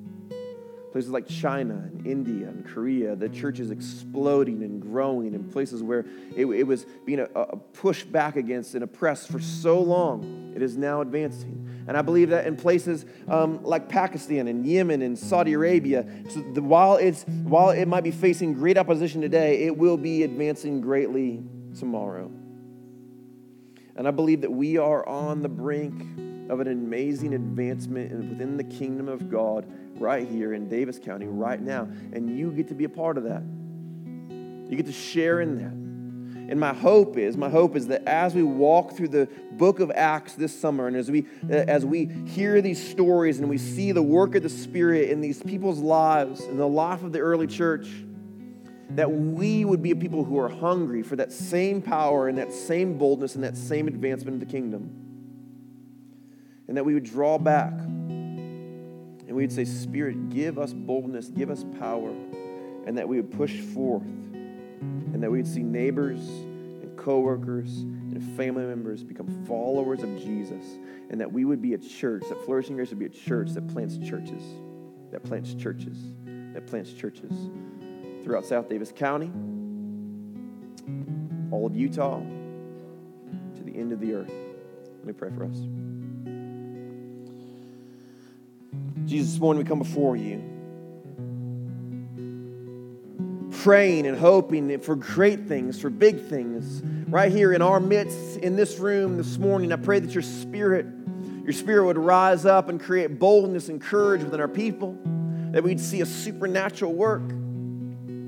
Places 0.92 1.10
like 1.10 1.28
China 1.28 1.74
and 1.74 2.06
India 2.06 2.48
and 2.48 2.66
Korea, 2.66 3.14
the 3.14 3.28
church 3.28 3.60
is 3.60 3.70
exploding 3.70 4.62
and 4.62 4.80
growing 4.80 5.34
in 5.34 5.44
places 5.44 5.82
where 5.82 6.06
it, 6.34 6.46
it 6.46 6.66
was 6.66 6.86
being 7.04 7.20
a, 7.20 7.24
a 7.34 7.56
pushed 7.56 8.10
back 8.10 8.36
against 8.36 8.74
and 8.74 8.82
oppressed 8.82 9.28
for 9.28 9.38
so 9.38 9.80
long. 9.80 10.52
It 10.56 10.62
is 10.62 10.78
now 10.78 11.02
advancing. 11.02 11.84
And 11.86 11.96
I 11.96 12.02
believe 12.02 12.30
that 12.30 12.46
in 12.46 12.56
places 12.56 13.04
um, 13.28 13.62
like 13.62 13.88
Pakistan 13.88 14.48
and 14.48 14.66
Yemen 14.66 15.02
and 15.02 15.18
Saudi 15.18 15.52
Arabia, 15.52 16.06
so 16.30 16.40
the, 16.54 16.62
while, 16.62 16.96
it's, 16.96 17.24
while 17.24 17.70
it 17.70 17.86
might 17.86 18.04
be 18.04 18.10
facing 18.10 18.54
great 18.54 18.78
opposition 18.78 19.20
today, 19.20 19.64
it 19.64 19.76
will 19.76 19.98
be 19.98 20.22
advancing 20.22 20.80
greatly 20.80 21.42
tomorrow. 21.78 22.30
And 23.94 24.08
I 24.08 24.10
believe 24.10 24.40
that 24.40 24.52
we 24.52 24.78
are 24.78 25.06
on 25.06 25.42
the 25.42 25.48
brink 25.48 26.02
of 26.48 26.60
an 26.60 26.68
amazing 26.68 27.34
advancement 27.34 28.12
within 28.28 28.56
the 28.56 28.64
kingdom 28.64 29.08
of 29.08 29.30
God 29.30 29.66
right 30.00 30.26
here 30.28 30.54
in 30.54 30.68
Davis 30.68 30.98
County 30.98 31.26
right 31.26 31.60
now. 31.60 31.88
And 32.12 32.36
you 32.36 32.50
get 32.52 32.68
to 32.68 32.74
be 32.74 32.84
a 32.84 32.88
part 32.88 33.18
of 33.18 33.24
that. 33.24 33.42
You 34.70 34.76
get 34.76 34.86
to 34.86 34.92
share 34.92 35.40
in 35.40 35.56
that. 35.58 35.88
And 36.50 36.58
my 36.58 36.72
hope 36.72 37.18
is, 37.18 37.36
my 37.36 37.50
hope 37.50 37.76
is 37.76 37.88
that 37.88 38.04
as 38.06 38.34
we 38.34 38.42
walk 38.42 38.92
through 38.92 39.08
the 39.08 39.28
book 39.52 39.80
of 39.80 39.90
Acts 39.90 40.34
this 40.34 40.58
summer, 40.58 40.86
and 40.86 40.96
as 40.96 41.10
we 41.10 41.26
uh, 41.44 41.54
as 41.54 41.84
we 41.84 42.06
hear 42.06 42.62
these 42.62 42.82
stories 42.90 43.38
and 43.38 43.50
we 43.50 43.58
see 43.58 43.92
the 43.92 44.02
work 44.02 44.34
of 44.34 44.42
the 44.42 44.48
Spirit 44.48 45.10
in 45.10 45.20
these 45.20 45.42
people's 45.42 45.78
lives, 45.78 46.40
in 46.40 46.56
the 46.56 46.66
life 46.66 47.02
of 47.02 47.12
the 47.12 47.18
early 47.18 47.46
church, 47.46 47.88
that 48.90 49.10
we 49.10 49.66
would 49.66 49.82
be 49.82 49.90
a 49.90 49.96
people 49.96 50.24
who 50.24 50.38
are 50.38 50.48
hungry 50.48 51.02
for 51.02 51.16
that 51.16 51.32
same 51.32 51.82
power 51.82 52.28
and 52.28 52.38
that 52.38 52.50
same 52.50 52.96
boldness 52.96 53.34
and 53.34 53.44
that 53.44 53.56
same 53.56 53.86
advancement 53.86 54.40
of 54.40 54.40
the 54.40 54.50
kingdom. 54.50 55.07
And 56.68 56.76
that 56.76 56.84
we 56.84 56.94
would 56.94 57.04
draw 57.04 57.38
back 57.38 57.72
and 59.28 59.36
we'd 59.36 59.52
say, 59.52 59.64
Spirit, 59.64 60.30
give 60.30 60.58
us 60.58 60.72
boldness, 60.72 61.28
give 61.28 61.50
us 61.50 61.64
power, 61.78 62.10
and 62.86 62.96
that 62.96 63.06
we 63.06 63.20
would 63.20 63.30
push 63.30 63.60
forth, 63.60 64.02
and 64.02 65.22
that 65.22 65.30
we'd 65.30 65.46
see 65.46 65.62
neighbors 65.62 66.26
and 66.28 66.96
coworkers 66.96 67.80
and 67.80 68.22
family 68.36 68.64
members 68.64 69.04
become 69.04 69.44
followers 69.44 70.02
of 70.02 70.16
Jesus, 70.18 70.64
and 71.10 71.20
that 71.20 71.30
we 71.30 71.44
would 71.44 71.60
be 71.60 71.74
a 71.74 71.78
church, 71.78 72.24
that 72.30 72.42
Flourishing 72.46 72.76
Grace 72.76 72.88
would 72.88 72.98
be 72.98 73.04
a 73.04 73.10
church 73.10 73.50
that 73.50 73.68
plants 73.68 73.98
churches, 73.98 74.42
that 75.10 75.22
plants 75.22 75.52
churches, 75.52 75.98
that 76.54 76.66
plants 76.66 76.92
churches 76.94 77.32
throughout 78.24 78.46
South 78.46 78.68
Davis 78.70 78.92
County, 78.96 79.30
all 81.50 81.66
of 81.66 81.76
Utah, 81.76 82.20
to 83.56 83.62
the 83.62 83.76
end 83.76 83.92
of 83.92 84.00
the 84.00 84.14
earth. 84.14 84.32
Let 84.98 85.06
me 85.06 85.12
pray 85.12 85.30
for 85.30 85.44
us. 85.44 85.97
Jesus, 89.08 89.30
this 89.30 89.40
morning 89.40 89.62
we 89.62 89.66
come 89.66 89.78
before 89.78 90.16
you, 90.16 90.44
praying 93.62 94.06
and 94.06 94.18
hoping 94.18 94.78
for 94.80 94.96
great 94.96 95.46
things, 95.46 95.80
for 95.80 95.88
big 95.88 96.26
things, 96.26 96.82
right 97.08 97.32
here 97.32 97.54
in 97.54 97.62
our 97.62 97.80
midst, 97.80 98.36
in 98.36 98.54
this 98.54 98.78
room 98.78 99.16
this 99.16 99.38
morning. 99.38 99.72
I 99.72 99.76
pray 99.76 99.98
that 99.98 100.10
your 100.10 100.20
spirit, 100.20 100.84
your 101.42 101.54
spirit 101.54 101.86
would 101.86 101.96
rise 101.96 102.44
up 102.44 102.68
and 102.68 102.78
create 102.78 103.18
boldness 103.18 103.70
and 103.70 103.80
courage 103.80 104.22
within 104.22 104.40
our 104.42 104.48
people, 104.48 104.98
that 105.52 105.64
we'd 105.64 105.80
see 105.80 106.02
a 106.02 106.06
supernatural 106.06 106.92
work, 106.92 107.30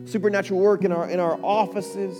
supernatural 0.06 0.60
work 0.60 0.84
in 0.84 0.92
our, 0.92 1.10
in 1.10 1.20
our 1.20 1.38
offices, 1.42 2.16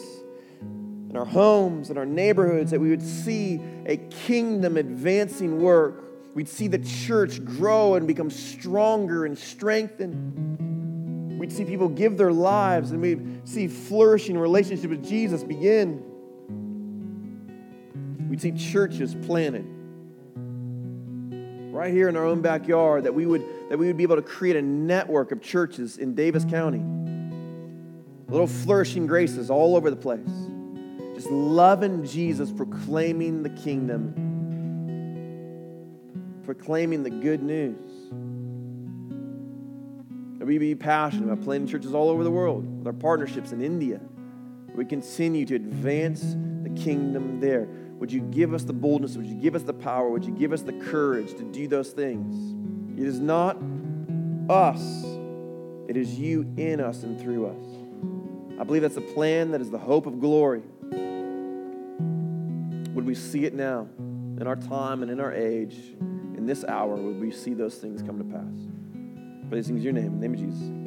in 0.61 1.17
our 1.17 1.25
homes, 1.25 1.89
in 1.89 1.97
our 1.97 2.05
neighborhoods, 2.05 2.73
that 2.73 2.81
we 2.81 2.91
would 2.91 3.01
see 3.01 3.59
a 3.87 3.97
kingdom 3.97 4.77
advancing 4.77 5.63
work 5.63 6.10
We'd 6.35 6.49
see 6.49 6.69
the 6.69 6.79
church 6.79 7.45
grow 7.45 7.95
and 7.95 8.07
become 8.07 8.31
stronger 8.31 9.25
and 9.25 9.37
strengthened. 9.37 11.39
We'd 11.39 11.53
see 11.53 11.65
people 11.65 11.89
give 11.89 12.17
their 12.17 12.33
lives 12.33 12.93
and 12.93 13.01
we'd 13.01 13.49
see 13.49 13.67
flourishing 13.67 14.39
relationships 14.39 14.89
with 14.89 15.07
Jesus 15.07 15.43
begin. 15.43 16.05
We'd 18.29 18.41
see 18.41 18.53
churches 18.53 19.17
planted 19.27 19.67
right 21.73 21.93
here 21.93 22.09
in 22.09 22.17
our 22.17 22.27
own 22.27 22.43
backyard 22.43 23.05
that 23.05 23.15
we 23.15 23.25
would 23.25 23.45
that 23.71 23.79
we 23.79 23.87
would 23.87 23.97
be 23.97 24.03
able 24.03 24.17
to 24.17 24.23
create 24.23 24.57
a 24.57 24.63
network 24.63 25.33
of 25.33 25.41
churches 25.41 25.97
in 25.97 26.15
Davis 26.15 26.45
County. 26.45 26.85
Little 28.29 28.47
flourishing 28.47 29.07
graces 29.07 29.51
all 29.51 29.77
over 29.77 29.91
the 29.91 29.97
place. 29.97 30.29
Just 31.15 31.31
loving 31.31 32.05
Jesus, 32.05 32.53
proclaiming 32.53 33.43
the 33.43 33.51
kingdom, 33.51 34.15
proclaiming 36.55 37.05
the 37.05 37.11
good 37.11 37.41
news. 37.41 37.79
That 40.41 40.47
we 40.47 40.59
be 40.59 40.75
passionate 40.75 41.31
about 41.31 41.45
planting 41.45 41.69
churches 41.69 41.95
all 41.95 42.09
over 42.09 42.25
the 42.25 42.31
world 42.31 42.79
with 42.79 42.89
our 42.89 42.93
partnerships 42.93 43.53
in 43.53 43.63
India. 43.63 44.01
We 44.75 44.85
continue 44.85 45.47
to 45.47 45.55
advance 45.55 46.35
the 46.65 46.71
kingdom 46.71 47.39
there. 47.39 47.69
Would 48.01 48.11
you 48.11 48.23
give 48.23 48.53
us 48.53 48.65
the 48.65 48.73
boldness? 48.73 49.17
Would 49.17 49.27
you 49.27 49.37
give 49.37 49.55
us 49.55 49.63
the 49.63 49.73
power? 49.73 50.09
Would 50.09 50.25
you 50.25 50.33
give 50.33 50.53
us 50.53 50.63
the 50.63 50.73
courage 50.73 51.37
to 51.37 51.45
do 51.45 51.69
those 51.69 51.91
things? 51.91 52.99
It 52.99 53.07
is 53.07 53.21
not 53.21 53.57
us, 54.49 54.83
it 55.87 55.97
is 55.97 56.19
you 56.19 56.53
in 56.57 56.81
us 56.81 57.05
and 57.05 57.21
through 57.21 57.47
us. 57.47 58.59
I 58.61 58.65
believe 58.65 58.83
that's 58.83 58.97
a 58.97 59.01
plan 59.01 59.53
that 59.53 59.61
is 59.61 59.71
the 59.71 59.79
hope 59.79 60.07
of 60.07 60.19
glory. 60.19 60.63
Would 62.93 63.07
we 63.07 63.15
see 63.15 63.45
it 63.45 63.55
now 63.55 63.87
in 64.41 64.47
our 64.49 64.57
time 64.57 65.03
and 65.03 65.13
in 65.13 65.21
our 65.21 65.33
age, 65.33 65.77
in 66.41 66.47
this 66.47 66.65
hour? 66.65 66.97
Would 66.97 67.21
we 67.21 67.31
see 67.31 67.53
those 67.53 67.75
things 67.75 68.01
come 68.03 68.17
to 68.19 68.25
pass? 68.25 69.51
Things 69.51 69.69
in 69.69 69.77
your 69.77 69.93
name, 69.93 70.07
in 70.07 70.21
the 70.21 70.29
name 70.29 70.35
of 70.35 70.41
Jesus. 70.41 70.80